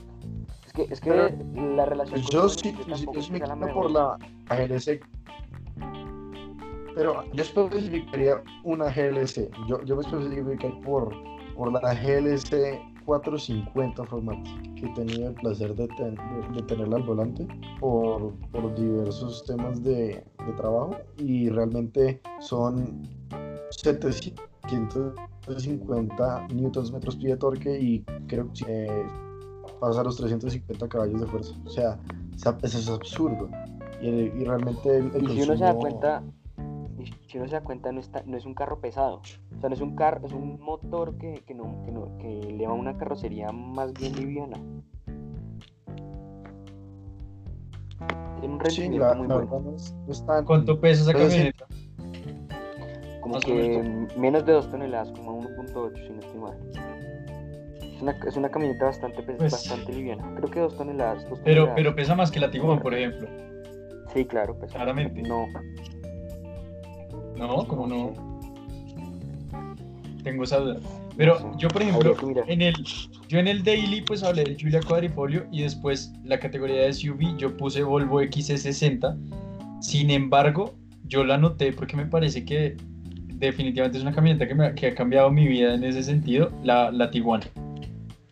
Es 0.65 0.73
que, 0.73 0.81
es 0.91 0.99
que 0.99 1.09
la 1.55 1.85
relación. 1.85 2.19
Pues 2.19 2.29
yo 2.29 2.49
sí, 2.49 2.75
yo, 2.87 2.95
yo 3.13 3.31
me 3.31 3.39
quedo 3.39 3.73
por 3.73 3.91
la 3.91 4.17
GLC. 4.49 5.01
Pero 6.95 7.23
yo 7.33 7.43
especificaría 7.43 8.43
una 8.63 8.85
GLC. 8.85 9.49
Yo, 9.67 9.81
yo 9.83 9.95
me 9.95 10.01
especificaría 10.01 10.81
por, 10.81 11.15
por 11.55 11.71
la 11.71 11.93
GLC 11.93 12.94
450 13.05 14.03
Formatic, 14.05 14.75
que 14.75 14.85
he 14.87 14.93
tenido 14.93 15.29
el 15.29 15.35
placer 15.35 15.73
de, 15.75 15.87
ten- 15.89 16.15
de- 16.15 16.47
de 16.55 16.61
tenerla 16.63 16.97
al 16.97 17.03
volante 17.03 17.47
por, 17.79 18.33
por 18.51 18.73
diversos 18.75 19.45
temas 19.45 19.81
de, 19.83 20.23
de 20.45 20.53
trabajo 20.57 20.95
y 21.17 21.49
realmente 21.49 22.19
son 22.39 23.03
750 23.71 26.47
newtons 26.53 26.91
metros 26.91 27.15
pie 27.15 27.29
de 27.29 27.37
torque 27.37 27.79
y 27.79 28.03
creo 28.27 28.51
que 28.53 28.65
eh, 28.67 29.05
pasa 29.79 30.01
a 30.01 30.03
los 30.03 30.17
350 30.17 30.87
caballos 30.87 31.21
de 31.21 31.27
fuerza. 31.27 31.55
O 31.65 31.69
sea, 31.69 31.99
es 32.63 32.89
absurdo. 32.89 33.49
Y, 34.01 34.07
y 34.09 34.43
realmente 34.43 34.97
el, 34.97 35.11
el 35.15 35.23
Y 35.23 35.27
si 35.35 35.41
uno 35.43 35.55
se 35.57 35.63
da 35.63 35.73
consumo- 35.73 35.79
cuenta, 35.79 36.21
y 36.23 36.44
si 37.35 37.39
uno 37.39 37.49
se 37.49 37.55
da 37.55 37.63
cuenta, 37.65 37.91
no, 37.91 37.99
está, 37.99 38.23
no 38.25 38.37
es 38.37 38.45
un 38.45 38.53
carro 38.53 38.79
pesado. 38.79 39.17
O 39.17 39.59
sea, 39.59 39.67
no 39.67 39.75
es 39.75 39.81
un 39.81 39.93
carro, 39.97 40.25
es 40.25 40.31
un 40.31 40.57
motor 40.61 41.17
que, 41.17 41.43
que, 41.45 41.53
no, 41.53 41.83
que, 41.83 41.91
no, 41.91 42.17
que 42.17 42.39
eleva 42.39 42.71
una 42.71 42.95
carrocería 42.97 43.51
más 43.51 43.91
bien 43.91 44.15
liviana. 44.15 44.57
Tiene 48.39 48.53
un 48.55 48.61
Sí, 48.69 48.79
rendimiento 48.83 49.07
la, 49.09 49.13
muy 49.15 49.27
la 49.27 49.35
bueno. 49.35 49.59
no 49.71 49.75
es, 49.75 49.93
no 50.05 50.11
es 50.13 50.25
tan- 50.25 50.45
¿Cuánto 50.45 50.79
pesa 50.79 51.01
esa 51.01 51.11
camioneta? 51.11 51.65
Como 53.21 53.37
que 53.41 54.07
menos 54.17 54.45
de 54.45 54.53
2 54.53 54.71
toneladas, 54.71 55.11
como 55.11 55.41
1.8 55.41 56.07
si 56.07 56.13
no 56.13 56.19
estoy 56.21 56.39
mal. 56.39 56.57
Es 57.81 58.01
una, 58.01 58.11
es 58.25 58.37
una 58.37 58.49
camioneta 58.49 58.85
bastante, 58.85 59.23
Pues- 59.23 59.51
bastante 59.51 59.91
liviana. 59.91 60.35
Creo 60.37 60.49
que 60.49 60.59
2 60.61 60.77
toneladas. 60.77 61.29
dos 61.29 61.39
Pero, 61.43 61.63
toneladas. 61.63 61.73
pero 61.75 61.95
pesa 61.95 62.15
más 62.15 62.31
que 62.31 62.39
la 62.39 62.49
Tiguan, 62.49 62.79
por 62.79 62.93
ejemplo. 62.93 63.27
Sí, 64.13 64.23
claro, 64.23 64.57
pues. 64.57 64.71
Claramente. 64.71 65.21
No, 65.23 65.47
No, 67.37 67.67
como 67.67 67.87
no. 67.87 68.13
Tengo 70.23 70.43
esa 70.43 70.57
duda. 70.59 70.77
Pero 71.17 71.55
yo, 71.57 71.69
por 71.69 71.81
ejemplo, 71.81 72.15
en 72.47 72.61
el, 72.61 72.73
yo 73.29 73.39
en 73.39 73.47
el 73.47 73.63
Daily 73.63 74.01
pues 74.01 74.21
hablé 74.23 74.43
de 74.43 74.55
Giulia 74.55 74.81
Quadrifolio 74.81 75.45
y 75.51 75.61
después 75.61 76.11
la 76.25 76.39
categoría 76.39 76.81
de 76.81 76.93
SUV 76.93 77.37
yo 77.37 77.55
puse 77.55 77.83
Volvo 77.83 78.21
XC60. 78.21 79.15
Sin 79.81 80.09
embargo, 80.09 80.73
yo 81.07 81.23
la 81.23 81.35
anoté 81.35 81.71
porque 81.71 81.95
me 81.95 82.05
parece 82.05 82.43
que 82.43 82.75
definitivamente 83.35 83.97
es 83.97 84.03
una 84.03 84.13
camioneta 84.13 84.47
que, 84.47 84.55
me, 84.55 84.65
ha- 84.67 84.75
que 84.75 84.87
ha 84.87 84.95
cambiado 84.95 85.29
mi 85.31 85.47
vida 85.47 85.75
en 85.75 85.83
ese 85.83 86.03
sentido, 86.03 86.51
la, 86.63 86.91
la 86.91 87.11
Tiguan. 87.11 87.41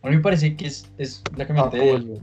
A 0.01 0.09
mí 0.09 0.15
me 0.17 0.21
parece 0.21 0.55
que 0.57 0.65
es, 0.65 0.91
es 0.97 1.23
la 1.37 1.43
Ah, 1.43 1.47
camioneta, 1.47 1.77
ideal, 1.77 2.01
Julio. 2.01 2.21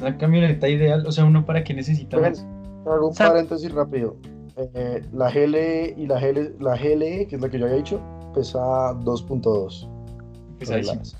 una 0.00 0.18
camioneta 0.18 0.68
ideal. 0.68 1.06
O 1.06 1.12
sea, 1.12 1.24
uno 1.24 1.44
para 1.44 1.62
qué 1.62 1.74
necesita 1.74 2.18
más. 2.18 2.44
Hago 2.86 3.08
un 3.08 3.14
paréntesis 3.14 3.70
rápido. 3.72 4.16
Eh, 4.56 5.02
la 5.12 5.30
GLE 5.30 5.94
y 5.98 6.06
la, 6.06 6.18
GL, 6.18 6.56
la 6.60 6.76
GLE, 6.76 7.26
que 7.28 7.36
es 7.36 7.40
la 7.42 7.48
que 7.50 7.58
yo 7.58 7.66
había 7.66 7.76
dicho, 7.76 8.00
pesa 8.34 8.58
2.2 8.94 9.86
Pesadísimo. 10.58 11.02
toneladas. 11.02 11.16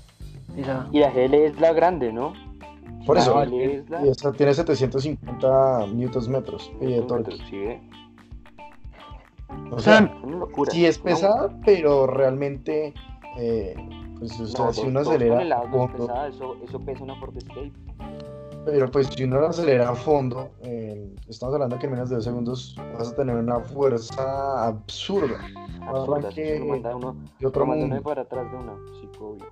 Esa- 0.57 0.89
Y 0.91 0.99
la 0.99 1.11
GL 1.11 1.33
es 1.45 1.59
la 1.59 1.73
grande, 1.73 2.11
¿no? 2.11 2.33
Por 3.05 3.15
La 3.17 3.21
eso, 3.21 3.35
GL 3.35 3.53
es 3.75 3.89
la... 3.89 4.05
y 4.05 4.09
esta 4.09 4.31
tiene 4.33 4.53
750 4.55 5.85
newtons 5.93 6.27
metros 6.29 6.71
y 6.81 6.85
de 6.87 7.01
torque. 7.03 7.31
Sí, 7.49 7.55
¿eh? 7.57 7.81
O 9.71 9.79
sea, 9.79 10.01
locura. 10.25 10.71
sí 10.71 10.85
es 10.85 10.97
No, 10.99 11.03
pesada, 11.05 11.59
pero 11.63 12.07
realmente, 12.07 12.93
eh, 13.37 13.75
pues, 14.17 14.37
o 14.39 14.43
no, 14.43 14.47
sea, 14.49 14.65
dos- 14.65 14.75
si 14.77 14.87
uno 14.87 14.99
acelera 15.01 15.35
a 15.35 15.37
toneladas 15.37 15.69
no 15.71 15.83
es 15.85 15.91
pesada, 15.91 16.27
eso, 16.27 16.55
eso 16.63 16.79
pesa 16.79 17.03
una 17.03 17.15
Ford 17.19 17.37
Escape. 17.37 17.71
Pero 18.67 18.91
pues 18.91 19.07
si 19.07 19.23
uno 19.23 19.39
lo 19.39 19.47
acelera 19.47 19.89
a 19.89 19.95
fondo, 19.95 20.49
eh, 20.61 21.15
estamos 21.29 21.55
hablando 21.55 21.79
que 21.79 21.85
en 21.85 21.93
menos 21.93 22.09
de 22.09 22.15
dos 22.17 22.25
segundos 22.25 22.75
vas 22.97 23.13
a 23.13 23.15
tener 23.15 23.35
una 23.37 23.61
fuerza 23.61 24.67
absurda. 24.67 25.37
Absurda, 25.87 26.29
que- 26.29 26.59
manda 26.59 26.93
uno, 26.93 27.15
Y 27.39 27.45
otro 27.45 27.65
manda 27.65 27.85
uno 27.85 27.95
mundo. 27.95 28.09
para 28.09 28.23
atrás 28.23 28.51
de 28.51 28.57
una, 28.57 28.73
sí, 28.99 29.09
obvio. 29.21 29.45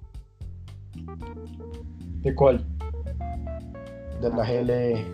¿De 2.24 2.36
cuál? 2.36 2.66
de 4.22 4.30
la 4.30 4.46
GLE. 4.46 5.06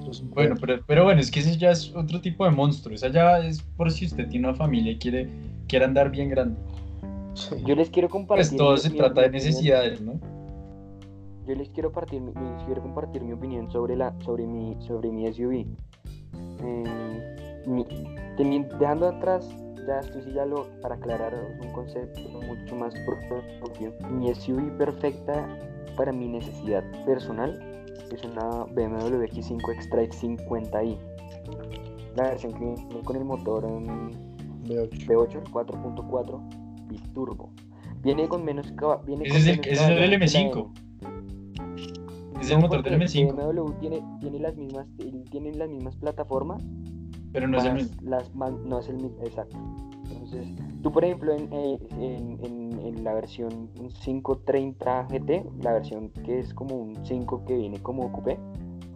otros- 0.00 0.22
Bueno, 0.30 0.56
pero, 0.60 0.82
pero 0.86 1.04
bueno, 1.04 1.20
es 1.20 1.30
que 1.30 1.40
ese 1.40 1.56
ya 1.56 1.70
es 1.70 1.94
otro 1.94 2.20
tipo 2.20 2.44
de 2.44 2.50
monstruo. 2.50 2.94
Esa 2.94 3.08
ya 3.08 3.38
es 3.38 3.62
por 3.62 3.90
si 3.90 4.04
usted 4.06 4.28
tiene 4.28 4.48
una 4.48 4.56
familia 4.56 4.92
y 4.92 4.98
quiere, 4.98 5.30
quiere 5.68 5.84
andar 5.86 6.10
bien 6.10 6.28
grande. 6.28 6.58
Sí. 7.34 7.54
Yo 7.64 7.74
les 7.74 7.88
quiero 7.88 8.08
compartir. 8.10 8.48
Pues 8.48 8.56
todo 8.56 8.76
se 8.76 8.90
trata 8.90 9.22
de 9.22 9.30
necesidades, 9.30 10.00
¿no? 10.02 10.14
Yo 11.46 11.54
les 11.54 11.68
quiero, 11.70 11.92
partir, 11.92 12.20
les 12.22 12.62
quiero 12.64 12.82
compartir 12.82 13.22
mi 13.22 13.32
opinión 13.32 13.70
sobre, 13.70 13.96
la, 13.96 14.14
sobre, 14.24 14.46
mi, 14.46 14.76
sobre 14.80 15.10
mi 15.10 15.32
SUV. 15.32 15.64
Eh, 16.62 17.62
mi- 17.66 17.86
dejando 18.78 19.06
atrás, 19.08 19.48
ya 19.86 20.00
esto 20.00 20.20
sí 20.22 20.32
ya 20.32 20.44
lo, 20.44 20.66
para 20.82 20.96
aclarar 20.96 21.34
un 21.62 21.72
concepto 21.72 22.20
mucho 22.28 22.74
más 22.76 22.92
propio. 23.60 23.92
Mi 24.10 24.34
SUV 24.34 24.76
perfecta 24.76 25.46
para 25.96 26.12
mi 26.12 26.26
necesidad 26.28 26.82
personal 27.04 27.84
es 28.12 28.24
una 28.24 28.64
BMW 28.64 29.22
X5 29.26 29.72
X-Drive 29.74 30.10
50i. 30.10 30.96
La 32.16 32.24
versión 32.30 32.52
que 32.54 32.58
viene 32.58 33.02
con 33.04 33.16
el 33.16 33.24
motor 33.24 33.64
en 33.66 34.10
V8. 34.64 35.06
V8 35.06 35.42
4.4 35.52 36.88
biturbo. 36.88 37.50
Viene 38.02 38.28
con 38.28 38.44
menos 38.44 38.72
viene 39.04 39.24
Ese 39.24 39.30
con 39.32 39.38
es 39.40 39.46
el- 39.46 39.56
menos 39.58 39.66
ese 39.66 39.74
es 39.74 39.80
el 39.80 39.86
caballos 39.96 40.00
que 40.00 40.08
la 40.08 40.50
M5. 40.50 40.85
Es 42.40 42.50
el 42.50 42.56
No, 42.56 42.62
motor 42.62 42.82
del 42.82 42.92
porque 42.98 43.04
M5, 43.06 43.34
BMW 43.34 43.72
tiene, 43.80 44.02
tiene 44.20 44.38
las 44.40 44.56
mismas 44.56 44.86
tiene 45.30 45.52
las 45.54 45.68
mismas 45.68 45.96
plataformas, 45.96 46.62
pero 47.32 47.48
no 47.48 47.58
es 47.58 47.64
el 47.64 47.74
mismo. 47.74 47.96
las 48.02 48.34
más- 48.34 48.52
no 48.64 48.78
es 48.78 48.88
el 48.88 48.96
mismo, 48.96 49.16
exacto. 49.24 49.56
Entonces, 50.10 50.46
tú 50.82 50.92
por 50.92 51.04
ejemplo 51.04 51.32
en, 51.34 51.48
eh, 51.52 51.78
en, 51.98 52.38
en- 52.44 52.78
en 52.80 53.04
la 53.04 53.14
versión 53.14 53.68
530 54.04 55.06
GT, 55.10 55.44
la 55.62 55.72
versión 55.72 56.10
que 56.10 56.38
es 56.40 56.52
como 56.54 56.76
un 56.76 57.04
5 57.04 57.44
que 57.44 57.56
viene 57.56 57.80
como 57.82 58.12
coupé, 58.12 58.38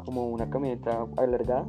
como 0.05 0.27
una 0.29 0.49
camioneta 0.51 1.07
alargada, 1.17 1.67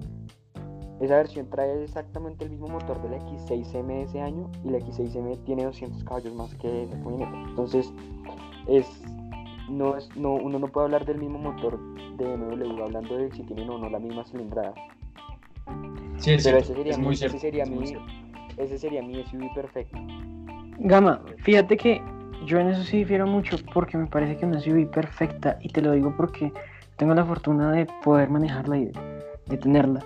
esa 0.99 1.15
versión 1.15 1.49
trae 1.49 1.83
exactamente 1.83 2.45
el 2.45 2.51
mismo 2.51 2.67
motor 2.67 3.01
de 3.01 3.09
la 3.09 3.17
X6M 3.25 3.87
de 3.87 4.01
ese 4.03 4.21
año 4.21 4.49
y 4.63 4.69
la 4.69 4.77
X6M 4.79 5.37
tiene 5.45 5.63
200 5.65 6.03
caballos 6.03 6.35
más 6.35 6.53
que 6.55 6.83
esa 6.83 6.99
camioneta. 7.01 7.31
Entonces, 7.49 7.91
es, 8.67 8.85
no 9.71 9.97
es, 9.97 10.15
no, 10.15 10.34
uno 10.34 10.60
no 10.60 10.67
puede 10.67 10.86
hablar 10.86 11.05
del 11.05 11.17
mismo 11.17 11.39
motor 11.39 11.79
de 12.17 12.25
BMW 12.36 12.84
hablando 12.84 13.17
de 13.17 13.31
si 13.31 13.43
tienen 13.43 13.69
o 13.69 13.77
no 13.77 13.89
la 13.89 13.99
misma 13.99 14.23
cilindrada. 14.25 14.73
Sí, 16.17 16.34
es, 16.34 16.43
Pero 16.43 16.60
cierto, 16.60 16.60
ese 16.60 16.73
sería, 16.75 16.91
es 16.91 16.99
mi, 16.99 17.05
muy 17.05 17.13
ese 17.13 17.19
cierto. 17.19 17.39
sería 17.39 17.63
es 17.63 17.69
mi, 17.69 17.93
ese 18.57 18.77
sería 18.77 19.01
mi 19.01 19.23
SUV 19.23 19.53
perfecto. 19.55 19.97
Gama, 20.79 21.21
fíjate 21.38 21.77
que 21.77 22.01
yo 22.45 22.60
en 22.60 22.69
eso 22.69 22.84
sí 22.84 22.97
difiero 22.97 23.27
mucho 23.27 23.57
porque 23.73 23.97
me 23.97 24.07
parece 24.07 24.38
que 24.38 24.45
una 24.45 24.60
SUV 24.60 24.89
perfecta, 24.89 25.57
y 25.62 25.69
te 25.69 25.81
lo 25.81 25.91
digo 25.93 26.13
porque 26.15 26.51
tengo 26.97 27.13
la 27.13 27.25
fortuna 27.25 27.71
de 27.71 27.88
poder 28.03 28.29
manejarla 28.29 28.77
y 28.77 28.86
de, 28.86 28.93
de 29.47 29.57
tenerla, 29.57 30.03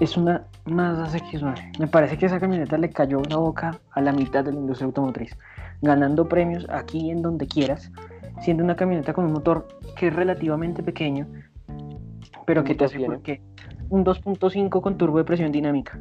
es 0.00 0.16
una 0.16 0.46
Mazda 0.66 1.06
CX-9. 1.06 1.78
Me 1.78 1.86
parece 1.88 2.16
que 2.18 2.26
esa 2.26 2.38
camioneta 2.38 2.78
le 2.78 2.90
cayó 2.90 3.20
la 3.28 3.36
boca 3.36 3.78
a 3.92 4.00
la 4.00 4.12
mitad 4.12 4.44
de 4.44 4.52
la 4.52 4.58
industria 4.58 4.86
automotriz, 4.86 5.36
ganando 5.82 6.28
premios 6.28 6.66
aquí 6.70 7.10
en 7.10 7.22
donde 7.22 7.46
quieras, 7.46 7.90
siendo 8.40 8.62
una 8.64 8.76
camioneta 8.76 9.12
con 9.12 9.24
un 9.24 9.32
motor 9.32 9.66
que 9.96 10.08
es 10.08 10.14
relativamente 10.16 10.82
pequeño, 10.82 11.26
pero 12.46 12.62
¿Qué 12.64 12.68
que 12.72 12.74
te 12.78 12.84
motor 12.84 12.96
aseguro 12.96 13.18
tiene? 13.20 13.40
que 13.40 13.48
un 13.90 14.04
2.5 14.04 14.80
con 14.80 14.96
turbo 14.98 15.18
de 15.18 15.24
presión 15.24 15.50
dinámica. 15.52 15.98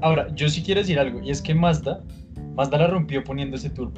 Ahora, 0.00 0.28
yo 0.34 0.48
sí 0.48 0.62
quiero 0.62 0.80
decir 0.80 0.98
algo, 0.98 1.20
y 1.20 1.30
es 1.30 1.40
que 1.42 1.54
Mazda, 1.54 2.00
Mazda 2.56 2.78
la 2.78 2.86
rompió 2.88 3.22
poniendo 3.22 3.56
ese 3.56 3.70
turbo. 3.70 3.94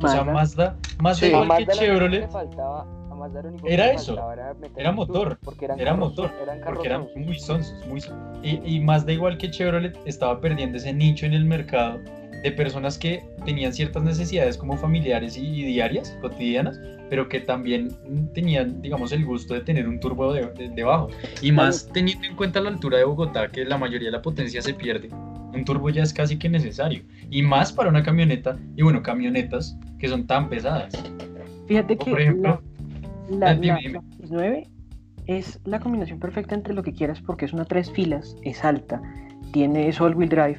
O 0.00 0.06
sea, 0.06 0.22
Mazda- 0.24 0.76
Mazda, 1.00 1.14
Sí. 1.14 1.26
Igual 1.26 1.66
que 1.66 1.72
Chevrolet, 1.72 2.30
faltaba- 2.30 2.86
a 3.10 3.14
Mazda 3.14 3.42
lo 3.42 3.48
único 3.48 3.66
que 3.66 3.74
Era 3.74 3.90
eso, 3.92 4.14
faltaba 4.14 4.34
Era, 4.34 4.54
era 4.76 4.92
motor, 4.92 5.38
porque 5.42 5.64
eran 5.64 5.80
era 5.80 5.92
carros- 5.92 6.08
motor, 6.10 6.30
eran 6.42 6.60
porque 6.64 6.86
eran 6.88 7.06
muy 7.16 7.38
sonsos, 7.38 7.86
muy 7.88 8.00
son- 8.00 8.18
y, 8.42 8.60
y 8.76 8.80
Mazda 8.80 9.12
igual 9.12 9.38
que 9.38 9.50
Chevrolet 9.50 9.96
estaba 10.04 10.40
perdiendo 10.40 10.76
ese 10.76 10.92
nicho 10.92 11.26
en 11.26 11.32
el 11.34 11.44
mercado 11.44 12.00
de 12.42 12.52
personas 12.52 12.96
que 12.98 13.22
tenían 13.44 13.72
ciertas 13.72 14.02
necesidades 14.02 14.56
como 14.56 14.76
familiares 14.76 15.36
y, 15.36 15.46
y 15.46 15.64
diarias, 15.64 16.16
cotidianas, 16.20 16.80
pero 17.10 17.28
que 17.28 17.40
también 17.40 17.90
tenían, 18.34 18.80
digamos, 18.82 19.12
el 19.12 19.24
gusto 19.24 19.54
de 19.54 19.60
tener 19.60 19.88
un 19.88 19.98
turbo 20.00 20.32
de- 20.32 20.46
de- 20.52 20.68
debajo. 20.70 21.08
Y 21.42 21.52
más 21.52 21.88
teniendo 21.92 22.26
en 22.26 22.36
cuenta 22.36 22.60
la 22.60 22.70
altura 22.70 22.98
de 22.98 23.04
Bogotá, 23.04 23.48
que 23.48 23.64
la 23.64 23.76
mayoría 23.78 24.08
de 24.08 24.12
la 24.12 24.22
potencia 24.22 24.62
se 24.62 24.72
pierde, 24.74 25.08
un 25.52 25.64
turbo 25.64 25.90
ya 25.90 26.02
es 26.02 26.12
casi 26.14 26.38
que 26.38 26.48
necesario. 26.48 27.02
Y 27.30 27.42
más 27.42 27.72
para 27.72 27.88
una 27.90 28.02
camioneta, 28.02 28.56
y 28.76 28.82
bueno, 28.82 29.02
camionetas 29.02 29.76
que 29.98 30.08
son 30.08 30.26
tan 30.26 30.48
pesadas. 30.48 30.92
Fíjate 31.66 31.94
O, 31.94 31.98
que 31.98 32.10
por 32.10 32.20
ejemplo, 32.20 32.62
la, 33.28 33.36
la, 33.38 33.52
eh, 33.52 33.58
dime, 33.60 33.72
la- 33.74 33.78
dime. 33.80 33.92
la 33.92 34.26
X9 34.26 34.68
es 35.26 35.60
la 35.64 35.78
combinación 35.80 36.18
perfecta 36.20 36.54
entre 36.54 36.74
lo 36.74 36.82
que 36.82 36.92
quieras 36.92 37.20
porque 37.20 37.44
es 37.44 37.52
una 37.52 37.64
tres 37.64 37.90
filas, 37.90 38.36
es 38.42 38.64
alta, 38.64 39.02
tiene 39.52 39.92
all 40.00 40.14
wheel 40.14 40.28
drive 40.28 40.58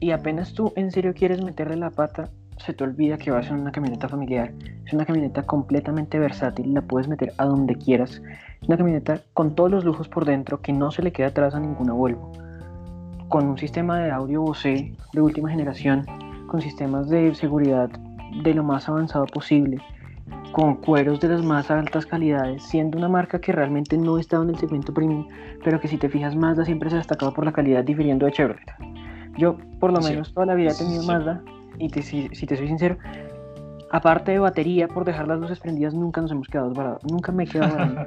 y 0.00 0.10
apenas 0.10 0.52
tú 0.52 0.72
en 0.76 0.90
serio 0.90 1.14
quieres 1.14 1.42
meterle 1.42 1.76
la 1.76 1.90
pata, 1.90 2.30
se 2.58 2.72
te 2.72 2.84
olvida 2.84 3.18
que 3.18 3.30
vas 3.30 3.48
en 3.48 3.60
una 3.60 3.72
camioneta 3.72 4.08
familiar. 4.08 4.52
Es 4.86 4.92
una 4.92 5.04
camioneta 5.04 5.42
completamente 5.42 6.18
versátil, 6.18 6.72
la 6.72 6.82
puedes 6.82 7.08
meter 7.08 7.32
a 7.38 7.44
donde 7.44 7.74
quieras. 7.76 8.22
Es 8.60 8.68
una 8.68 8.76
camioneta 8.76 9.20
con 9.32 9.54
todos 9.54 9.70
los 9.70 9.84
lujos 9.84 10.08
por 10.08 10.24
dentro 10.24 10.60
que 10.60 10.72
no 10.72 10.90
se 10.90 11.02
le 11.02 11.12
queda 11.12 11.28
atrás 11.28 11.54
a 11.54 11.60
ninguna 11.60 11.92
Volvo. 11.92 12.32
Con 13.28 13.46
un 13.46 13.58
sistema 13.58 13.98
de 13.98 14.10
audio 14.10 14.42
Bose 14.42 14.92
de 15.12 15.20
última 15.20 15.50
generación, 15.50 16.04
con 16.46 16.60
sistemas 16.60 17.08
de 17.08 17.34
seguridad 17.34 17.90
de 18.42 18.54
lo 18.54 18.62
más 18.62 18.88
avanzado 18.88 19.26
posible, 19.26 19.78
con 20.52 20.76
cueros 20.76 21.20
de 21.20 21.28
las 21.28 21.42
más 21.42 21.70
altas 21.70 22.06
calidades, 22.06 22.62
siendo 22.62 22.98
una 22.98 23.08
marca 23.08 23.40
que 23.40 23.52
realmente 23.52 23.98
no 23.98 24.18
estaba 24.18 24.44
en 24.44 24.50
el 24.50 24.58
segmento 24.58 24.94
premium, 24.94 25.26
pero 25.64 25.80
que 25.80 25.88
si 25.88 25.96
te 25.96 26.08
fijas 26.08 26.36
Mazda 26.36 26.64
siempre 26.64 26.90
se 26.90 26.96
ha 26.96 26.98
destacado 26.98 27.32
por 27.32 27.44
la 27.44 27.52
calidad 27.52 27.82
difiriendo 27.82 28.26
de 28.26 28.32
Chevrolet. 28.32 29.03
Yo 29.36 29.56
por 29.80 29.92
lo 29.92 30.00
Sí, 30.00 30.12
menos 30.12 30.32
toda 30.32 30.46
la 30.46 30.54
vida 30.54 30.70
he 30.70 30.74
tenido 30.74 31.02
sí. 31.02 31.08
Mazda 31.08 31.42
y 31.78 31.88
te- 31.88 32.02
si, 32.02 32.28
si 32.32 32.46
te 32.46 32.56
soy 32.56 32.68
sincero, 32.68 32.96
aparte 33.90 34.32
de 34.32 34.38
batería 34.38 34.88
por 34.88 35.04
dejar 35.04 35.28
las 35.28 35.38
luces 35.40 35.58
prendidas 35.60 35.94
nunca 35.94 36.20
nos 36.20 36.30
hemos 36.30 36.48
quedado 36.48 36.72
varados, 36.72 37.04
nunca 37.04 37.32
me 37.32 37.44
he 37.44 37.46
quedado 37.46 37.72
varado. 37.78 38.06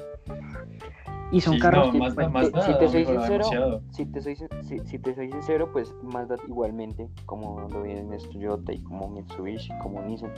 Y 1.30 1.42
son 1.42 1.56
Sí, 1.56 1.60
carros 1.60 1.88
no, 1.88 1.92
que... 1.92 1.98
Mazda, 2.00 2.16
bueno, 2.16 2.30
Mazda 2.32 2.62
si 2.62 2.74
te 2.78 2.88
soy 2.88 3.06
sincero. 3.06 3.82
Si 3.92 4.06
te, 4.06 4.22
soy, 4.22 4.36
si, 4.38 4.80
si 4.86 5.00
te 5.00 5.14
soy 5.14 5.30
sincero, 5.30 5.70
pues 5.74 5.94
Mazda 6.02 6.38
igualmente, 6.48 7.10
como 7.26 7.68
lo 7.68 7.82
vienen 7.82 8.14
es 8.14 8.30
Toyota 8.30 8.72
y 8.72 8.82
como 8.84 9.10
Mitsubishi, 9.10 9.74
como 9.80 10.02
Nissan, 10.04 10.32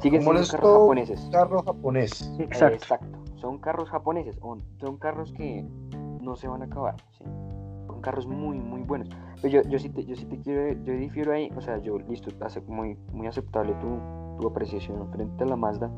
siguen 0.00 0.22
siendo 0.22 0.40
carros 0.46 0.70
japoneses. 0.70 1.28
Carro 1.32 1.62
japonés. 1.64 2.32
Eh, 2.38 2.44
Exacto. 2.44 2.74
exacto. 2.76 3.18
Son 3.40 3.58
carros 3.58 3.90
japoneses, 3.90 4.36
son 4.38 4.96
carros 4.98 5.32
que 5.32 5.64
no 6.20 6.36
se 6.36 6.46
van 6.46 6.62
a 6.62 6.66
acabar, 6.66 6.94
¿sí? 7.18 7.24
Son 7.96 8.02
carros 8.02 8.26
muy, 8.26 8.58
muy 8.58 8.82
buenos. 8.82 9.08
Pero 9.40 9.62
yo, 9.62 9.70
yo 9.70 9.78
sí 9.78 9.88
te, 9.88 10.04
yo 10.04 10.14
sí 10.16 10.26
te 10.26 10.38
quiero, 10.38 10.78
yo 10.84 10.92
difiero 10.92 11.32
ahí, 11.32 11.50
o 11.56 11.62
sea, 11.62 11.78
yo, 11.78 11.98
listo, 11.98 12.30
hace 12.44 12.60
muy, 12.60 12.98
muy 13.10 13.26
aceptable 13.26 13.72
tu, 13.80 13.98
tu 14.38 14.48
apreciación 14.48 15.10
frente 15.12 15.44
a 15.44 15.46
la 15.46 15.56
Mazda, 15.56 15.90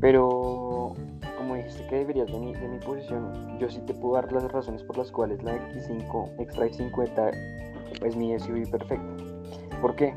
pero 0.00 0.94
como 1.38 1.54
dijiste 1.54 1.86
que 1.86 1.98
deberías 1.98 2.26
de 2.26 2.40
mi, 2.40 2.54
de 2.54 2.68
mi 2.68 2.78
posición, 2.80 3.56
yo 3.60 3.70
sí 3.70 3.80
te 3.86 3.94
puedo 3.94 4.14
dar 4.14 4.32
las 4.32 4.50
razones 4.50 4.82
por 4.82 4.98
las 4.98 5.12
cuales 5.12 5.40
la 5.44 5.54
X5 5.54 6.40
X-Drive 6.40 6.72
50 6.74 7.30
es 8.04 8.16
mi 8.16 8.36
SUV 8.36 8.68
perfecta. 8.68 9.16
¿Por 9.80 9.94
qué? 9.94 10.12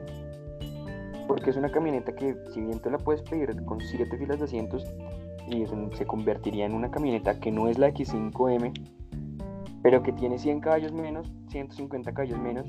Porque 1.28 1.52
es 1.52 1.56
una 1.56 1.70
camioneta 1.70 2.16
que 2.16 2.36
si 2.52 2.62
bien 2.62 2.80
tú 2.80 2.90
la 2.90 2.98
puedes 2.98 3.22
pedir 3.22 3.64
con 3.66 3.80
7 3.80 4.18
filas 4.18 4.40
de 4.40 4.46
asientos 4.46 4.88
y 5.48 5.68
se 5.96 6.08
convertiría 6.08 6.66
en 6.66 6.74
una 6.74 6.90
camioneta 6.90 7.40
que 7.40 7.52
no 7.52 7.68
es 7.68 7.78
la 7.78 7.90
X5M, 7.90 8.99
pero 9.82 10.04
que 10.04 10.12
tiene 10.14 10.38
100 10.38 10.60
caballos 10.62 10.92
menos, 10.94 11.32
150 11.50 12.14
caballos 12.14 12.40
menos 12.40 12.68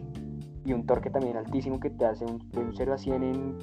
y 0.64 0.72
un 0.72 0.84
torque 0.86 1.10
también 1.10 1.36
altísimo 1.36 1.80
que 1.80 1.90
te 1.90 2.04
hace 2.04 2.24
un, 2.24 2.38
de 2.50 2.58
un 2.60 2.72
0 2.76 2.92
a 2.94 2.98
100 2.98 3.22
en 3.22 3.56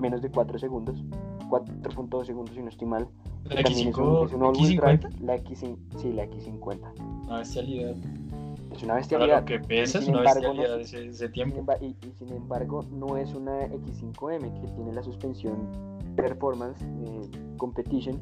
menos 0.00 0.22
de 0.22 0.30
4 0.30 0.58
segundos, 0.58 1.02
4.2 1.50 2.24
segundos 2.24 2.54
si 2.54 2.62
no 2.62 2.68
estoy 2.68 2.88
mal. 2.88 3.08
La 3.44 3.56
que 3.56 3.62
también 3.64 3.88
es 3.88 3.96
un, 3.98 4.04
X5, 4.04 4.26
es 4.26 4.32
un 4.32 4.42
all-wheel 4.42 4.76
drive, 4.76 5.00
X50, 5.00 5.20
la 5.20 5.36
X5, 5.36 5.76
sí, 5.96 6.12
la 6.12 6.24
X50. 6.26 7.24
una 7.26 7.38
bestialidad. 7.38 7.94
Es 8.72 8.82
una 8.82 8.86
Para 8.94 8.96
bestialidad. 8.98 9.40
lo 9.40 9.44
que 9.44 9.60
pesa 9.60 9.98
es 9.98 10.08
una 10.08 10.18
embargo, 10.18 10.40
no 10.42 10.48
bestialidad 10.54 10.76
sé- 10.86 10.98
ese, 10.98 11.08
ese 11.08 11.28
tiempo. 11.28 11.64
y, 11.80 11.86
y 11.86 12.12
sin 12.18 12.30
embargo, 12.32 12.84
no 12.90 13.16
es 13.16 13.34
una 13.34 13.66
X5M 13.68 14.60
que 14.60 14.68
tiene 14.72 14.92
la 14.92 15.02
suspensión 15.02 15.68
Performance 16.16 16.82
eh, 16.82 17.30
Competition, 17.58 18.18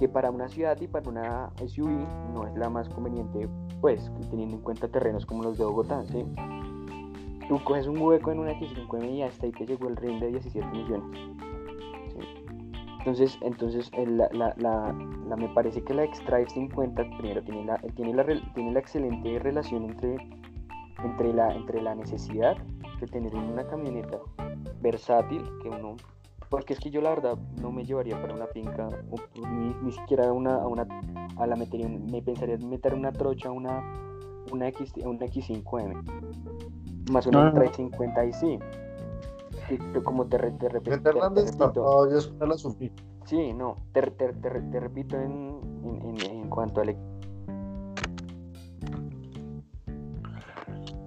que 0.00 0.08
para 0.08 0.30
una 0.30 0.48
ciudad 0.48 0.80
y 0.80 0.86
para 0.88 1.08
una 1.10 1.50
SUV 1.64 1.90
no 2.34 2.46
es 2.46 2.54
la 2.56 2.70
más 2.70 2.88
conveniente, 2.88 3.46
pues 3.82 4.10
teniendo 4.30 4.56
en 4.56 4.62
cuenta 4.62 4.88
terrenos 4.88 5.26
como 5.26 5.42
los 5.42 5.58
de 5.58 5.64
Bogotá. 5.64 6.02
¿sí? 6.06 6.24
Tú 7.48 7.62
coges 7.64 7.86
un 7.86 7.98
hueco 7.98 8.32
en 8.32 8.38
una 8.38 8.52
X5M 8.52 9.10
y 9.12 9.22
hasta 9.22 9.44
ahí 9.44 9.52
te 9.52 9.66
llegó 9.66 9.88
el 9.88 9.96
ring 9.96 10.18
de 10.18 10.28
17 10.28 10.66
millones. 10.68 11.18
Entonces, 12.98 13.38
entonces 13.42 13.90
el- 13.92 14.16
la, 14.16 14.28
la- 14.32 14.54
la- 14.56 15.36
me 15.36 15.48
parece 15.50 15.82
que 15.84 15.92
la 15.94 16.04
X-Drive 16.04 16.48
50 16.50 17.02
primero 17.18 17.42
tiene 17.42 17.64
la, 17.66 17.76
tiene 17.94 18.14
la, 18.14 18.24
tiene 18.54 18.72
la 18.72 18.78
excelente 18.80 19.38
relación 19.38 19.84
entre 19.84 20.16
entre 21.04 21.32
la, 21.32 21.54
entre 21.54 21.80
la 21.80 21.94
necesidad 21.94 22.56
de 23.00 23.06
tener 23.06 23.34
una 23.34 23.66
camioneta 23.66 24.18
versátil 24.82 25.42
que 25.62 25.68
uno 25.70 25.96
porque 26.50 26.74
es 26.74 26.80
que 26.80 26.90
yo 26.90 27.00
la 27.00 27.10
verdad 27.10 27.38
no 27.62 27.70
me 27.72 27.84
llevaría 27.86 28.20
para 28.20 28.34
una 28.34 28.46
finca 28.48 28.88
o 29.10 29.16
ni, 29.48 29.74
ni 29.82 29.92
siquiera 29.92 30.28
a 30.28 30.32
una, 30.32 30.56
a 30.56 30.66
una 30.66 30.86
a 31.36 31.46
la 31.46 31.56
metería 31.56 31.88
me 31.88 32.20
pensaría 32.20 32.56
en 32.56 32.68
meter 32.68 32.92
una 32.92 33.12
trocha 33.12 33.50
una 33.50 33.82
una 34.52 34.68
X 34.68 34.92
una 35.04 35.26
X5M 35.26 36.02
más 37.10 37.26
una 37.26 37.44
No, 37.44 37.52
no, 37.52 37.64
no. 37.64 37.70
X50 37.70 38.28
y 38.28 38.32
sí 38.34 38.58
como 40.02 40.26
te, 40.26 40.36
re- 40.38 40.50
te, 40.50 40.68
te- 40.68 40.68
repito 40.68 41.30
destapado 41.30 42.12
y 42.12 42.18
esperarla 42.18 42.58
sufrir. 42.58 42.92
sí 43.24 43.52
no 43.54 43.76
te, 43.92 44.02
te- 44.02 44.32
te 44.32 44.48
re- 44.48 44.62
te 44.62 44.80
repito 44.80 45.16
en, 45.16 45.60
en, 45.84 46.02
en- 46.20 46.30
en 46.30 46.48
cuanto 46.50 46.80
al 46.80 46.96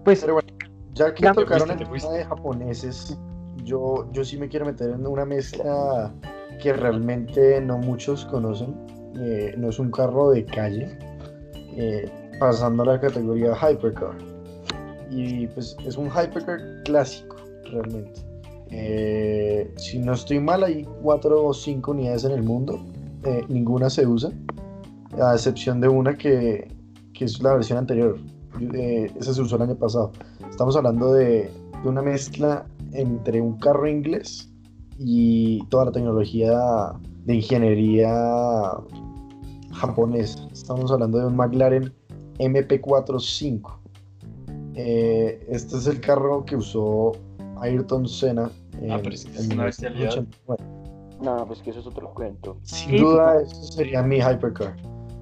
Pues 0.06 0.22
Pero 0.22 0.34
bueno, 0.34 0.48
ya 0.94 1.14
que 1.14 1.24
Ya. 1.24 1.34
tocaron 1.34 1.68
Te 1.68 1.74
el 1.76 1.86
fuiste, 1.88 2.08
tema 2.10 2.18
de 2.20 2.26
japoneses, 2.26 3.18
yo, 3.64 4.10
yo 4.12 4.24
sí 4.24 4.38
me 4.38 4.48
quiero 4.48 4.66
meter 4.66 4.92
en 4.92 5.06
una 5.06 5.26
mezcla 5.26 6.14
que 6.62 6.74
realmente 6.74 7.62
no 7.62 7.78
muchos 7.78 8.26
conocen. 8.26 8.76
Eh, 9.20 9.54
no 9.58 9.70
es 9.70 9.80
un 9.80 9.92
carro 9.92 10.32
de 10.32 10.44
calle, 10.46 10.98
eh, 11.76 12.10
pasando 12.40 12.84
a 12.84 12.86
la 12.88 13.00
categoría 13.00 13.54
hypercar. 13.54 14.18
Y 15.10 15.48
pues 15.48 15.76
es 15.86 15.98
un 15.98 16.08
hypercar 16.08 16.60
clásico, 16.84 17.36
realmente. 17.72 18.22
Eh, 18.72 19.72
si 19.78 20.00
no 20.00 20.14
estoy 20.14 20.40
mal, 20.40 20.64
hay 20.64 20.88
cuatro 21.04 21.46
o 21.46 21.54
cinco 21.54 21.92
unidades 21.92 22.24
en 22.24 22.32
el 22.32 22.44
mundo. 22.44 22.84
ninguna 23.48 23.90
se 23.90 24.06
usa, 24.06 24.32
a 25.22 25.34
excepción 25.34 25.80
de 25.80 25.88
una 25.88 26.14
que, 26.16 26.68
que 27.14 27.26
es 27.26 27.42
la 27.42 27.54
versión 27.54 27.78
anterior. 27.78 28.18
Esa 28.60 29.34
se 29.34 29.42
usó 29.42 29.56
el 29.56 29.62
año 29.64 29.76
pasado. 29.76 30.12
Estamos 30.50 30.76
hablando 30.76 31.14
de, 31.14 31.50
de 31.84 31.90
una 31.90 32.02
mezcla 32.02 32.66
entre 32.94 33.42
un 33.42 33.58
carro 33.58 33.88
inglés 33.88 34.50
y 35.00 35.66
toda 35.68 35.86
la 35.86 35.92
tecnología 35.92 36.60
de 37.26 37.36
ingeniería 37.36 38.12
japonesa. 39.72 40.48
Estamos 40.52 40.92
hablando 40.92 41.18
de 41.20 41.26
un 41.28 41.36
McLaren 41.36 41.94
MP45. 42.40 43.80
Eh, 44.76 45.46
este 45.50 45.78
es 45.78 45.88
el 45.88 46.00
carro 46.00 46.44
que 46.46 46.56
usó 46.56 47.12
Ayrton 47.60 48.08
Senna. 48.08 48.50
Ah, 48.76 48.78
en- 48.96 49.02
pero 49.02 49.16
es 49.16 49.26
que 49.26 49.32
es 49.38 49.46
en 49.46 49.54
una 49.54 49.66
bestialidad. 49.66 50.16
1989. 50.16 50.64
no 51.22 51.46
pues 51.48 51.62
que 51.62 51.70
eso 51.70 51.80
es 51.80 51.88
otro 51.88 52.14
cuento 52.14 52.58
Sin 52.64 52.90
Sí, 52.90 52.98
duda, 52.98 53.42
eso 53.42 53.64
sería 53.64 54.02
mi 54.04 54.18
hypercar. 54.18 54.76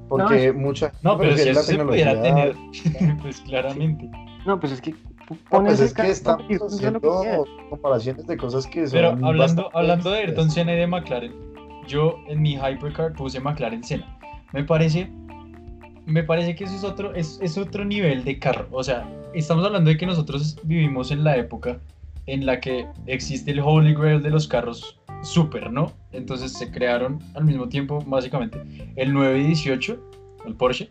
Porque 0.10 0.52
mucha 0.52 0.92
No, 1.04 1.18
pero 1.18 1.32
si 1.32 1.44
prefiere 1.44 1.52
eso 1.52 1.62
se 1.64 1.86
pudiera 1.86 2.22
tener, 2.22 2.56
tecnología 2.72 3.18
pues 3.22 3.42
claramente. 3.42 4.10
no, 4.46 4.60
pues 4.60 4.72
es 4.74 4.82
que 4.82 4.92
No, 4.92 4.98
pones 5.50 5.78
pues 5.78 5.80
es 5.80 5.94
que 5.94 6.10
estamos 6.10 6.46
haciendo 6.62 7.46
comparaciones 7.70 8.26
de 8.28 8.38
cosas 8.38 8.68
que 8.68 8.88
son 8.88 8.92
Pero 8.92 9.10
hablando, 9.26 9.70
hablando 9.74 10.12
de 10.12 10.20
Ayrton. 10.20 10.52
Senna 10.52 10.74
y 10.74 10.78
de 10.78 10.88
McLaren, 10.88 11.34
yo 11.88 12.18
en 12.28 12.42
mi 12.42 12.56
hypercar 12.56 13.14
puse 13.14 13.40
McLaren 13.40 13.84
Senna. 13.84 14.18
Me 14.54 14.64
parece, 14.64 15.10
me 16.06 16.24
parece 16.24 16.56
que 16.56 16.66
eso 16.66 16.76
es 16.76 16.84
otro, 16.84 17.14
es, 17.16 17.40
es 17.42 17.58
otro 17.58 17.86
nivel 17.86 18.24
de 18.24 18.40
carro. 18.40 18.68
O 18.72 18.84
sea, 18.84 19.08
estamos 19.34 19.66
hablando 19.66 19.90
de 19.90 19.98
que 19.98 20.06
nosotros 20.06 20.58
vivimos 20.64 21.12
en 21.12 21.24
la 21.24 21.38
época 21.38 21.80
en 22.28 22.46
la 22.46 22.60
que 22.60 22.88
existe 23.08 23.52
el 23.52 23.60
Holy 23.60 23.94
Grail 23.94 24.22
de 24.22 24.30
los 24.30 24.48
carros 24.48 25.00
super, 25.24 25.72
¿no? 25.72 25.92
Entonces 26.12 26.54
se 26.54 26.72
crearon 26.72 27.20
al 27.36 27.46
mismo 27.46 27.68
tiempo, 27.70 28.04
básicamente, 28.06 28.62
el 28.96 29.14
918, 29.14 30.00
el 30.46 30.56
Porsche, 30.56 30.90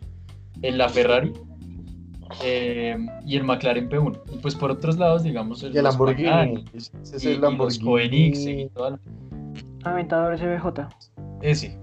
el 0.61 0.77
la 0.77 0.89
Ferrari 0.89 1.31
eh, 2.43 2.97
y 3.25 3.37
el 3.37 3.43
McLaren 3.43 3.89
P1. 3.89 4.19
Y 4.33 4.37
pues 4.37 4.55
por 4.55 4.71
otros 4.71 4.97
lados, 4.97 5.23
digamos, 5.23 5.63
Y 5.63 5.67
el 5.67 5.73
los 5.73 5.83
Lamborghini. 5.83 6.29
McLaren 6.29 6.63
Ese 6.73 6.91
es 7.17 7.23
y, 7.23 7.27
el 7.27 7.33
y 7.33 7.35
los 7.37 7.41
Lamborghini. 7.83 8.61
Y 8.63 8.69
toda 8.69 8.89
la- 8.91 8.99
Aventador 9.83 10.37
SBJ. 10.37 10.87
Ese. 11.41 11.77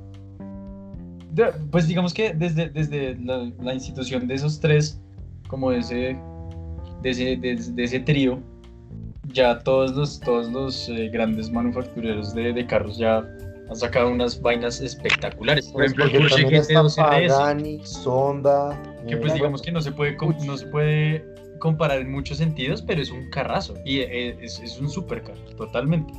De- 1.32 1.52
pues 1.70 1.87
digamos 1.88 2.14
que 2.14 2.32
desde, 2.32 2.68
desde 2.68 3.16
la, 3.16 3.50
la 3.61 3.74
institución 3.74 4.26
de 4.26 4.34
esos 4.34 4.61
tres, 4.61 5.00
como 5.48 5.70
de 5.70 5.78
ese, 5.78 6.18
de 7.02 7.11
ese, 7.11 7.37
de, 7.37 7.56
de 7.56 7.84
ese 7.84 8.00
trío, 8.00 8.38
ya 9.32 9.58
todos 9.58 9.94
los, 9.94 10.20
todos 10.20 10.50
los 10.50 10.88
eh, 10.88 11.08
grandes 11.12 11.50
manufactureros 11.50 12.34
de, 12.34 12.52
de 12.52 12.66
carros 12.66 12.96
ya 12.98 13.18
han 13.68 13.76
sacado 13.76 14.11
unas 14.11 14.40
vainas 14.40 14.80
espectaculares. 14.80 15.66
Por 15.66 15.82
Pues 15.82 15.92
ejemplo, 15.92 16.04
el 16.06 16.11
Porsche 16.28 16.42
también 16.42 16.61
está 16.62 16.80
GT2 16.82 16.87
RS, 16.87 17.32
Pagani, 17.37 17.80
Sonda. 17.84 18.82
Que 19.08 19.14
eh, 19.14 19.18
pues 19.18 19.34
digamos 19.34 19.62
que 19.62 19.72
no 19.72 19.80
se 19.80 19.92
puede, 19.92 20.16
no 20.46 20.56
se 20.56 20.66
puede 20.66 21.24
comparar 21.58 22.00
en 22.00 22.12
muchos 22.12 22.38
sentidos, 22.38 22.82
pero 22.82 23.00
es 23.02 23.10
un 23.10 23.28
carrazo 23.30 23.74
y 23.84 23.98
eh, 23.98 24.38
es, 24.40 24.60
es 24.60 24.80
un 24.80 24.88
supercar, 24.88 25.36
totalmente, 25.56 26.12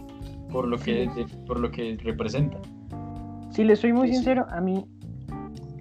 por 0.51 0.67
lo 0.67 0.77
que, 0.77 1.07
de- 1.15 1.25
por 1.47 1.59
lo 1.59 1.71
que 1.71 1.97
representa. 2.03 2.57
Si 3.51 3.63
les 3.63 3.79
soy 3.79 3.93
muy 3.93 4.07
Sí, 4.07 4.13
sí. 4.13 4.17
sincero, 4.17 4.45
a 4.49 4.59
mí 4.61 4.85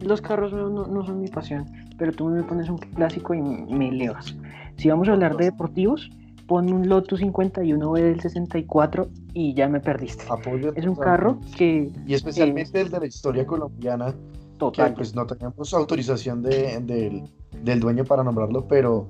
los 0.00 0.20
carros 0.20 0.52
no, 0.52 0.68
no 0.86 1.04
son 1.04 1.20
mi 1.20 1.28
pasión, 1.28 1.66
pero 1.98 2.12
tú 2.12 2.26
me 2.28 2.42
pones 2.44 2.68
un 2.70 2.78
clásico 2.78 3.34
y 3.34 3.42
me 3.42 3.88
elevas. 3.88 4.36
Si 4.76 4.88
vamos 4.88 5.08
a 5.08 5.12
hablar 5.12 5.36
de 5.36 5.46
deportivos, 5.46 6.08
ponme 6.46 6.72
un 6.72 6.88
Lotus 6.88 7.20
51B 7.20 8.00
del 8.00 8.20
64 8.20 9.08
y 9.34 9.54
ya 9.54 9.68
me 9.68 9.80
perdiste. 9.80 10.24
apoyo 10.30 10.72
Es 10.76 10.86
un 10.86 10.94
carro 10.94 11.40
que 11.56 11.90
Y 12.06 12.14
especialmente 12.14 12.80
el 12.80 12.90
de 12.90 13.00
la 13.00 13.06
historia 13.06 13.44
colombiana, 13.44 14.14
que 14.58 14.82
total. 14.82 14.94
pues 14.94 15.14
no 15.14 15.26
teníamos 15.26 15.72
autorización 15.74 16.42
de- 16.42 16.80
del, 16.80 17.22
del 17.64 17.80
dueño 17.80 18.04
para 18.04 18.22
nombrarlo, 18.24 18.66
pero, 18.68 19.06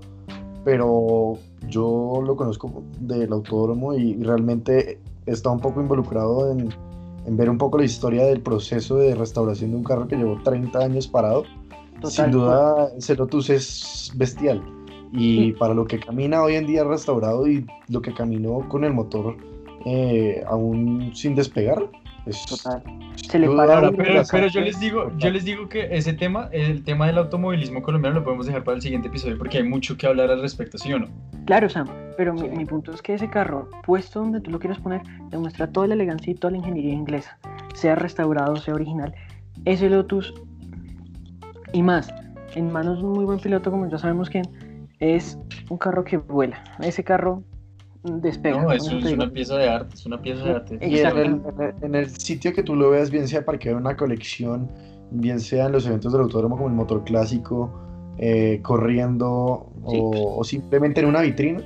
pero 0.64 1.38
yo 1.68 2.22
lo 2.24 2.36
conozco 2.36 2.82
del 3.00 3.32
autódromo 3.32 3.94
y 3.94 4.14
realmente 4.22 4.98
está 5.26 5.50
un 5.50 5.60
poco 5.60 5.80
involucrado 5.80 6.50
en, 6.52 6.68
en 7.26 7.36
ver 7.36 7.50
un 7.50 7.58
poco 7.58 7.78
la 7.78 7.84
historia 7.84 8.24
del 8.24 8.40
proceso 8.40 8.96
de 8.96 9.14
restauración 9.14 9.70
de 9.70 9.76
un 9.76 9.84
carro 9.84 10.06
que 10.08 10.16
llevó 10.16 10.40
30 10.42 10.78
años 10.78 11.06
parado. 11.08 11.44
total. 12.00 12.10
Sin 12.10 12.30
duda, 12.30 12.88
ese 12.96 13.14
Lotus 13.16 13.50
es 13.50 14.12
bestial. 14.16 14.62
Y 15.12 15.36
Sí. 15.36 15.52
para 15.58 15.72
lo 15.74 15.86
que 15.86 15.98
camina 15.98 16.42
hoy 16.42 16.54
en 16.56 16.66
día 16.66 16.84
restaurado 16.84 17.46
y 17.48 17.64
lo 17.88 18.02
que 18.02 18.12
caminó 18.12 18.68
con 18.68 18.84
el 18.84 18.92
motor 18.92 19.36
eh, 19.86 20.44
aún 20.46 21.12
sin 21.14 21.34
despegar, 21.34 21.88
Es- 22.28 22.46
Total. 22.46 22.82
Se 23.28 23.38
le 23.38 23.48
para 23.48 23.74
ahora, 23.76 23.90
Pero, 23.96 24.22
pero 24.30 24.46
yo 24.46 24.60
les 24.60 24.78
digo, 24.80 25.10
yo 25.18 25.30
les 25.30 25.44
digo 25.44 25.68
que 25.68 25.88
ese 25.90 26.12
tema, 26.14 26.48
el 26.52 26.82
tema 26.84 27.06
del 27.06 27.18
automovilismo 27.18 27.82
colombiano 27.82 28.16
lo 28.20 28.24
podemos 28.24 28.46
dejar 28.46 28.64
para 28.64 28.76
el 28.76 28.82
siguiente 28.82 29.08
episodio 29.08 29.36
porque 29.36 29.58
hay 29.58 29.64
mucho 29.64 29.96
que 29.96 30.06
hablar 30.06 30.30
al 30.30 30.40
respecto, 30.40 30.78
¿sí 30.78 30.92
o 30.92 30.98
no? 30.98 31.08
Claro, 31.44 31.68
Sam, 31.68 31.88
pero 32.16 32.32
mi, 32.32 32.40
Sí. 32.40 32.48
mi 32.48 32.64
punto 32.64 32.92
es 32.92 33.02
que 33.02 33.14
ese 33.14 33.28
carro, 33.28 33.68
puesto 33.84 34.20
donde 34.20 34.40
tú 34.40 34.50
lo 34.50 34.58
quieras 34.58 34.78
poner, 34.80 35.02
demuestra 35.30 35.66
toda 35.66 35.86
la 35.88 35.94
elegancia 35.94 36.30
y 36.30 36.34
toda 36.36 36.52
la 36.52 36.58
ingeniería 36.58 36.94
inglesa, 36.94 37.38
sea 37.74 37.94
restaurado, 37.96 38.56
sea 38.56 38.74
original. 38.74 39.14
Ese 39.64 39.90
Lotus 39.90 40.32
y 41.72 41.82
más, 41.82 42.08
en 42.54 42.70
manos 42.72 42.98
de 42.98 43.04
un 43.04 43.12
muy 43.12 43.24
buen 43.24 43.40
piloto, 43.40 43.70
como 43.70 43.88
ya 43.88 43.98
sabemos 43.98 44.30
quién, 44.30 44.44
es 45.00 45.38
un 45.68 45.78
carro 45.78 46.02
que 46.04 46.16
vuela. 46.16 46.62
Ese 46.80 47.04
carro 47.04 47.42
despega. 48.20 48.62
No, 48.62 48.72
eso 48.72 48.98
es 48.98 49.04
digo. 49.04 49.22
una 49.22 49.32
pieza 49.32 49.56
de 49.56 49.68
arte, 49.68 49.94
es 49.94 50.06
una 50.06 50.20
pieza 50.20 50.44
de 50.44 50.50
arte. 50.52 50.78
Y 50.82 50.98
en 50.98 51.16
el, 51.16 51.40
en 51.82 51.94
en 51.94 52.10
sitio 52.10 52.52
que 52.52 52.62
tú 52.62 52.74
lo 52.74 52.90
veas, 52.90 53.10
bien 53.10 53.26
sea 53.28 53.44
para 53.44 53.58
que 53.58 53.68
haya 53.70 53.78
una 53.78 53.96
colección, 53.96 54.68
bien 55.10 55.40
sea 55.40 55.66
en 55.66 55.72
los 55.72 55.86
eventos 55.86 56.12
del 56.12 56.22
autódromo 56.22 56.56
como 56.56 56.68
el 56.68 56.74
motor 56.74 57.04
clásico, 57.04 57.72
eh, 58.18 58.60
corriendo 58.62 59.66
Sí. 59.88 59.96
o, 60.02 60.38
o 60.40 60.44
simplemente 60.44 61.00
en 61.00 61.06
una 61.06 61.20
vitrina, 61.22 61.62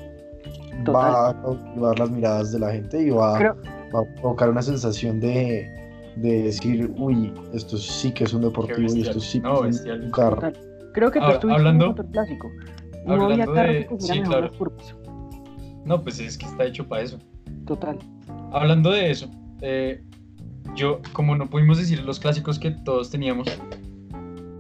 va 0.95 1.30
a 1.30 1.43
cautivar 1.43 1.99
las 1.99 2.11
miradas 2.11 2.53
de 2.53 2.59
la 2.59 2.72
gente 2.72 3.03
y 3.03 3.11
va, 3.11 3.36
Creo- 3.38 3.57
va 3.95 4.01
a 4.01 4.05
provocar 4.20 4.51
una 4.51 4.62
sensación 4.62 5.18
de, 5.20 5.68
de 6.16 6.43
decir, 6.43 6.93
uy, 6.99 7.32
esto 7.53 7.76
sí 7.76 8.12
que 8.12 8.24
es 8.24 8.32
un 8.34 8.43
deportivo 8.43 8.93
y 8.95 9.03
esto 9.03 9.18
sí 9.20 9.40
que 9.40 9.49
No, 9.49 9.64
es 9.64 9.76
bestial. 9.76 10.03
un, 10.05 10.11
carro. 10.11 10.34
Total. 10.36 10.53
Creo 10.93 11.11
que 11.11 11.20
tú 11.20 11.26
estuviste 11.26 11.59
hablando- 11.59 11.84
en 11.86 11.90
un 11.90 11.97
motor 11.97 12.11
clásico. 12.12 12.51
No 13.07 13.24
había 13.24 13.47
de- 13.47 13.86
que 13.88 13.97
sí, 14.01 14.20
claro. 14.22 14.43
las 14.43 14.53
curvas. 14.53 14.95
No, 15.85 16.03
pues 16.03 16.20
es 16.20 16.39
que 16.39 16.47
está 16.47 16.64
hecho 16.64 16.87
para 16.87 17.03
eso. 17.03 17.18
Total. 17.66 17.99
Hablando 18.53 18.91
de 18.91 19.11
eso, 19.11 19.30
eh, 19.61 20.03
yo, 20.74 21.01
como 21.12 21.37
no 21.37 21.49
pudimos 21.49 21.78
decir 21.78 22.03
los 22.03 22.20
clásicos 22.20 22.59
que 22.59 22.70
todos 22.70 23.11
teníamos, 23.11 23.49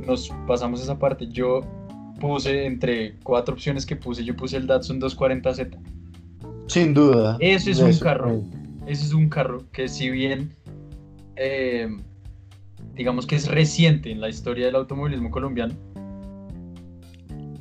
nos 0.06 0.30
pasamos 0.46 0.82
esa 0.82 0.98
parte. 0.98 1.28
Yo 1.28 1.60
puse 2.20 2.66
entre 2.66 3.18
cuatro 3.22 3.54
opciones 3.54 3.86
que 3.86 3.96
puse, 3.96 4.24
yo 4.24 4.36
puse 4.36 4.56
el 4.56 4.66
Datsun 4.66 5.00
240Z. 5.00 5.78
Sin 6.66 6.94
duda. 6.94 7.36
Ese 7.40 7.72
es 7.72 7.80
un 7.80 7.90
eso, 7.90 8.04
carro. 8.04 8.42
Ese 8.86 9.06
es 9.06 9.12
un 9.12 9.28
carro 9.28 9.64
que 9.72 9.88
si 9.88 10.10
bien, 10.10 10.54
eh, 11.36 11.88
digamos 12.94 13.26
que 13.26 13.36
es 13.36 13.48
reciente 13.48 14.10
en 14.10 14.20
la 14.20 14.28
historia 14.28 14.66
del 14.66 14.76
automovilismo 14.76 15.30
colombiano, 15.30 15.74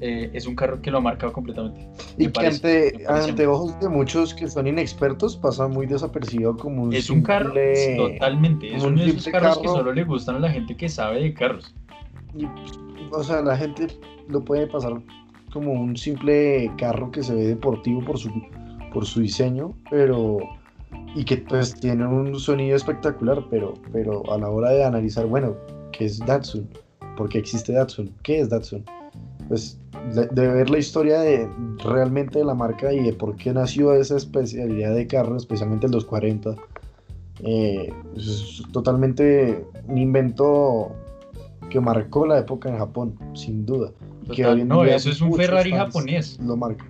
eh, 0.01 0.29
es 0.33 0.45
un 0.47 0.55
carro 0.55 0.81
que 0.81 0.91
lo 0.91 0.97
ha 0.97 1.01
marcado 1.01 1.31
completamente. 1.31 1.87
Y 2.17 2.25
que 2.25 2.29
parece, 2.31 2.91
ante, 3.07 3.29
ante 3.29 3.47
ojos 3.47 3.79
de 3.79 3.87
muchos 3.89 4.33
que 4.33 4.47
son 4.47 4.67
inexpertos 4.67 5.37
pasa 5.37 5.67
muy 5.67 5.85
desapercibido 5.85 6.57
como 6.57 6.83
un 6.83 6.93
Es 6.93 7.09
un 7.09 7.21
carro, 7.21 7.53
simple- 7.53 7.95
totalmente, 8.13 8.75
es 8.75 8.83
un 8.83 8.93
uno 8.93 9.03
de 9.03 9.09
esos 9.09 9.27
carros 9.27 9.57
que 9.59 9.63
carro. 9.65 9.77
solo 9.77 9.93
le 9.93 10.03
gustan 10.03 10.35
a 10.35 10.39
la 10.39 10.49
gente 10.49 10.75
que 10.75 10.89
sabe 10.89 11.21
de 11.21 11.33
carros. 11.33 11.73
Y, 12.35 12.45
o 13.11 13.23
sea, 13.23 13.41
la 13.41 13.55
gente 13.57 13.87
lo 14.27 14.43
puede 14.43 14.67
pasar 14.67 14.93
como 15.53 15.73
un 15.73 15.95
simple 15.97 16.71
carro 16.77 17.11
que 17.11 17.21
se 17.23 17.35
ve 17.35 17.47
deportivo 17.47 18.03
por 18.03 18.17
su, 18.17 18.29
por 18.93 19.05
su 19.05 19.19
diseño, 19.21 19.73
pero 19.89 20.37
y 21.13 21.25
que 21.25 21.37
pues 21.37 21.75
tiene 21.75 22.07
un 22.07 22.39
sonido 22.39 22.75
espectacular, 22.77 23.43
pero, 23.49 23.73
pero 23.91 24.23
a 24.31 24.37
la 24.37 24.49
hora 24.49 24.69
de 24.69 24.83
analizar, 24.85 25.25
bueno, 25.25 25.55
¿qué 25.91 26.05
es 26.05 26.19
Datsun? 26.19 26.69
¿Por 27.17 27.27
qué 27.27 27.39
existe 27.39 27.73
Datsun? 27.73 28.13
¿Qué 28.23 28.39
es 28.39 28.49
Datsun? 28.49 28.85
Pues 29.49 29.77
de, 30.13 30.47
ver 30.47 30.69
la 30.69 30.77
historia 30.77 31.19
de 31.19 31.49
realmente 31.83 32.39
de 32.39 32.45
la 32.45 32.53
marca 32.53 32.93
y 32.93 32.99
de 32.99 33.13
por 33.13 33.35
qué 33.35 33.53
nació 33.53 33.93
esa 33.93 34.17
especialidad 34.17 34.95
de 34.95 35.07
carro, 35.07 35.37
especialmente 35.37 35.85
el 35.85 35.91
240, 35.91 36.55
eh, 37.43 37.93
es 38.15 38.63
totalmente 38.71 39.65
un 39.87 39.97
invento 39.97 40.91
que 41.69 41.79
marcó 41.79 42.25
la 42.25 42.39
época 42.39 42.69
en 42.69 42.77
Japón, 42.77 43.15
sin 43.33 43.65
duda. 43.65 43.91
Que 44.33 44.43
Total, 44.43 44.59
en 44.59 44.67
no, 44.67 44.83
eso 44.83 45.09
es 45.09 45.21
un 45.21 45.33
Ferrari 45.33 45.71
japonés. 45.71 46.39
Lo 46.39 46.55
marca. 46.55 46.85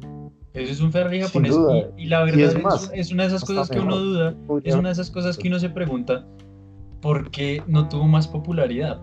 Eso 0.54 0.72
es 0.74 0.82
un 0.82 0.92
Ferrari 0.92 1.22
japonés. 1.22 1.56
Y, 1.98 2.04
y 2.04 2.06
la 2.08 2.24
verdad 2.24 2.42
es 2.42 2.56
es, 2.56 2.64
más, 2.64 2.92
es 2.94 3.12
una 3.12 3.24
de 3.24 3.30
esas 3.30 3.46
cosas 3.46 3.70
que 3.70 3.80
uno 3.80 3.98
duda, 3.98 4.36
es 4.64 4.76
una 4.76 4.90
de 4.90 4.94
esas 4.94 5.10
cosas 5.10 5.38
que 5.38 5.48
uno 5.48 5.60
se 5.60 5.70
pregunta, 5.70 6.26
¿por 7.02 7.32
qué 7.32 7.64
no 7.68 7.88
tuvo 7.88 8.08
más 8.08 8.28
popularidad? 8.28 9.00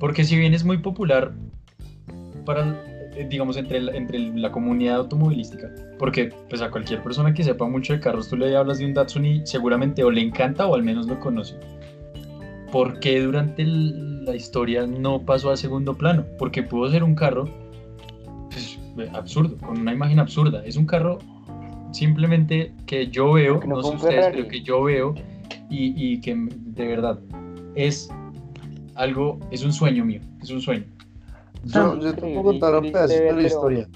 Porque 0.00 0.24
si 0.24 0.36
bien 0.36 0.54
es 0.54 0.64
muy 0.64 0.78
popular 0.78 1.34
para, 2.46 2.82
digamos, 3.28 3.56
entre 3.56 3.80
la, 3.80 3.92
entre 3.96 4.18
la 4.18 4.50
comunidad 4.52 4.96
automovilística, 4.96 5.70
porque 5.98 6.30
pues 6.48 6.60
a 6.62 6.70
cualquier 6.70 7.02
persona 7.02 7.32
que 7.34 7.42
sepa 7.44 7.66
mucho 7.68 7.92
de 7.92 8.00
carros, 8.00 8.28
tú 8.28 8.36
le 8.36 8.56
hablas 8.56 8.78
de 8.78 8.86
un 8.86 8.94
Datsun 8.94 9.24
y 9.24 9.46
seguramente 9.46 10.04
o 10.04 10.10
le 10.10 10.20
encanta 10.20 10.66
o 10.66 10.74
al 10.74 10.82
menos 10.82 11.06
lo 11.06 11.18
conoce. 11.20 11.56
¿Por 12.70 13.00
qué 13.00 13.20
durante 13.20 13.62
el- 13.62 14.24
la 14.24 14.36
historia 14.36 14.86
no 14.86 15.22
pasó 15.22 15.50
a 15.50 15.56
segundo 15.56 15.94
plano? 15.94 16.24
Porque 16.38 16.62
pudo 16.62 16.90
ser 16.90 17.02
un 17.02 17.14
carro 17.14 17.48
pues, 18.94 19.08
absurdo, 19.14 19.56
con 19.58 19.78
una 19.80 19.92
imagen 19.92 20.18
absurda. 20.18 20.64
Es 20.66 20.76
un 20.76 20.84
carro 20.86 21.18
simplemente 21.92 22.72
que 22.86 23.06
yo 23.08 23.32
veo, 23.32 23.60
Que 23.60 23.68
no 23.68 23.76
no 23.76 23.82
sé 23.82 23.94
ustedes, 23.96 24.14
Ferrari. 24.16 24.36
pero 24.36 24.48
que 24.48 24.60
yo 24.62 24.82
veo 24.82 25.14
y, 25.70 25.94
y 26.12 26.20
que 26.20 26.34
de 26.36 26.86
verdad 26.86 27.18
es 27.74 28.10
algo, 28.94 29.38
es 29.50 29.64
un 29.64 29.72
sueño 29.72 30.04
mío, 30.04 30.20
es 30.42 30.50
un 30.50 30.60
sueño. 30.60 30.84
Yo, 31.68 31.92
Ah, 31.92 31.98
yo 32.00 32.14
te 32.14 32.20
puedo 32.20 32.42
contar 32.44 32.74
un 32.76 32.92
pedacito 32.92 33.20
de 33.24 33.32
la 33.34 33.42
historia, 33.42 33.88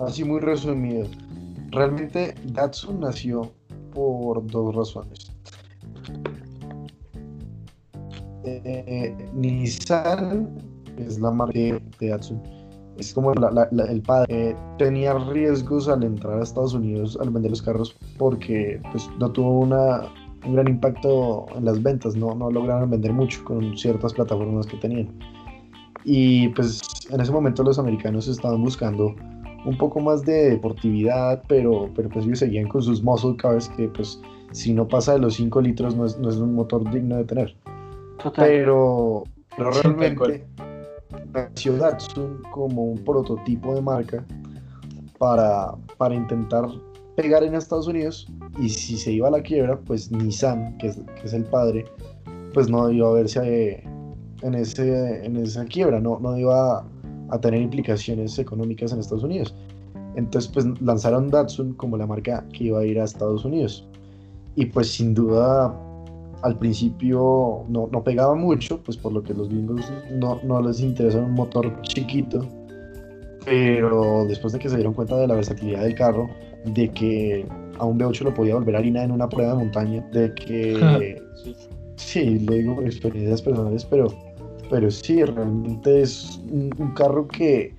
así 0.00 0.24
muy 0.24 0.40
resumido. 0.40 1.06
Realmente 1.70 2.34
Datsun 2.52 3.00
nació 3.00 3.50
por 3.94 4.46
dos 4.46 4.74
razones. 4.74 5.32
Eh, 8.44 9.14
Nissan 9.34 10.50
es 10.98 11.18
la 11.20 11.30
marca 11.30 11.58
de 11.58 12.08
Datsun. 12.08 12.42
Es 12.98 13.14
como 13.14 13.32
la- 13.34 13.50
la- 13.50 13.68
la- 13.70 13.84
el 13.84 14.02
padre 14.02 14.54
tenía 14.76 15.14
riesgos 15.14 15.88
al 15.88 16.02
entrar 16.02 16.38
a 16.40 16.42
Estados 16.42 16.74
Unidos 16.74 17.16
al 17.20 17.30
vender 17.30 17.50
los 17.52 17.62
carros 17.62 17.96
porque 18.18 18.80
pues, 18.90 19.08
no 19.18 19.30
tuvo 19.32 19.60
una, 19.60 20.02
un 20.44 20.52
gran 20.54 20.68
impacto 20.68 21.46
en 21.56 21.64
las 21.64 21.82
ventas, 21.82 22.14
no, 22.16 22.34
no 22.34 22.50
lograron 22.50 22.90
vender 22.90 23.12
mucho 23.14 23.42
con 23.44 23.76
ciertas 23.78 24.12
plataformas 24.12 24.66
que 24.66 24.76
tenían. 24.76 25.08
Y 26.04 26.48
pues 26.48 26.80
en 27.10 27.20
ese 27.20 27.32
momento 27.32 27.62
los 27.62 27.78
americanos 27.78 28.28
estaban 28.28 28.62
buscando 28.62 29.14
un 29.64 29.76
poco 29.78 30.00
más 30.00 30.24
de 30.24 30.50
deportividad, 30.50 31.42
pero, 31.48 31.88
pero 31.94 32.08
pues 32.08 32.24
ellos 32.26 32.40
seguían 32.40 32.68
con 32.68 32.82
sus 32.82 33.02
muscle 33.02 33.36
cars 33.36 33.68
que 33.68 33.88
pues 33.88 34.20
si 34.50 34.72
no 34.72 34.86
pasa 34.86 35.14
de 35.14 35.20
los 35.20 35.34
5 35.34 35.60
litros 35.60 35.96
no 35.96 36.04
es, 36.04 36.18
no 36.18 36.28
es 36.28 36.36
un 36.36 36.54
motor 36.54 36.88
digno 36.90 37.16
de 37.16 37.24
tener. 37.24 37.56
Total. 38.22 38.46
Pero, 38.46 39.24
pero 39.56 39.70
realmente 39.70 40.44
nació 41.32 41.76
Datsun 41.76 42.42
como 42.50 42.84
un 42.84 42.98
prototipo 43.04 43.74
de 43.74 43.82
marca 43.82 44.24
para, 45.18 45.72
para 45.98 46.14
intentar 46.14 46.66
pegar 47.16 47.42
en 47.44 47.54
Estados 47.54 47.86
Unidos 47.86 48.26
y 48.58 48.68
si 48.68 48.96
se 48.96 49.12
iba 49.12 49.28
a 49.28 49.30
la 49.30 49.42
quiebra, 49.42 49.78
pues 49.78 50.10
Nissan, 50.10 50.76
que 50.78 50.88
es, 50.88 50.96
que 50.96 51.26
es 51.26 51.32
el 51.32 51.44
padre, 51.44 51.84
pues 52.54 52.68
no 52.68 52.90
iba 52.90 53.08
a 53.08 53.12
verse 53.12 53.40
eh, 53.42 53.84
en, 54.42 54.54
ese, 54.54 55.24
en 55.24 55.36
esa 55.36 55.64
quiebra, 55.64 56.00
no, 56.00 56.18
no 56.20 56.36
iba 56.36 56.78
a, 56.78 56.84
a 57.30 57.40
tener 57.40 57.62
implicaciones 57.62 58.38
económicas 58.38 58.92
en 58.92 59.00
Estados 59.00 59.24
Unidos. 59.24 59.54
Entonces 60.16 60.50
pues 60.52 60.66
lanzaron 60.80 61.30
Datsun 61.30 61.74
como 61.74 61.96
la 61.96 62.06
marca 62.06 62.44
que 62.52 62.64
iba 62.64 62.80
a 62.80 62.84
ir 62.84 63.00
a 63.00 63.04
Estados 63.04 63.44
Unidos. 63.44 63.86
Y 64.54 64.66
pues 64.66 64.90
sin 64.92 65.14
duda 65.14 65.74
al 66.42 66.58
principio 66.58 67.64
no, 67.68 67.88
no 67.90 68.04
pegaba 68.04 68.34
mucho, 68.34 68.82
pues 68.82 68.96
por 68.96 69.12
lo 69.12 69.22
que 69.22 69.32
los 69.32 69.48
gringos 69.48 69.90
no, 70.12 70.40
no 70.42 70.60
les 70.60 70.80
interesa 70.80 71.18
un 71.18 71.32
motor 71.32 71.80
chiquito, 71.82 72.46
pero 73.44 74.24
después 74.26 74.52
de 74.52 74.58
que 74.58 74.68
se 74.68 74.76
dieron 74.76 74.92
cuenta 74.92 75.16
de 75.16 75.26
la 75.26 75.34
versatilidad 75.34 75.82
del 75.82 75.94
carro, 75.94 76.28
de 76.64 76.90
que 76.90 77.46
a 77.78 77.84
un 77.84 77.98
V8 77.98 78.22
lo 78.22 78.34
podía 78.34 78.54
volver 78.54 78.76
harina 78.76 79.02
en 79.02 79.12
una 79.12 79.28
prueba 79.28 79.52
de 79.52 79.58
montaña, 79.58 80.08
de 80.12 80.34
que, 80.34 81.22
Sí. 81.42 81.56
sí, 81.96 82.38
lo 82.40 82.54
digo 82.54 82.74
por 82.74 82.84
experiencias 82.84 83.40
personales, 83.40 83.84
pero, 83.84 84.08
pero 84.72 84.90
sí, 84.90 85.22
realmente 85.22 86.00
es 86.00 86.40
un, 86.50 86.74
un 86.78 86.92
carro 86.92 87.28
que, 87.28 87.74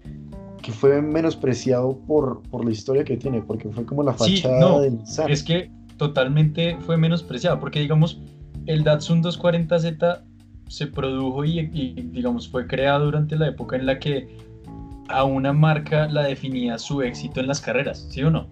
que 0.62 0.72
fue 0.72 1.02
menospreciado 1.02 1.98
por, 2.06 2.44
por 2.52 2.64
la 2.64 2.70
historia 2.70 3.04
que 3.04 3.18
tiene, 3.18 3.42
porque 3.42 3.68
fue 3.70 3.84
como 3.84 4.04
la 4.04 4.16
Sí, 4.16 4.38
fachada 4.38 4.60
no, 4.60 4.80
de 4.80 4.92
Nissan. 4.92 5.32
Es 5.32 5.42
que 5.42 5.72
totalmente 5.98 6.78
fue 6.82 6.96
menospreciado, 6.98 7.60
porque 7.60 7.80
digamos, 7.80 8.22
el 8.68 8.84
Datsun 8.84 9.24
240Z 9.24 10.22
se 10.68 10.86
produjo 10.86 11.44
y, 11.44 11.62
y, 11.74 12.10
digamos 12.12 12.48
fue 12.48 12.68
creado 12.68 13.06
durante 13.06 13.38
la 13.38 13.48
época 13.48 13.76
en 13.76 13.88
la 13.88 13.98
que 13.98 14.38
a 15.10 15.24
una 15.24 15.52
marca 15.52 16.08
la 16.08 16.22
definía 16.22 16.78
su 16.78 17.02
éxito 17.02 17.40
en 17.40 17.48
las 17.48 17.60
carreras, 17.60 18.06
¿sí 18.12 18.22
o 18.22 18.30
no? 18.30 18.50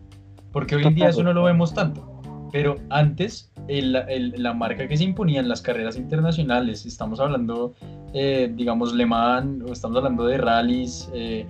Porque 0.52 0.78
hoy 0.78 0.86
en 0.86 0.96
día 0.96 1.10
eso 1.10 1.22
no 1.22 1.34
lo 1.34 1.44
vemos 1.44 1.76
tanto, 1.76 2.11
pero 2.52 2.78
antes 2.90 3.52
el- 3.68 3.96
el- 3.96 4.34
la 4.38 4.54
marca 4.54 4.88
que 4.88 4.98
se 4.98 5.04
imponía 5.04 5.40
en 5.40 5.50
las 5.50 5.62
carreras 5.62 5.98
internacionales, 5.98 6.86
estamos 6.86 7.20
hablando, 7.20 7.74
eh, 8.14 8.52
digamos, 8.56 8.94
Le 8.94 9.06
Mans, 9.06 9.70
estamos 9.72 9.98
hablando 9.98 10.26
de 10.26 10.38
rallies, 10.38 11.10
eh, 11.14 11.46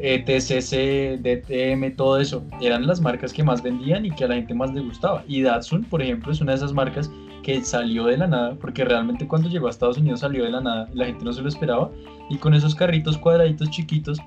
ETCC, 0.00 1.18
DTM, 1.22 1.90
todo 1.96 2.18
eso, 2.18 2.44
eran 2.60 2.86
las 2.86 3.00
marcas 3.00 3.32
que 3.32 3.42
más 3.42 3.62
vendían 3.62 4.04
y 4.04 4.10
que 4.10 4.24
a 4.24 4.28
la 4.28 4.34
gente 4.34 4.54
más 4.54 4.72
le 4.74 4.80
gustaba. 4.80 5.22
Y 5.26 5.42
Datsun, 5.42 5.84
por 5.84 6.02
ejemplo, 6.02 6.32
es 6.32 6.40
una 6.40 6.52
de 6.52 6.58
esas 6.58 6.72
marcas 6.72 7.10
que 7.42 7.62
salió 7.62 8.06
de 8.06 8.16
la 8.18 8.26
nada, 8.26 8.56
porque 8.60 8.84
realmente 8.84 9.26
cuando 9.28 9.48
llegó 9.48 9.68
a 9.68 9.70
Estados 9.70 9.98
Unidos 9.98 10.20
salió 10.20 10.44
de 10.44 10.50
la 10.50 10.60
nada 10.60 10.88
la 10.94 11.06
gente 11.06 11.24
no 11.24 11.32
se 11.32 11.42
lo 11.42 11.48
esperaba, 11.48 11.90
y 12.28 12.36
con 12.38 12.54
esos 12.54 12.74
carritos 12.74 13.16
cuadraditos 13.16 13.70
chiquitos 13.70 14.18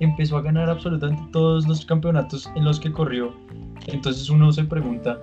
empezó 0.00 0.36
a 0.36 0.42
ganar 0.42 0.70
absolutamente 0.70 1.22
todos 1.32 1.66
los 1.66 1.84
campeonatos 1.84 2.48
en 2.54 2.64
los 2.64 2.78
que 2.78 2.92
corrió. 2.92 3.34
Entonces 3.88 4.30
uno 4.30 4.52
se 4.52 4.62
pregunta, 4.64 5.18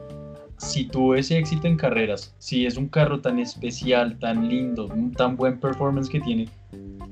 si 0.57 0.85
tuvo 0.87 1.15
ese 1.15 1.37
éxito 1.37 1.67
en 1.67 1.75
carreras, 1.77 2.33
si 2.39 2.65
es 2.65 2.77
un 2.77 2.87
carro 2.87 3.19
tan 3.21 3.39
especial, 3.39 4.17
tan 4.19 4.47
lindo, 4.47 4.87
un 4.87 5.11
tan 5.11 5.35
buen 5.35 5.59
performance 5.59 6.09
que 6.09 6.19
tiene 6.21 6.47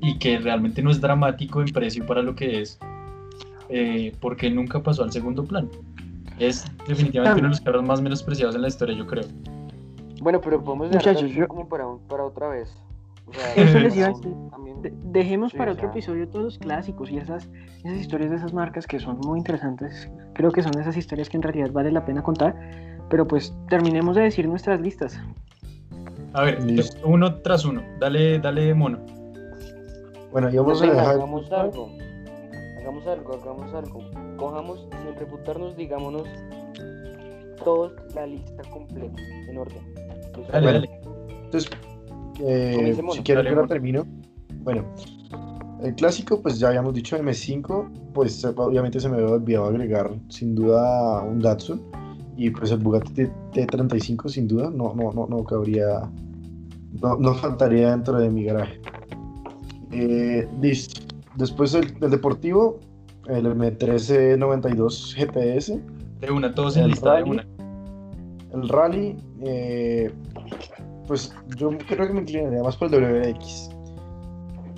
y 0.00 0.18
que 0.18 0.38
realmente 0.38 0.82
no 0.82 0.90
es 0.90 1.00
dramático 1.00 1.60
en 1.60 1.68
precio 1.72 2.04
para 2.06 2.22
lo 2.22 2.34
que 2.34 2.62
es, 2.62 2.78
eh, 3.68 4.12
porque 4.20 4.50
nunca 4.50 4.82
pasó 4.82 5.02
al 5.04 5.12
segundo 5.12 5.44
plano. 5.44 5.68
Es 6.38 6.64
definitivamente 6.88 7.38
uno 7.40 7.48
de 7.48 7.50
los 7.50 7.60
carros 7.60 7.84
más 7.84 8.00
menospreciados 8.02 8.54
en 8.56 8.62
la 8.62 8.68
historia, 8.68 8.96
yo 8.96 9.06
creo. 9.06 9.24
Bueno, 10.20 10.40
pero 10.40 10.62
podemos 10.62 10.88
dejar 10.88 11.02
Muchachos, 11.02 11.20
también 11.22 11.40
yo- 11.40 11.48
como 11.48 11.68
para, 11.68 11.86
un- 11.86 12.00
para 12.08 12.24
otra 12.24 12.48
vez. 12.48 12.74
O 13.26 13.32
sea, 13.32 13.54
Eso 13.54 13.78
les 13.78 13.94
Eh, 13.94 13.98
iba 13.98 14.06
a 14.08 14.10
decir. 14.10 14.32
De- 14.82 14.92
dejemos 15.04 15.52
Sí, 15.52 15.56
para 15.58 15.70
o 15.70 15.74
otro 15.74 15.84
sea- 15.86 15.90
episodio 15.92 16.28
todos 16.28 16.44
los 16.44 16.58
clásicos 16.58 17.10
y 17.10 17.16
esas, 17.16 17.48
esas 17.84 17.98
historias 17.98 18.30
de 18.30 18.36
esas 18.36 18.52
marcas 18.52 18.86
que 18.86 18.98
son 19.00 19.18
muy 19.20 19.38
interesantes. 19.38 20.10
Creo 20.34 20.50
que 20.50 20.62
son 20.62 20.78
esas 20.78 20.96
historias 20.96 21.30
que 21.30 21.36
en 21.38 21.42
realidad 21.42 21.70
vale 21.72 21.90
la 21.90 22.04
pena 22.04 22.22
contar. 22.22 22.54
Pero 23.10 23.26
pues 23.26 23.54
terminemos 23.68 24.16
de 24.16 24.22
decir 24.22 24.48
nuestras 24.48 24.80
listas. 24.80 25.18
A 26.32 26.42
ver, 26.42 26.62
Listo. 26.64 27.06
uno 27.06 27.36
tras 27.42 27.64
uno. 27.64 27.82
Dale, 28.00 28.38
dale 28.40 28.74
mono. 28.74 28.98
Bueno, 30.32 30.50
y 30.50 30.56
vamos 30.56 30.82
a 30.82 30.86
dejar. 30.86 31.06
hagamos 31.14 31.52
algo. 31.52 31.90
Hagamos 32.80 33.06
algo, 33.06 33.34
hagamos 33.34 33.74
algo. 33.74 34.10
Cojamos, 34.36 34.88
sin 34.90 35.14
refutarnos, 35.14 35.76
digámonos 35.76 36.28
todos 37.64 37.92
la 38.14 38.26
lista 38.26 38.62
completa, 38.70 39.20
en 39.48 39.58
orden. 39.58 39.82
¿Les 40.36 40.48
Dale, 40.48 40.66
Bueno. 40.66 40.80
dale. 40.80 41.00
Entonces, 41.44 41.70
eh, 42.40 42.94
si 43.12 43.22
quieren 43.22 43.44
Dale, 43.44 43.56
que 43.56 43.62
la 43.62 43.66
termino. 43.66 44.06
Bueno, 44.62 44.84
el 45.82 45.94
clásico, 45.94 46.42
pues 46.42 46.58
ya 46.58 46.68
habíamos 46.68 46.94
dicho 46.94 47.16
M5, 47.16 48.12
pues 48.12 48.44
obviamente 48.44 49.00
se 49.00 49.08
me 49.08 49.16
había 49.16 49.28
olvidado 49.34 49.66
agregar 49.66 50.10
sin 50.28 50.54
duda 50.54 51.22
un 51.22 51.40
Datsun 51.40 51.82
y 52.36 52.50
pues 52.50 52.70
el 52.70 52.78
Bugatti 52.78 53.12
T- 53.12 53.32
T35 53.52 54.28
sin 54.28 54.48
duda 54.48 54.70
no, 54.70 54.94
no, 54.94 55.12
no, 55.12 55.26
no 55.26 55.44
cabría, 55.44 56.10
no, 57.02 57.16
no 57.16 57.34
faltaría 57.34 57.90
dentro 57.90 58.18
de 58.18 58.30
mi 58.30 58.44
garaje. 58.44 58.80
Eh, 59.92 60.48
listo. 60.60 61.00
Después 61.36 61.74
el, 61.74 61.94
el 62.00 62.10
deportivo, 62.10 62.78
el 63.28 63.46
M1392 63.46 65.14
GTS, 65.16 65.78
De 66.20 66.30
una, 66.30 66.54
todos 66.54 66.76
en 66.76 66.88
lista, 66.88 67.16
de 67.16 67.22
una. 67.24 67.46
el 68.52 68.68
Rally, 68.68 69.16
eh, 69.44 70.12
pues 71.06 71.34
yo 71.56 71.70
creo 71.88 72.06
que 72.06 72.12
me 72.14 72.20
inclinaría 72.22 72.62
más 72.62 72.76
por 72.76 72.92
el 72.94 73.02
WRX. 73.02 73.70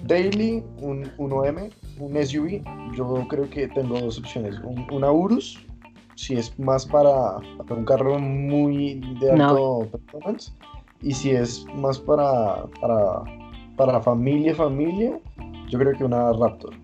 Daily, 0.04 0.62
un 0.82 1.04
1M, 1.18 1.70
un 1.98 2.16
SUV, 2.26 2.62
yo 2.96 3.26
creo 3.28 3.48
que 3.50 3.66
tengo 3.68 3.98
dos 4.00 4.18
opciones. 4.18 4.56
Un, 4.60 4.86
una 4.92 5.10
Urus, 5.10 5.58
si 6.16 6.34
es 6.34 6.58
más 6.58 6.84
para, 6.84 7.38
para 7.66 7.74
un 7.74 7.84
carro 7.84 8.18
muy 8.18 9.00
de 9.20 9.30
alto 9.30 9.86
performance, 9.92 10.52
y 11.02 11.12
si 11.12 11.30
es 11.30 11.64
más 11.76 11.98
para, 11.98 12.64
para, 12.80 13.22
para 13.76 14.00
familia, 14.00 14.54
familia, 14.54 15.20
yo 15.68 15.78
creo 15.78 15.96
que 15.96 16.04
una 16.04 16.32
Raptor. 16.32 16.74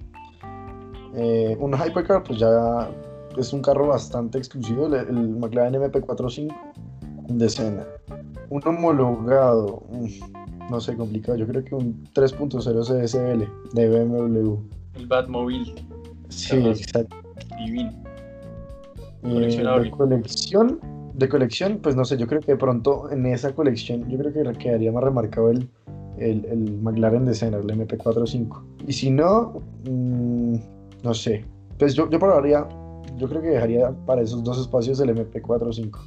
Eh, 1.15 1.57
un 1.61 1.73
Hypercar, 1.75 2.23
pues 2.23 2.39
ya 2.39 2.91
es 3.37 3.53
un 3.53 3.63
carro 3.63 3.89
bastante 3.89 4.39
exclusivo, 4.39 4.87
el, 4.87 4.95
el 4.95 5.29
McLaren 5.31 5.75
MP45 5.75 6.55
de 7.29 7.49
cena. 7.49 7.87
Un 8.51 8.67
homologado, 8.67 9.83
no 10.71 10.81
sé, 10.81 10.95
complicado. 10.97 11.39
Yo 11.39 11.47
creo 11.47 11.65
que 11.65 11.75
un 11.75 12.05
3.0 12.15 12.83
CSL 12.83 13.49
de 13.73 13.89
BMW. 13.89 14.57
El 14.95 15.07
Batmobile, 15.07 15.75
Sí, 16.29 16.57
exacto. 16.67 17.17
divino. 17.59 17.93
Eh, 19.23 19.33
Coleccionable. 19.33 19.85
de 19.85 19.91
colección, 19.91 20.81
de 21.15 21.29
colección, 21.29 21.79
pues 21.83 21.95
no 21.95 22.05
sé, 22.05 22.17
yo 22.17 22.27
creo 22.27 22.41
que 22.41 22.53
de 22.53 22.59
pronto 22.59 23.11
en 23.11 23.27
esa 23.27 23.55
colección, 23.55 24.09
yo 24.09 24.19
creo 24.19 24.33
que 24.33 24.59
quedaría 24.59 24.91
más 24.91 25.05
remarcado 25.05 25.51
el, 25.51 25.69
el, 26.19 26.45
el 26.47 26.79
McLaren 26.83 27.25
de 27.25 27.35
cena, 27.35 27.59
el 27.59 27.67
MP45. 27.67 28.63
Y 28.87 28.93
si 28.93 29.11
no, 29.11 29.61
mm, 29.89 30.55
no 31.03 31.15
sé. 31.15 31.45
Pues 31.79 31.95
yo, 31.95 32.09
yo 32.11 32.19
probaría, 32.19 32.67
yo 33.17 33.29
creo 33.29 33.43
que 33.43 33.49
dejaría 33.49 33.91
para 34.07 34.23
esos 34.23 34.43
dos 34.43 34.59
espacios 34.59 35.01
el 35.01 35.11
MP45. 35.11 35.99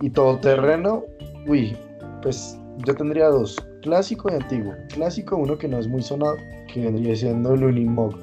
Y 0.00 0.10
todoterreno, 0.10 1.04
uy, 1.46 1.76
pues 2.22 2.58
yo 2.86 2.94
tendría 2.94 3.28
dos, 3.28 3.56
clásico 3.82 4.30
y 4.30 4.34
antiguo. 4.34 4.72
Clásico, 4.92 5.36
uno 5.36 5.58
que 5.58 5.68
no 5.68 5.78
es 5.78 5.86
muy 5.86 6.02
sonado, 6.02 6.36
que 6.72 6.80
vendría 6.80 7.14
siendo 7.14 7.54
el 7.54 7.64
Unimog. 7.64 8.14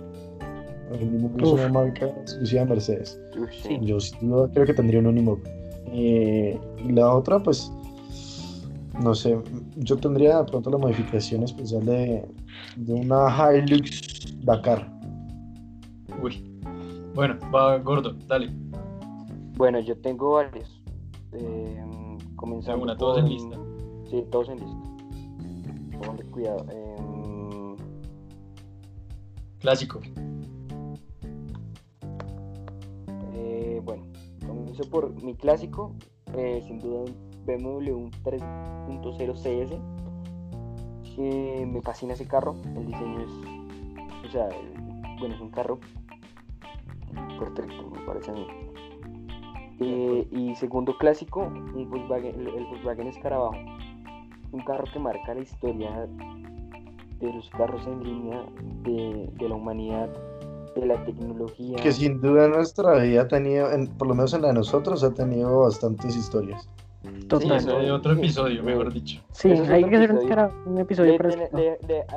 El 0.92 1.08
Unimog 1.08 1.42
es 1.42 1.48
Uf. 1.48 1.54
una 1.54 1.70
marca 1.70 2.08
exclusiva 2.08 2.62
de 2.62 2.70
Mercedes. 2.70 3.22
Sí. 3.64 3.78
Yo 3.82 4.00
sin 4.00 4.30
duda 4.30 4.50
creo 4.54 4.66
que 4.66 4.74
tendría 4.74 5.00
un 5.00 5.08
Unimog. 5.08 5.40
Eh, 5.92 6.60
y 6.84 6.92
la 6.92 7.14
otra, 7.14 7.40
pues, 7.40 7.72
no 9.02 9.16
sé, 9.16 9.38
yo 9.78 9.98
tendría 9.98 10.40
de 10.40 10.52
pronto 10.52 10.70
la 10.70 10.78
modificación 10.78 11.44
especial 11.44 11.86
de, 11.86 12.26
de 12.76 12.94
una 12.94 13.28
Hilux 13.54 14.36
Dakar. 14.44 14.92
Uy. 16.22 16.44
Bueno, 17.16 17.38
va 17.54 17.78
gordo, 17.80 18.14
dale. 18.28 18.50
Bueno, 19.58 19.80
yo 19.80 19.98
tengo 19.98 20.34
varios. 20.34 20.82
Eh, 21.34 21.84
comenzando 22.36 22.84
una, 22.84 22.96
todos 22.96 23.20
en 23.20 23.30
lista. 23.30 23.58
Sí, 24.10 24.24
todos 24.32 24.50
en 24.50 24.60
lista. 24.60 25.98
Póngale 25.98 26.24
cuidado. 26.32 26.66
Em, 26.72 27.76
Clásico. 29.60 30.00
Eh, 33.40 33.82
bueno, 33.84 34.04
comienzo 34.46 34.84
por 34.90 35.12
mi 35.24 35.34
clásico. 35.36 35.94
eh, 36.38 36.62
sin 36.68 36.80
duda 36.80 37.00
un 37.00 37.16
BMW 37.46 37.92
un 37.96 38.12
3.0 38.24 39.34
CS. 39.34 39.80
que 41.16 41.66
me 41.70 41.82
fascina 41.82 42.14
ese 42.14 42.28
carro. 42.28 42.56
El 42.76 42.86
diseño 42.86 43.22
es. 43.22 43.32
O 44.28 44.32
sea, 44.32 44.48
el- 44.50 45.18
bueno, 45.20 45.36
es 45.36 45.42
un 45.42 45.50
carro 45.50 45.80
perfecto, 47.40 47.90
me 47.92 48.00
parece 48.06 48.32
a 48.32 48.34
mí. 48.36 48.48
Eh, 49.82 50.28
y 50.32 50.56
segundo 50.56 50.98
clásico, 50.98 51.42
un 51.42 51.90
Volkswagen, 51.90 52.36
el, 52.40 52.48
el 52.48 52.66
Volkswagen 52.66 53.08
Escarabajo. 53.08 53.56
Un 54.52 54.62
carro 54.62 54.84
que 54.92 55.00
marca 55.00 55.34
la 55.34 55.42
historia 55.42 56.08
de 57.20 57.34
los 57.34 57.50
carros 57.50 57.86
en 57.88 58.04
línea, 58.04 58.46
de, 58.84 59.30
de 59.34 59.50
la 59.50 59.56
humanidad, 59.56 60.10
de 60.80 60.88
la 60.88 61.04
tecnología. 61.06 61.78
Que 61.78 61.92
sin 61.92 62.20
duda 62.22 62.48
nuestra 62.48 62.96
vida 63.00 63.22
ha 63.24 63.28
tenido, 63.28 63.72
en- 63.72 63.88
por 63.88 64.08
lo 64.08 64.16
menos 64.16 64.34
en 64.34 64.42
la 64.44 64.50
de 64.50 64.54
nosotros, 64.56 65.04
ha 65.04 65.14
tenido 65.14 65.62
bastantes 65.62 66.16
historias. 66.16 66.68
Sí, 67.02 67.28
Total. 67.28 67.58
eso 67.58 67.80
de 67.80 67.92
otro 67.92 68.14
Sí. 68.14 68.20
episodio, 68.20 68.62
mejor 68.64 68.92
dicho. 68.94 69.22
Sí, 69.32 69.52
es 69.52 69.70
hay 69.70 69.84
otro 69.84 69.90
que 69.90 69.96
hacer 69.98 70.12
un, 70.12 70.18
episodio. 70.20 70.52
un 70.66 70.78
episodio 70.80 71.18
para 71.18 71.30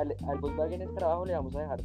al, 0.01 0.15
al 0.29 0.37
Volkswagen 0.39 0.81
Escarabajo 0.81 1.25
le 1.25 1.33
vamos 1.33 1.55
a 1.55 1.59
dejar 1.61 1.81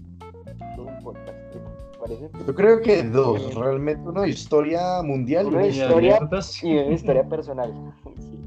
un 0.78 1.02
podcast, 1.04 1.38
¿te 1.52 1.98
parece? 2.00 2.30
Yo 2.46 2.54
creo 2.54 2.80
que 2.80 3.02
dos, 3.04 3.54
realmente 3.54 4.02
uno 4.08 4.22
de 4.22 4.30
historia 4.30 5.00
mundial 5.04 5.46
una 5.46 5.66
historia-. 5.68 6.18
Y 6.62 6.76
una 6.78 6.94
historia 6.94 7.28
personal. 7.28 7.72
Sí. 8.18 8.38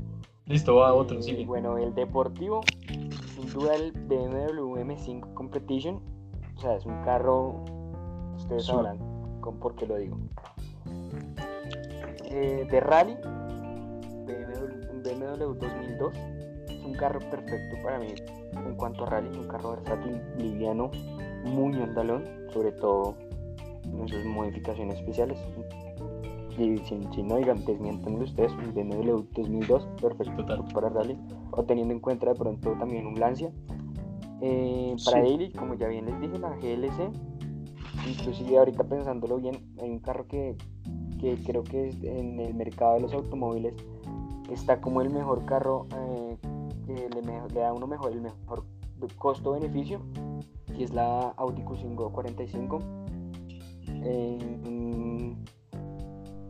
Listo, 0.47 0.75
va 0.75 0.93
otro, 0.93 1.19
Eh, 1.19 1.23
sigue. 1.23 1.45
Bueno, 1.45 1.77
el 1.77 1.95
deportivo, 1.95 2.59
sin 2.89 3.49
duda 3.53 3.73
el 3.75 3.93
BMW 3.93 4.75
M5 4.81 5.33
Competition. 5.33 6.01
O 6.57 6.59
sea, 6.59 6.75
es 6.75 6.85
un 6.85 7.01
carro, 7.03 7.63
ustedes 8.51 8.65
sabrán 8.65 8.97
con 9.39 9.57
por 9.59 9.75
qué 9.75 9.87
lo 9.87 9.97
digo. 9.97 10.17
Eh, 12.25 12.67
de 12.69 12.79
rally, 12.79 13.15
BMW, 14.25 15.01
BMW 15.03 15.53
2002. 15.53 16.13
Es 16.69 16.85
un 16.85 16.93
carro 16.93 17.19
perfecto 17.19 17.77
para 17.83 17.99
mí 17.99 18.13
en 18.53 18.75
cuanto 18.75 19.05
a 19.05 19.09
rally. 19.09 19.29
Es 19.29 19.37
un 19.37 19.47
carro 19.47 19.71
versátil, 19.71 20.21
liviano, 20.37 20.91
muy 21.45 21.73
andalón, 21.81 22.23
sobre 22.51 22.71
todo 22.73 23.15
en 23.85 24.07
sus 24.07 24.25
modificaciones 24.25 24.99
especiales. 24.99 25.39
Y 26.57 26.77
si, 26.79 26.99
si 27.13 27.23
no, 27.23 27.37
digan, 27.37 27.63
desmientanme 27.65 28.23
ustedes, 28.23 28.51
un 28.53 28.73
BMW 28.73 29.23
2002, 29.33 29.87
perfecto 30.01 30.35
Total. 30.45 30.65
para 30.73 30.89
rally. 30.89 31.17
O 31.51 31.63
teniendo 31.63 31.93
en 31.93 31.99
cuenta 32.01 32.27
de 32.27 32.35
pronto 32.35 32.73
también 32.73 33.07
un 33.07 33.19
Lancia. 33.19 33.51
Eh, 34.41 34.95
para 35.05 35.17
Sí. 35.23 35.29
Daily, 35.29 35.51
como 35.53 35.75
ya 35.75 35.87
bien 35.87 36.05
les 36.05 36.19
dije, 36.19 36.37
la 36.37 36.49
GLC. 36.57 37.30
Inclusive 38.07 38.57
ahorita 38.57 38.83
pensándolo 38.83 39.37
bien, 39.37 39.73
hay 39.81 39.89
un 39.89 39.99
carro 39.99 40.27
que, 40.27 40.55
que 41.19 41.35
creo 41.43 41.63
que 41.63 41.89
es 41.89 42.03
en 42.03 42.39
el 42.39 42.53
mercado 42.53 42.95
de 42.95 43.01
los 43.01 43.13
automóviles 43.13 43.73
está 44.51 44.81
como 44.81 45.01
el 45.01 45.09
mejor 45.09 45.45
carro 45.45 45.87
eh, 45.95 46.37
que 46.85 47.09
le, 47.09 47.59
da 47.59 47.73
uno 47.73 47.87
mejor, 47.87 48.11
el 48.11 48.21
mejor 48.21 48.65
costo-beneficio, 49.17 50.01
que 50.75 50.83
es 50.83 50.93
la 50.93 51.33
Audi 51.37 51.63
Q5 51.63 52.11
45. 52.11 52.79
Eh, 54.03 54.59
mm, 54.69 55.33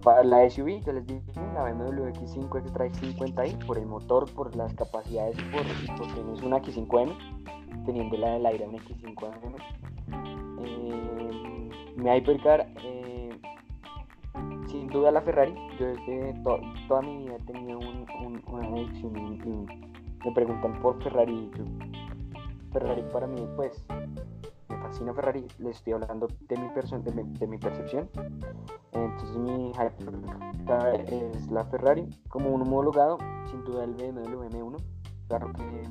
Para 0.02 0.24
la 0.24 0.50
SUV, 0.50 0.82
ya 0.84 0.94
les 0.94 1.06
dije, 1.06 1.22
la 1.54 1.64
BMW 1.72 2.08
X5 2.14 2.60
X-Drive 2.60 2.94
50i, 2.94 3.66
por 3.66 3.78
el 3.78 3.86
motor, 3.86 4.30
por 4.34 4.56
las 4.56 4.74
capacidades 4.74 5.36
porque 5.54 6.34
es 6.34 6.42
una 6.42 6.58
X5M, 6.58 7.86
teniendo 7.86 8.18
la 8.18 8.32
del 8.32 8.46
aire 8.46 8.68
una 8.68 8.80
X5M. 8.80 10.41
Eh, 10.66 11.70
mi 11.95 12.09
Hypercar, 12.18 12.68
eh, 12.84 13.30
sin 14.68 14.88
duda 14.88 15.12
la 15.12 15.22
Ferrari. 15.22 15.53
Yo 15.80 15.88
desde 15.88 16.34
to- 16.43 16.59
toda 16.88 17.01
mi 17.01 17.18
vida 17.26 17.36
he 17.36 17.43
una 18.47 18.68
adicción 18.68 19.18
y, 19.18 20.26
me 20.26 20.32
preguntan 20.34 20.80
por 20.82 21.01
Ferrari. 21.03 21.49
Ferrari 22.72 23.03
para 23.12 23.28
mí, 23.28 23.45
pues, 23.55 23.86
me 24.70 24.78
fascina 24.78 25.14
Ferrari. 25.14 25.45
Les 25.59 25.78
estoy 25.78 25.93
hablando 25.93 26.28
de 26.47 26.57
mi, 26.57 26.70
de 27.03 27.12
de 27.24 27.47
mi 27.47 27.57
percepción. 27.57 28.09
Entonces 28.93 29.38
mi 29.38 29.72
hypercar 29.72 30.95
es 31.01 31.49
la 31.51 31.66
Ferrari. 31.66 32.07
Como 32.30 32.49
un 32.49 32.62
homologado, 32.62 33.18
sin 33.49 33.64
duda 33.64 33.84
el 33.84 33.93
BMW 33.93 34.43
M1. 34.49 34.78
Claro 35.28 35.51
que 35.53 35.84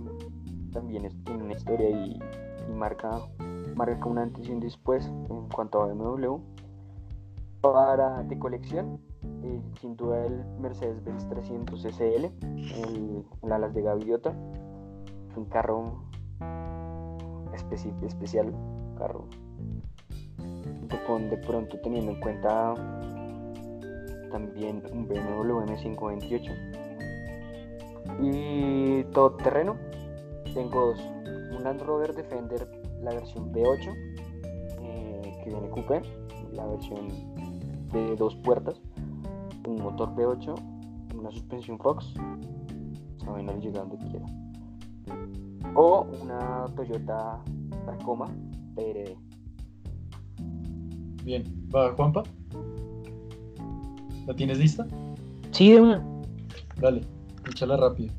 también 0.73 1.05
es- 1.07 1.25
tiene 1.25 1.43
una 1.45 1.53
historia 1.55 1.91
y, 1.91 2.19
y 2.69 2.73
marca, 2.73 3.11
marca 3.75 4.07
una 4.07 4.23
antes 4.23 4.49
y 4.49 4.53
un 4.53 4.61
después 4.61 5.07
en 5.07 5.49
cuanto 5.49 5.83
a 5.83 5.87
BMW. 5.87 6.37
Para 7.61 8.23
de 8.23 8.39
colección, 8.39 8.99
eh, 9.43 9.61
sin 9.81 9.97
duda 9.97 10.25
el 10.25 10.45
Mercedes-Benz 10.61 11.29
300 11.29 11.85
SL, 11.85 12.25
el, 12.25 13.25
alas 13.51 13.75
de 13.75 13.83
gaviota. 13.83 14.31
Un 15.37 15.45
carro 15.47 16.03
especi- 17.53 17.95
especial, 18.05 18.53
carro 18.99 19.27
con 21.07 21.31
de 21.31 21.37
pronto 21.39 21.79
teniendo 21.81 22.13
en 22.13 22.21
cuenta 22.21 22.75
también 24.31 24.83
un 24.93 25.07
BMW 25.07 25.61
M528 25.65 26.53
y 28.21 29.05
todo 29.13 29.33
terreno 29.37 29.77
tengo 30.53 30.87
dos 30.87 31.01
un 31.57 31.63
Land 31.65 31.83
Rover 31.83 32.15
Defender 32.15 32.69
la 33.03 33.13
versión 33.13 33.53
V8 33.53 33.95
eh, 34.83 35.41
que 35.43 35.51
viene 35.51 35.69
coupé 35.71 36.03
la 36.53 36.67
versión 36.67 37.09
de 37.93 38.17
dos 38.17 38.35
puertas 38.37 38.81
un 39.67 39.83
motor 39.83 40.15
V8 40.15 40.55
una 41.15 41.31
suspensión 41.31 41.79
Fox 41.79 42.15
saben 43.19 43.49
al 43.49 43.61
llegar 43.61 43.89
donde 43.89 44.07
quiera 44.09 44.27
o 45.75 46.07
una 46.23 46.67
Toyota 46.75 47.43
Tacoma 47.87 48.27
TRD 48.75 49.17
Bien, 51.25 51.45
va 51.75 51.93
Juanpa. 51.93 52.23
¿La 54.27 54.35
tienes 54.35 54.59
lista? 54.59 54.87
Sí, 55.51 55.73
de 55.73 55.81
una. 55.81 56.05
Dale, 56.81 57.03
échala 57.49 57.77
rápido. 57.77 58.13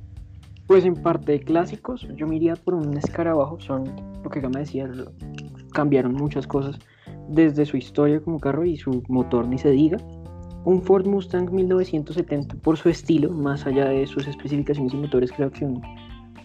Pues 0.67 0.85
en 0.85 0.93
parte 0.95 1.33
de 1.33 1.39
clásicos, 1.41 2.07
yo 2.15 2.27
me 2.27 2.37
iría 2.37 2.55
por 2.55 2.73
un 2.75 2.95
escarabajo. 2.97 3.59
Son 3.59 3.83
lo 4.23 4.29
que 4.29 4.39
Gama 4.39 4.59
decía, 4.59 4.87
lo- 4.87 5.11
cambiaron 5.73 6.13
muchas 6.13 6.47
cosas 6.47 6.77
desde 7.29 7.65
su 7.65 7.77
historia 7.77 8.19
como 8.21 8.39
carro 8.39 8.65
y 8.65 8.77
su 8.77 9.03
motor, 9.07 9.47
ni 9.47 9.57
se 9.57 9.71
diga. 9.71 9.97
Un 10.63 10.81
Ford 10.83 11.07
Mustang 11.07 11.51
1970 11.51 12.55
por 12.57 12.77
su 12.77 12.89
estilo, 12.89 13.31
más 13.31 13.65
allá 13.65 13.85
de 13.85 14.05
sus 14.05 14.27
especificaciones 14.27 14.93
y 14.93 14.97
motores, 14.97 15.31
creo 15.31 15.49
que 15.51 15.65
un, 15.65 15.81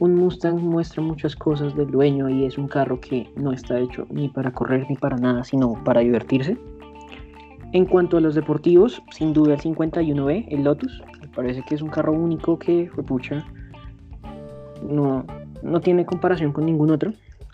un 0.01 0.15
Mustang 0.15 0.57
muestra 0.59 1.03
muchas 1.03 1.37
cosas 1.37 1.77
del 1.77 1.91
dueño 1.91 2.29
y 2.31 2.45
es 2.45 2.57
un 2.57 2.67
carro 2.67 2.99
que 2.99 3.29
no 3.37 3.53
está 3.53 3.79
hecho 3.79 4.07
ni 4.11 4.29
para 4.29 4.53
correr 4.53 4.87
ni 4.89 4.97
para 4.97 5.17
nada, 5.19 5.45
sino 5.45 5.75
para 5.85 6.01
divertirse. 6.01 6.57
En 7.73 7.85
cuanto 7.85 8.17
a 8.17 8.21
los 8.21 8.35
deportivos, 8.35 9.03
sin 9.11 9.33
duda 9.35 9.55
el 9.55 9.61
51B, 9.61 10.47
el 10.49 10.65
Lotus, 10.65 11.03
me 11.21 11.29
parece 11.29 11.63
que 11.63 11.75
es 11.75 11.83
un 11.83 11.91
carro 11.91 12.13
único 12.13 12.59
que 12.59 12.89
fue 12.95 13.05
pucha 13.05 13.45
no, 14.83 15.25
no 15.63 15.81
tiene 15.81 16.07
comparación 16.07 16.53
con 16.53 16.67
ningún 16.67 16.91
otro. 16.91 17.13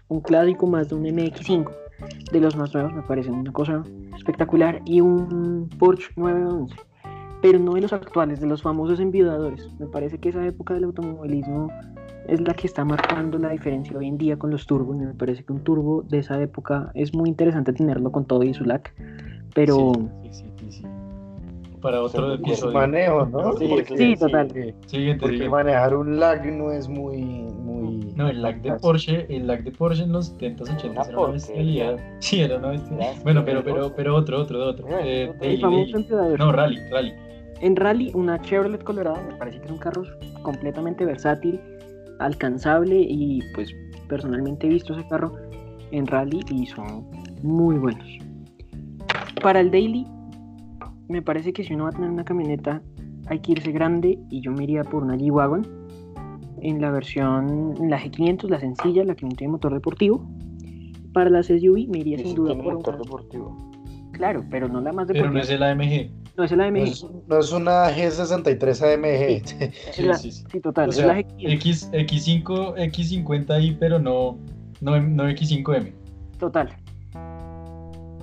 Un 0.08 0.20
clásico 0.20 0.66
más 0.66 0.88
de 0.88 0.94
un 0.94 1.04
MX5 1.04 1.70
de 2.32 2.40
los 2.40 2.56
más 2.56 2.74
nuevos 2.74 2.92
me 2.92 3.02
parece 3.02 3.30
una 3.30 3.52
cosa 3.52 3.84
espectacular 4.16 4.80
y 4.84 5.00
un 5.00 5.68
Porsche 5.78 6.08
911 6.16 6.74
pero 7.42 7.58
no 7.58 7.74
de 7.74 7.80
los 7.82 7.92
actuales, 7.92 8.40
de 8.40 8.46
los 8.46 8.62
famosos 8.62 9.00
enviudadores. 9.00 9.68
Me 9.78 9.86
parece 9.86 10.18
que 10.18 10.28
esa 10.28 10.46
época 10.46 10.74
del 10.74 10.84
automovilismo 10.84 11.70
es 12.28 12.40
la 12.40 12.54
que 12.54 12.68
está 12.68 12.84
marcando 12.84 13.36
la 13.36 13.50
diferencia 13.50 13.98
hoy 13.98 14.06
en 14.06 14.16
día 14.16 14.38
con 14.38 14.50
los 14.50 14.64
turbos. 14.64 14.96
Me 14.96 15.12
parece 15.12 15.44
que 15.44 15.52
un 15.52 15.64
turbo 15.64 16.02
de 16.02 16.18
esa 16.20 16.40
época 16.40 16.92
es 16.94 17.12
muy 17.12 17.28
interesante 17.28 17.72
tenerlo 17.72 18.12
con 18.12 18.24
todo 18.24 18.44
y 18.44 18.54
su 18.54 18.64
lag, 18.64 18.82
pero. 19.54 19.92
Para 21.82 22.00
otro 22.00 22.34
episodio. 22.34 22.72
manejo, 22.72 23.26
¿no? 23.26 23.52
Sí, 23.56 23.66
Porque- 23.68 23.96
sí, 23.96 24.14
total. 24.16 24.46
porque- 24.46 24.74
Siguiente, 24.86 25.20
Porque 25.20 25.36
siguiente. 25.36 25.48
manejar 25.50 25.96
un 25.96 26.18
lag 26.20 26.46
no 26.46 26.70
es 26.70 26.88
muy. 26.88 27.18
muy 27.18 28.12
No, 28.16 28.28
el 28.28 28.40
lag 28.40 28.62
de 28.62 28.72
Porsche, 28.74 29.26
el 29.34 29.46
lag 29.46 29.64
de 29.64 29.72
Porsche 29.72 30.04
en 30.04 30.12
los 30.12 30.32
70s, 30.38 30.68
80s 30.70 31.08
Una 31.08 31.08
era 31.10 31.18
una 31.18 31.32
bestialidad. 31.32 31.96
Sí, 32.20 32.40
era 32.40 32.56
una 32.58 32.68
bestialidad. 32.68 33.14
Bueno, 33.24 33.44
pero, 33.44 33.64
pero, 33.64 33.92
pero 33.96 34.14
otro, 34.16 34.38
otro, 34.40 34.64
otro. 34.64 34.86
Eh, 35.02 35.32
Daily, 35.40 35.60
famoso 35.60 35.98
Daily. 36.16 36.36
No, 36.38 36.52
Rally, 36.52 36.78
Rally. 36.90 37.12
En 37.60 37.76
rally, 37.76 38.10
una 38.14 38.40
Chevrolet 38.42 38.82
Colorado 38.82 39.18
me 39.28 39.36
parece 39.36 39.58
que 39.58 39.66
es 39.66 39.70
un 39.70 39.78
carro 39.78 40.02
completamente 40.42 41.04
versátil, 41.04 41.60
alcanzable 42.18 42.96
y 43.08 43.40
pues 43.54 43.70
personalmente 44.08 44.66
he 44.66 44.70
visto 44.70 44.92
ese 44.94 45.06
carro 45.08 45.32
en 45.92 46.06
rally 46.06 46.40
y 46.50 46.66
son 46.66 47.06
muy 47.42 47.76
buenos. 47.76 48.06
Para 49.42 49.60
el 49.60 49.70
daily, 49.70 50.06
me 51.12 51.22
parece 51.22 51.52
que 51.52 51.62
si 51.62 51.74
uno 51.74 51.84
va 51.84 51.90
a 51.90 51.92
tener 51.92 52.10
una 52.10 52.24
camioneta 52.24 52.82
hay 53.26 53.38
que 53.40 53.52
irse 53.52 53.70
grande 53.70 54.18
y 54.30 54.40
yo 54.40 54.50
me 54.50 54.64
iría 54.64 54.82
por 54.82 55.04
una 55.04 55.14
G-Wagon 55.16 55.66
en 56.62 56.80
la 56.80 56.90
versión, 56.90 57.74
en 57.80 57.90
la 57.90 58.00
G500, 58.00 58.48
la 58.48 58.58
sencilla, 58.60 59.04
la 59.04 59.14
que 59.14 59.26
no 59.26 59.32
tiene 59.32 59.52
motor 59.52 59.72
deportivo. 59.74 60.26
Para 61.12 61.28
las 61.30 61.46
SUV 61.46 61.88
me 61.88 61.98
iría 61.98 62.18
sin 62.18 62.34
duda 62.34 62.48
tiene 62.52 62.64
por 62.64 62.74
motor 62.74 62.94
una- 62.94 63.02
deportivo. 63.04 63.72
Claro, 64.12 64.44
pero 64.50 64.68
no 64.68 64.80
la 64.80 64.92
más 64.92 65.06
Pero 65.06 65.24
deportiva. 65.24 65.32
no 65.32 65.40
es 65.40 65.50
el 65.50 65.62
AMG. 65.62 66.10
No 66.36 66.44
es 66.44 66.52
el 66.52 66.58
No 66.58 66.64
AMG. 66.64 66.78
es, 66.82 67.06
no 67.26 67.38
es 67.38 67.52
una 67.52 67.90
G63 67.90 68.94
AMG. 68.94 69.72
Sí, 69.92 70.02
la- 70.02 70.14
sí, 70.14 70.30
sí. 70.32 70.44
sí, 70.50 70.60
total. 70.60 70.88
O 70.88 70.90
es 70.90 70.96
sea, 70.96 71.06
la 71.08 71.18
G500. 71.20 71.52
X, 71.52 71.90
X5, 71.92 72.74
X50i, 72.92 73.76
pero 73.78 73.98
no, 73.98 74.38
no, 74.80 75.00
no 75.00 75.28
X5M. 75.28 75.92
Total. 76.38 76.68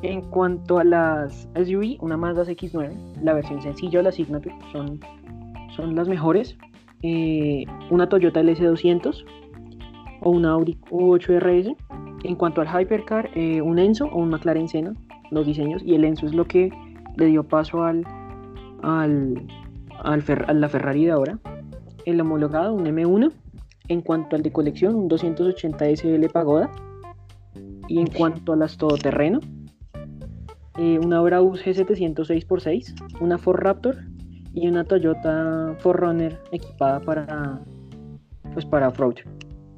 En 0.01 0.21
cuanto 0.21 0.79
a 0.79 0.83
las 0.83 1.49
SUV, 1.55 1.97
una 2.01 2.15
Mazda 2.15 2.43
X9, 2.43 3.21
la 3.21 3.33
versión 3.33 3.61
sencilla 3.61 3.99
o 3.99 4.03
la 4.03 4.11
Signature 4.11 4.55
son, 4.71 4.99
son 5.75 5.95
las 5.95 6.07
mejores. 6.07 6.57
Eh, 7.01 7.65
una 7.89 8.07
Toyota 8.07 8.41
LS200 8.41 9.25
o 10.21 10.29
una 10.29 10.51
Audi 10.51 10.77
Q8 10.89 11.39
RS. 11.39 11.75
En 12.23 12.35
cuanto 12.35 12.61
al 12.61 12.67
Hypercar, 12.67 13.29
eh, 13.35 13.61
un 13.61 13.77
Enzo 13.79 14.05
o 14.05 14.19
un 14.19 14.29
McLaren 14.29 14.67
Senna, 14.69 14.93
los 15.31 15.45
diseños. 15.45 15.81
Y 15.83 15.95
el 15.95 16.03
Enzo 16.05 16.25
es 16.25 16.33
lo 16.33 16.45
que 16.45 16.69
le 17.17 17.25
dio 17.25 17.43
paso 17.43 17.83
al, 17.83 18.05
al, 18.81 19.45
al 20.01 20.21
Fer- 20.23 20.45
a 20.47 20.53
la 20.53 20.69
Ferrari 20.69 21.05
de 21.05 21.11
ahora. 21.11 21.39
El 22.05 22.21
homologado, 22.21 22.73
un 22.73 22.85
M1. 22.85 23.31
En 23.89 24.01
cuanto 24.01 24.35
al 24.35 24.43
de 24.43 24.51
colección, 24.51 24.95
un 24.95 25.07
280 25.09 25.85
SL 25.89 26.25
Pagoda. 26.31 26.69
Y 27.87 27.99
en 27.99 28.07
cuanto 28.07 28.53
a 28.53 28.55
las 28.55 28.77
todoterreno, 28.77 29.39
eh, 30.79 30.97
una 30.99 31.19
Brabus 31.21 31.63
G706x6, 31.65 33.19
una 33.19 33.37
Ford 33.37 33.59
Raptor 33.59 33.97
y 34.53 34.67
una 34.67 34.83
Toyota 34.83 35.77
4Runner 35.83 36.37
equipada 36.51 36.99
para 37.01 37.59
pues 38.53 38.65
para 38.65 38.87
off-road. 38.87 39.15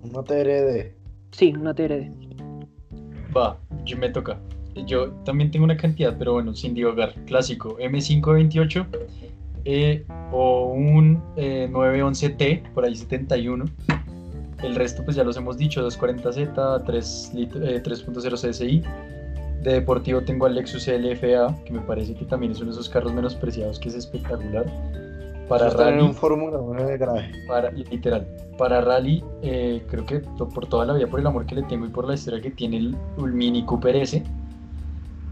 Una 0.03 0.23
TRD. 0.23 0.93
Sí, 1.31 1.53
una 1.53 1.73
TRD. 1.73 2.09
Va, 3.35 3.57
yo 3.83 3.97
me 3.97 4.09
toca. 4.09 4.39
Yo 4.85 5.11
también 5.25 5.51
tengo 5.51 5.65
una 5.65 5.75
cantidad, 5.75 6.15
pero 6.17 6.33
bueno, 6.33 6.53
sin 6.53 6.73
divagar. 6.73 7.13
Clásico, 7.25 7.77
M528 7.79 8.85
eh, 9.65 10.05
o 10.31 10.71
un 10.71 11.21
eh, 11.35 11.67
911T, 11.69 12.71
por 12.73 12.85
ahí 12.85 12.95
71. 12.95 13.65
El 14.63 14.75
resto, 14.75 15.03
pues 15.03 15.17
ya 15.17 15.23
los 15.23 15.35
hemos 15.37 15.57
dicho: 15.57 15.85
240Z, 15.85 16.85
3 16.85 17.31
lit- 17.33 17.55
eh, 17.63 17.81
3.0 17.83 18.49
CSI. 18.49 18.83
De 19.61 19.73
deportivo 19.73 20.21
tengo 20.21 20.45
al 20.45 20.55
Lexus 20.55 20.87
LFA, 20.87 21.55
que 21.65 21.73
me 21.73 21.81
parece 21.81 22.15
que 22.15 22.25
también 22.25 22.51
es 22.51 22.59
uno 22.59 22.67
de 22.67 22.73
esos 22.73 22.89
carros 22.89 23.13
menospreciados, 23.13 23.79
que 23.79 23.89
es 23.89 23.95
espectacular. 23.95 24.65
Para 25.47 25.67
Eso 25.67 25.77
está 25.77 25.89
en 25.89 25.95
rally, 25.95 26.07
un 26.07 26.13
Fórmula 26.15 26.57
1 26.57 26.83
de 26.85 26.97
garaje. 26.97 27.31
para, 27.47 27.71
literal, 27.71 28.25
para 28.57 28.81
Rally, 28.81 29.23
eh, 29.41 29.83
creo 29.89 30.05
que 30.05 30.19
por 30.19 30.65
toda 30.67 30.85
la 30.85 30.93
vida, 30.93 31.07
por 31.07 31.19
el 31.19 31.27
amor 31.27 31.45
que 31.45 31.55
le 31.55 31.63
tengo 31.63 31.85
y 31.85 31.89
por 31.89 32.07
la 32.07 32.13
historia 32.13 32.41
que 32.41 32.51
tiene 32.51 32.77
el, 32.77 32.95
el 33.17 33.33
Mini 33.33 33.65
Cooper 33.65 33.97
S, 33.97 34.23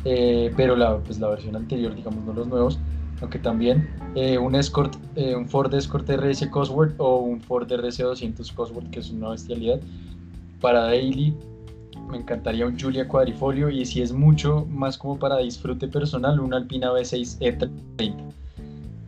eh, 0.05 0.51
pero 0.55 0.75
la, 0.75 0.97
pues, 0.97 1.19
la 1.19 1.29
versión 1.29 1.55
anterior, 1.55 1.95
digamos, 1.95 2.23
no 2.25 2.33
los 2.33 2.47
nuevos, 2.47 2.79
aunque 3.21 3.39
también 3.39 3.89
eh, 4.15 4.37
un 4.37 4.55
Escort, 4.55 4.95
eh, 5.15 5.35
un 5.35 5.47
Ford 5.47 5.73
Escort 5.73 6.09
RS 6.09 6.47
Cosworth 6.47 6.93
o 6.97 7.17
un 7.17 7.41
Ford 7.41 7.69
RC200 7.69 8.53
Cosworth, 8.53 8.89
que 8.91 8.99
es 8.99 9.09
una 9.11 9.29
bestialidad. 9.29 9.79
Para 10.61 10.83
Daily, 10.83 11.35
me 12.09 12.17
encantaría 12.17 12.65
un 12.65 12.77
Giulia 12.77 13.07
Quadrifolio 13.07 13.69
y 13.69 13.85
si 13.85 14.01
es 14.01 14.11
mucho 14.11 14.65
más 14.69 14.97
como 14.97 15.17
para 15.17 15.37
disfrute 15.37 15.87
personal, 15.87 16.39
un 16.39 16.53
Alpina 16.53 16.91
V6 16.91 17.39
E30. 17.39 18.15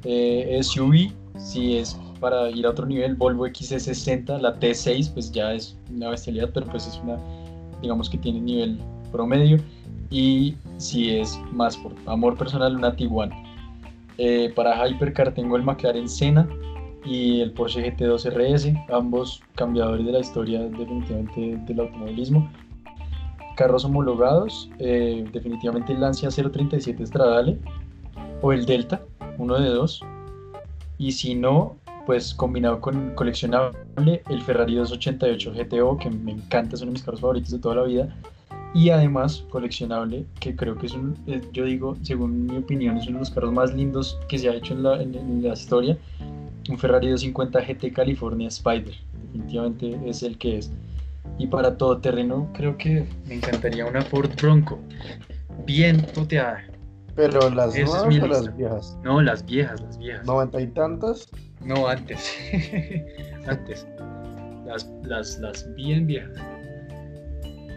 Eh, 0.04 0.60
SUV, 0.62 1.12
si 1.38 1.78
es 1.78 2.00
para 2.20 2.50
ir 2.52 2.66
a 2.66 2.70
otro 2.70 2.86
nivel, 2.86 3.16
Volvo 3.16 3.48
XC60, 3.48 4.40
la 4.40 4.60
T6, 4.60 5.14
pues 5.14 5.32
ya 5.32 5.54
es 5.54 5.78
una 5.90 6.10
bestialidad, 6.10 6.52
pero 6.54 6.68
pues 6.68 6.88
es 6.88 7.00
una, 7.04 7.18
digamos 7.82 8.10
que 8.10 8.18
tiene 8.18 8.40
nivel 8.42 8.80
promedio. 9.12 9.58
Y 10.12 10.56
si 10.78 11.18
es 11.18 11.40
más 11.52 11.78
por 11.78 11.94
amor 12.06 12.38
personal, 12.38 12.76
una 12.76 12.96
Tiguan. 12.96 13.32
Eh, 14.18 14.52
para 14.56 14.88
Hypercar 14.88 15.34
tengo 15.34 15.56
el 15.56 15.64
McLaren 15.64 16.08
Senna 16.08 16.48
y 17.06 17.42
el 17.42 17.52
Porsche 17.52 17.96
GT2 17.98 18.30
RS, 18.30 18.74
ambos 18.94 19.42
cambiadores 19.56 20.06
de 20.06 20.12
la 20.12 20.20
historia 20.20 20.60
definitivamente 20.60 21.58
del 21.66 21.80
automovilismo. 21.80 22.48
Carros 23.62 23.86
homologados, 23.86 24.72
eh, 24.80 25.24
definitivamente 25.32 25.94
el 25.94 26.02
Lancia 26.02 26.30
037 26.30 27.06
Stradale 27.06 27.60
o 28.42 28.52
el 28.54 28.66
Delta, 28.66 29.04
uno 29.38 29.60
de 29.60 29.70
dos. 29.70 30.02
Y 30.98 31.12
si 31.12 31.36
no, 31.36 31.76
pues 32.08 32.34
combinado 32.34 32.82
con 32.82 33.14
coleccionable, 33.14 34.24
el 34.28 34.42
Ferrari 34.42 34.74
288 34.74 35.54
GTO, 35.54 35.96
que 36.00 36.10
me 36.10 36.32
encanta, 36.32 36.74
es 36.76 36.82
uno 36.82 36.90
de 36.90 36.94
mis 36.94 37.04
carros 37.04 37.22
favoritos 37.22 37.52
de 37.52 37.60
toda 37.60 37.76
la 37.76 37.84
vida. 37.84 38.18
Y 38.74 38.90
además 38.90 39.46
coleccionable, 39.52 40.26
que 40.40 40.56
creo 40.56 40.76
que 40.76 40.88
es 40.88 40.94
un, 40.96 41.16
eh, 41.28 41.40
yo 41.54 41.66
digo, 41.66 41.96
según 42.02 42.48
mi 42.48 42.58
opinión, 42.58 42.98
es 42.98 43.06
uno 43.06 43.18
de 43.18 43.20
los 43.20 43.30
carros 43.30 43.54
más 43.54 43.76
lindos 43.76 44.18
que 44.28 44.40
se 44.40 44.50
ha 44.50 44.56
hecho 44.56 44.74
en 44.74 44.82
la, 44.82 45.00
en 45.04 45.44
la 45.44 45.54
historia. 45.54 46.00
Un 46.68 46.80
Ferrari 46.80 47.10
250 47.12 47.62
GT 47.62 47.94
California 47.94 48.48
Spider, 48.48 48.96
definitivamente 49.28 50.00
es 50.04 50.24
el 50.24 50.40
que 50.40 50.58
es. 50.58 50.72
Y 51.42 51.48
para 51.48 51.76
todo 51.76 52.00
terreno, 52.00 52.48
creo 52.54 52.78
que 52.78 53.04
me 53.26 53.34
encantaría 53.34 53.84
una 53.84 54.04
Ford 54.04 54.30
Bronco, 54.40 54.78
bien 55.66 56.00
toteada. 56.14 56.64
Pero 57.16 57.50
las 57.50 57.74
nuevas 57.74 58.04
o 58.04 58.28
las 58.28 58.56
viejas. 58.56 58.98
No, 59.04 59.20
las 59.24 59.44
viejas, 59.44 59.82
las 59.82 59.98
viejas. 59.98 60.24
Noventa 60.24 60.62
y 60.62 60.68
tantas. 60.68 61.32
No, 61.66 61.88
antes. 61.88 62.32
antes. 63.48 63.88
Las, 64.68 64.88
las, 65.02 65.40
las 65.40 65.74
bien 65.74 66.06
viejas. 66.06 66.38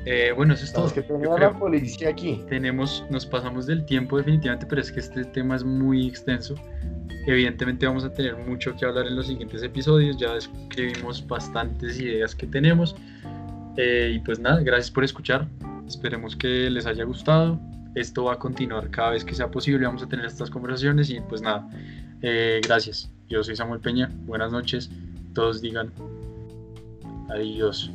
Eh, 0.04 0.32
bueno, 0.36 0.52
eso 0.52 0.66
es 0.66 0.72
todo. 0.74 0.92
Que 0.92 1.00
tenía 1.00 1.30
la 1.30 1.58
policía 1.58 2.10
aquí. 2.10 2.44
Tenemos, 2.50 3.02
nos 3.08 3.24
pasamos 3.24 3.64
del 3.64 3.86
tiempo 3.86 4.18
definitivamente, 4.18 4.66
pero 4.66 4.82
es 4.82 4.92
que 4.92 5.00
este 5.00 5.24
tema 5.24 5.56
es 5.56 5.64
muy 5.64 6.06
extenso. 6.06 6.54
Evidentemente 7.26 7.86
vamos 7.86 8.04
a 8.04 8.12
tener 8.12 8.36
mucho 8.36 8.76
que 8.76 8.84
hablar 8.84 9.06
en 9.06 9.16
los 9.16 9.26
siguientes 9.26 9.62
episodios. 9.62 10.18
Ya 10.18 10.34
describimos 10.34 11.26
bastantes 11.26 11.98
ideas 11.98 12.34
que 12.34 12.46
tenemos. 12.46 12.94
Eh, 13.76 14.12
y 14.14 14.18
pues 14.20 14.38
nada, 14.38 14.60
gracias 14.60 14.90
por 14.90 15.04
escuchar. 15.04 15.48
Esperemos 15.86 16.36
que 16.36 16.70
les 16.70 16.86
haya 16.86 17.04
gustado. 17.04 17.58
Esto 17.94 18.24
va 18.24 18.34
a 18.34 18.38
continuar 18.38 18.90
cada 18.90 19.10
vez 19.10 19.24
que 19.24 19.34
sea 19.34 19.50
posible. 19.50 19.86
Vamos 19.86 20.02
a 20.02 20.08
tener 20.08 20.26
estas 20.26 20.50
conversaciones 20.50 21.10
y 21.10 21.20
pues 21.20 21.42
nada, 21.42 21.68
eh, 22.22 22.60
gracias. 22.64 23.10
Yo 23.28 23.42
soy 23.42 23.56
Samuel 23.56 23.80
Peña. 23.80 24.10
Buenas 24.26 24.52
noches. 24.52 24.90
Todos 25.34 25.60
digan 25.60 25.92
adiós. 27.28 27.90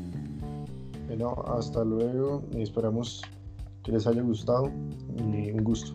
Bueno, 1.07 1.43
hasta 1.47 1.83
luego 1.83 2.43
esperamos 2.55 3.21
que 3.83 3.91
les 3.91 4.05
haya 4.05 4.21
gustado 4.21 4.71
y 5.17 5.51
un 5.51 5.63
gusto. 5.63 5.93